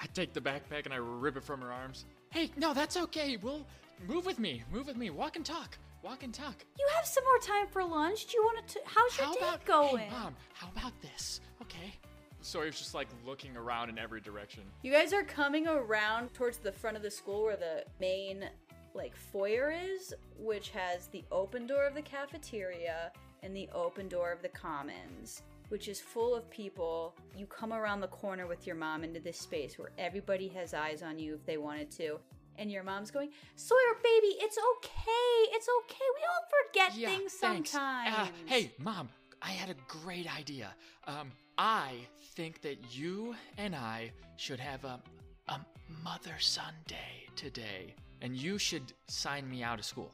[0.00, 2.04] I take the backpack and I rip it from her arms.
[2.30, 3.38] Hey, no, that's okay.
[3.38, 3.66] We'll
[4.06, 4.62] move with me.
[4.70, 5.10] Move with me.
[5.10, 5.78] Walk and talk.
[6.02, 6.64] Walk and talk.
[6.78, 8.26] You have some more time for lunch.
[8.26, 8.80] Do you want to?
[8.84, 9.98] How's your How day about going?
[9.98, 10.36] Hey, mom?
[10.52, 11.40] How about this?
[11.62, 11.94] Okay.
[12.42, 14.62] Sawyer's just like looking around in every direction.
[14.82, 18.48] You guys are coming around towards the front of the school where the main
[18.94, 23.10] like foyer is, which has the open door of the cafeteria
[23.42, 27.14] and the open door of the commons, which is full of people.
[27.36, 31.02] You come around the corner with your mom into this space where everybody has eyes
[31.02, 32.18] on you if they wanted to.
[32.58, 35.52] And your mom's going, Sawyer, baby, it's okay.
[35.52, 36.04] It's okay.
[36.14, 37.70] We all forget yeah, things thanks.
[37.70, 38.14] sometimes.
[38.16, 39.08] Uh, hey, mom,
[39.42, 40.74] I had a great idea.
[41.06, 41.92] Um, I
[42.34, 45.00] think that you and I should have a,
[45.48, 45.60] a
[46.02, 50.12] mother son day today, and you should sign me out of school.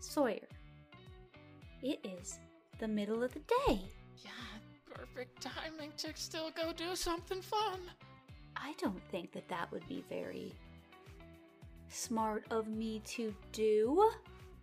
[0.00, 0.48] Sawyer,
[1.82, 2.38] it is
[2.78, 3.82] the middle of the day.
[4.24, 4.30] Yeah,
[4.92, 7.80] perfect timing to still go do something fun.
[8.56, 10.52] I don't think that that would be very
[11.88, 14.10] smart of me to do.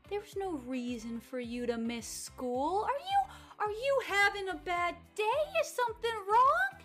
[0.09, 2.83] There's no reason for you to miss school.
[2.83, 5.23] Are you are you having a bad day?
[5.61, 6.81] Is something wrong?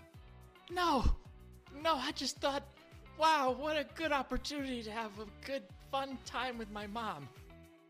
[0.71, 1.05] No,
[1.83, 2.63] no, I just thought,
[3.19, 7.29] wow, what a good opportunity to have a good, fun time with my mom.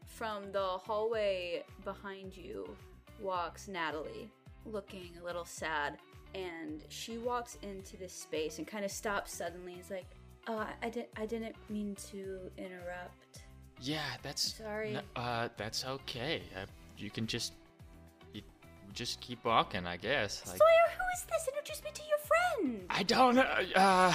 [0.07, 2.77] From the hallway behind you
[3.21, 4.31] walks Natalie,
[4.67, 5.99] looking a little sad,
[6.35, 9.75] and she walks into this space and kind of stops suddenly.
[9.81, 10.07] Is like,
[10.47, 13.43] "Uh, I didn't, I didn't mean to interrupt."
[13.81, 14.97] Yeah, that's Sorry.
[14.97, 16.43] n- uh, that's okay.
[16.57, 16.67] Uh,
[16.97, 17.53] you can just,
[18.35, 18.43] you
[18.93, 20.43] just keep walking, I guess.
[20.47, 21.49] Like, Sawyer, who is this?
[21.49, 22.85] Introduce me to your friend.
[22.91, 24.15] I don't, uh, uh,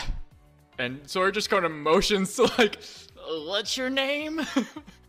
[0.80, 2.78] and Sawyer just kind of motions to like,
[3.46, 4.42] what's your name?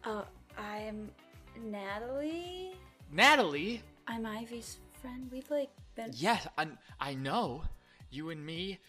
[0.07, 0.21] Uh,
[0.59, 1.11] I'm
[1.59, 2.74] Natalie.
[3.15, 3.81] Natalie.
[4.09, 5.29] I'm Ivy's friend.
[5.31, 6.11] We've like been.
[6.15, 6.67] Yeah, I,
[7.01, 7.63] I know.
[8.11, 8.81] You and me.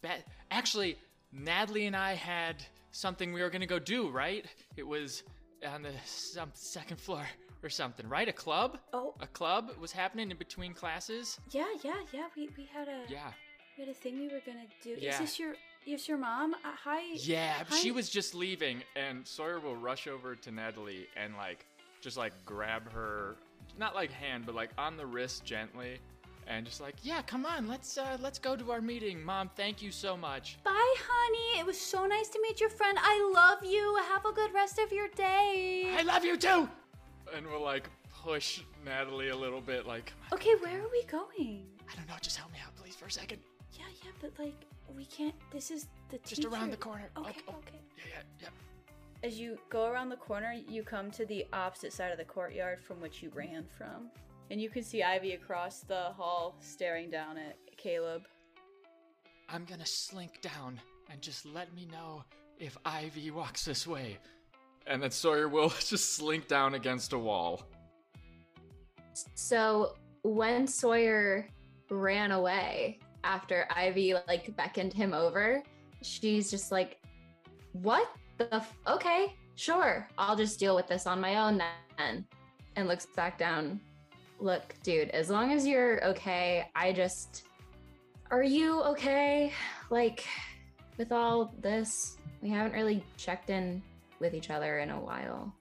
[0.00, 0.24] Bet.
[0.52, 0.96] Actually,
[1.32, 4.10] Natalie and I had something we were gonna go do.
[4.10, 4.46] Right?
[4.76, 5.24] It was
[5.68, 7.26] on the some second floor
[7.64, 8.08] or something.
[8.08, 8.28] Right?
[8.28, 8.78] A club.
[8.92, 9.16] Oh.
[9.20, 11.40] A club was happening in between classes.
[11.50, 12.26] Yeah, yeah, yeah.
[12.36, 13.00] We we had a.
[13.08, 13.32] Yeah.
[13.76, 14.94] We had a thing we were gonna do.
[14.96, 15.14] Yeah.
[15.14, 16.54] Is this your is your mom?
[16.54, 17.02] Uh, hi.
[17.14, 17.76] Yeah, hi.
[17.76, 21.66] she was just leaving, and Sawyer will rush over to Natalie and like
[22.04, 23.36] just like grab her,
[23.78, 25.98] not like hand, but like on the wrist gently,
[26.46, 29.50] and just like, yeah, come on, let's uh, let's go to our meeting, Mom.
[29.56, 30.58] Thank you so much.
[30.64, 31.60] Bye, honey.
[31.60, 32.98] It was so nice to meet your friend.
[33.00, 33.98] I love you.
[34.08, 35.94] Have a good rest of your day.
[35.96, 36.68] I love you too.
[37.34, 37.88] And we'll like
[38.22, 40.38] push Natalie a little bit, like, on.
[40.38, 41.66] Okay, where are we going?
[41.90, 43.38] I don't know, just help me out, please, for a second.
[43.72, 44.54] Yeah, yeah, but like
[44.96, 45.34] we can't.
[45.50, 47.10] This is the Just around the corner.
[47.16, 47.80] Okay, Oh, oh, okay.
[47.96, 48.48] Yeah, yeah, yeah.
[49.24, 52.78] As you go around the corner, you come to the opposite side of the courtyard
[52.78, 54.10] from which you ran from.
[54.50, 58.24] And you can see Ivy across the hall staring down at Caleb.
[59.48, 60.78] I'm gonna slink down
[61.10, 62.22] and just let me know
[62.58, 64.18] if Ivy walks this way.
[64.86, 67.62] And then Sawyer will just slink down against a wall.
[69.34, 71.48] So when Sawyer
[71.88, 75.62] ran away after Ivy like beckoned him over,
[76.02, 76.98] she's just like,
[77.72, 78.54] "What the?
[78.54, 81.58] F- okay, sure, I'll just deal with this on my own
[81.98, 82.26] then."
[82.76, 83.80] And looks back down.
[84.40, 87.44] Look, dude, as long as you're okay, I just.
[88.30, 89.52] Are you okay?
[89.90, 90.26] Like,
[90.96, 93.82] with all this, we haven't really checked in
[94.18, 95.54] with each other in a while.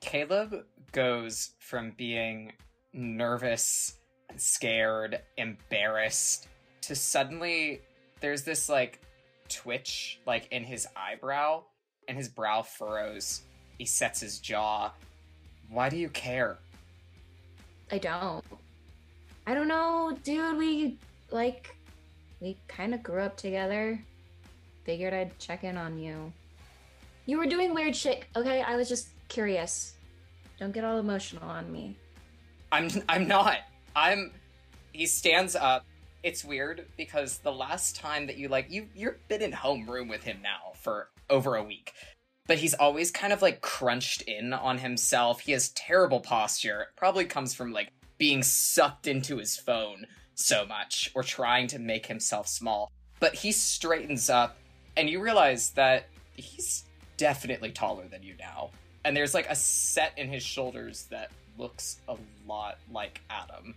[0.00, 2.52] Caleb goes from being
[2.92, 3.98] nervous,
[4.36, 6.48] scared, embarrassed
[6.82, 7.82] to suddenly
[8.20, 9.00] there's this like
[9.48, 11.62] twitch like in his eyebrow
[12.08, 13.42] and his brow furrows.
[13.76, 14.90] He sets his jaw.
[15.70, 16.58] Why do you care?
[17.92, 18.44] I don't.
[19.46, 20.58] I don't know, dude.
[20.58, 20.98] We
[21.30, 21.76] like
[22.40, 24.02] we kind of grew up together.
[24.84, 26.32] Figured I'd check in on you.
[27.26, 28.62] You were doing weird shit, okay?
[28.62, 29.94] I was just curious.
[30.58, 31.96] Don't get all emotional on me.
[32.72, 33.58] I'm I'm not.
[33.94, 34.32] I'm
[34.92, 35.84] he stands up.
[36.22, 40.24] It's weird because the last time that you like you you've been in homeroom with
[40.24, 41.92] him now for over a week.
[42.46, 45.40] But he's always kind of like crunched in on himself.
[45.40, 46.88] He has terrible posture.
[46.96, 52.06] Probably comes from like being sucked into his phone so much or trying to make
[52.06, 52.90] himself small.
[53.20, 54.56] But he straightens up
[54.96, 56.84] and you realize that he's
[57.16, 58.70] definitely taller than you now.
[59.04, 63.74] And there's like a set in his shoulders that looks a lot like Adam.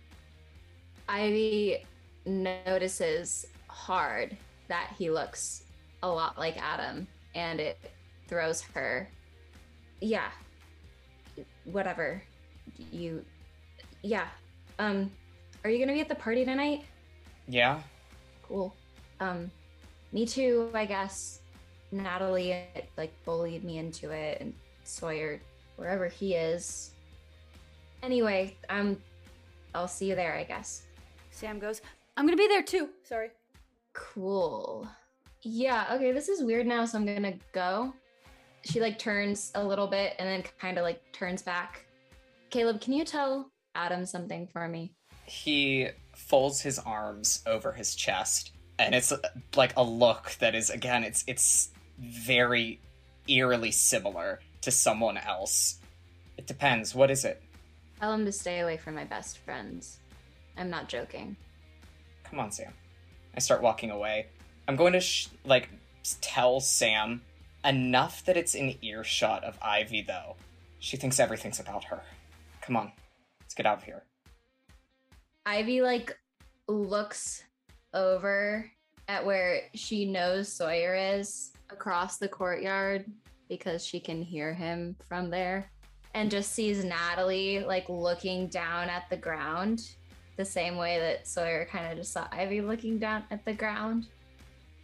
[1.08, 1.84] Ivy
[2.24, 4.36] notices hard
[4.68, 5.64] that he looks
[6.02, 7.78] a lot like Adam, and it
[8.28, 9.08] throws her.
[10.00, 10.30] Yeah.
[11.64, 12.22] Whatever.
[12.90, 13.24] You.
[14.02, 14.26] Yeah.
[14.78, 15.10] Um,
[15.64, 16.84] are you gonna be at the party tonight?
[17.46, 17.80] Yeah?
[18.42, 18.74] Cool.
[19.20, 19.50] Um,
[20.12, 21.40] me too, I guess.
[21.92, 22.64] Natalie
[22.96, 24.54] like bullied me into it, and
[24.84, 25.40] Sawyer,
[25.76, 26.92] wherever he is.
[28.02, 28.96] Anyway, um,
[29.74, 30.82] I'll see you there, I guess.
[31.30, 31.82] Sam goes,
[32.16, 32.88] I'm gonna be there too.
[33.04, 33.30] Sorry.
[33.92, 34.88] Cool.
[35.42, 37.92] Yeah, okay, this is weird now, so I'm gonna go.
[38.64, 41.84] She like turns a little bit and then kind of like turns back.
[42.50, 44.92] Caleb, can you tell Adam something for me?
[45.24, 49.12] He folds his arms over his chest, and it's
[49.56, 52.80] like a look that is again, it's it's very
[53.26, 55.78] eerily similar to someone else.
[56.38, 56.94] It depends.
[56.94, 57.42] What is it?
[57.98, 59.98] Tell him to stay away from my best friends.
[60.56, 61.36] I'm not joking.
[62.24, 62.72] Come on, Sam.
[63.36, 64.26] I start walking away.
[64.72, 65.68] I'm going to sh- like
[66.22, 67.20] tell Sam
[67.62, 70.36] enough that it's in earshot of Ivy, though.
[70.78, 72.00] She thinks everything's about her.
[72.62, 72.90] Come on,
[73.42, 74.02] let's get out of here.
[75.44, 76.18] Ivy like
[76.68, 77.44] looks
[77.92, 78.64] over
[79.08, 83.04] at where she knows Sawyer is across the courtyard
[83.50, 85.70] because she can hear him from there
[86.14, 89.86] and just sees Natalie like looking down at the ground
[90.38, 94.06] the same way that Sawyer kind of just saw Ivy looking down at the ground.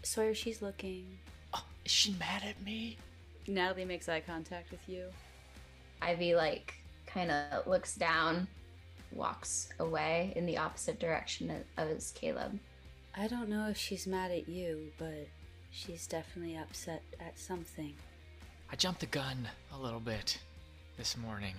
[0.02, 1.18] Sawyer, she's looking.
[1.54, 2.96] Oh, is she mad at me?
[3.46, 5.06] Natalie makes eye contact with you.
[6.00, 6.74] Ivy like
[7.06, 8.46] kind of looks down,
[9.12, 12.60] walks away in the opposite direction of- as Caleb.
[13.14, 15.28] I don't know if she's mad at you, but
[15.70, 17.94] she's definitely upset at something.
[18.70, 20.38] I jumped the gun a little bit
[20.96, 21.54] this morning,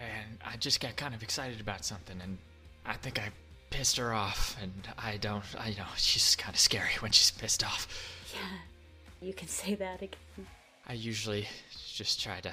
[0.00, 2.38] and I just got kind of excited about something, and
[2.86, 3.30] I think I
[3.70, 7.64] pissed her off, and I don't, I know, she's kind of scary when she's pissed
[7.64, 7.86] off.
[8.34, 10.46] Yeah, you can say that again.
[10.86, 11.46] I usually
[11.94, 12.52] just try to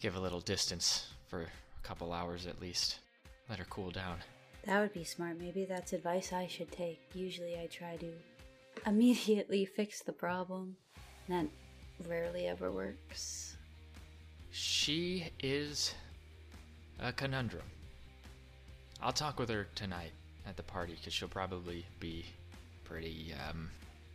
[0.00, 3.00] give a little distance for a couple hours at least,
[3.48, 4.18] let her cool down.
[4.66, 5.38] That would be smart.
[5.38, 7.00] Maybe that's advice I should take.
[7.14, 8.12] Usually I try to
[8.86, 10.76] immediately fix the problem.
[11.28, 11.48] And
[12.00, 13.56] that rarely ever works.
[14.50, 15.94] She is
[17.00, 17.64] a conundrum.
[19.02, 20.12] I'll talk with her tonight
[20.46, 22.24] at the party because she'll probably be
[22.84, 23.70] pretty, um,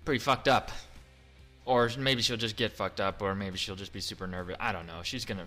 [0.06, 0.72] pretty fucked up.
[1.66, 4.58] Or maybe she'll just get fucked up, or maybe she'll just be super nervous.
[4.60, 5.02] I don't know.
[5.04, 5.46] She's gonna,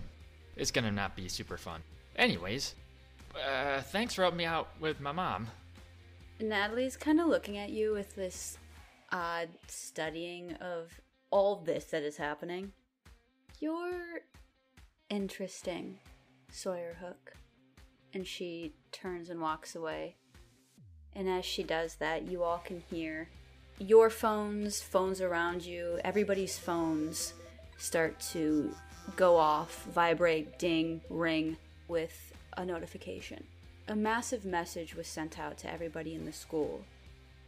[0.57, 1.81] it's gonna not be super fun.
[2.17, 2.75] Anyways,
[3.35, 5.49] uh, thanks for helping me out with my mom.
[6.41, 8.59] Natalie's kind of looking at you with this
[9.11, 10.91] odd studying of
[11.31, 12.73] all this that is happening.
[13.61, 14.21] You're
[15.11, 15.99] interesting,
[16.51, 17.33] Sawyer Hook.
[18.13, 20.17] And she turns and walks away.
[21.17, 23.29] And as she does that, you all can hear
[23.79, 27.35] your phones, phones around you, everybody's phones
[27.77, 28.75] start to
[29.17, 31.57] go off, vibrate, ding, ring
[31.89, 33.45] with a notification.
[33.89, 36.85] A massive message was sent out to everybody in the school.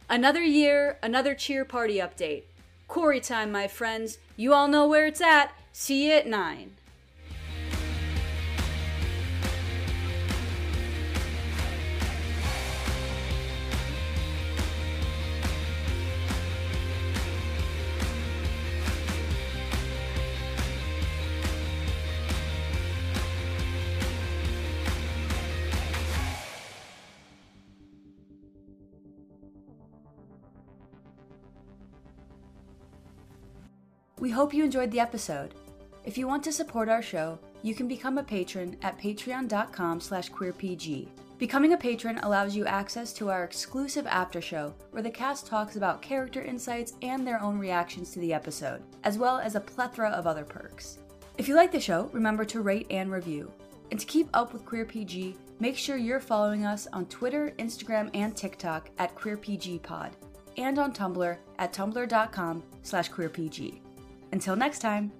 [0.09, 2.43] Another year, another cheer party update.
[2.87, 4.19] Corey time, my friends.
[4.35, 5.51] You all know where it's at.
[5.73, 6.76] See you at 9.
[34.27, 35.53] We hope you enjoyed the episode.
[36.03, 40.29] If you want to support our show, you can become a patron at patreon.com slash
[40.29, 41.07] queerpg.
[41.37, 45.77] Becoming a patron allows you access to our exclusive after show, where the cast talks
[45.77, 50.09] about character insights and their own reactions to the episode, as well as a plethora
[50.09, 50.97] of other perks.
[51.37, 53.49] If you like the show, remember to rate and review.
[53.91, 58.09] And to keep up with Queer PG, make sure you're following us on Twitter, Instagram,
[58.13, 60.11] and TikTok at QueerPGPod,
[60.57, 63.86] and on Tumblr at tumblr.com slash queerpg.
[64.31, 65.11] Until next time.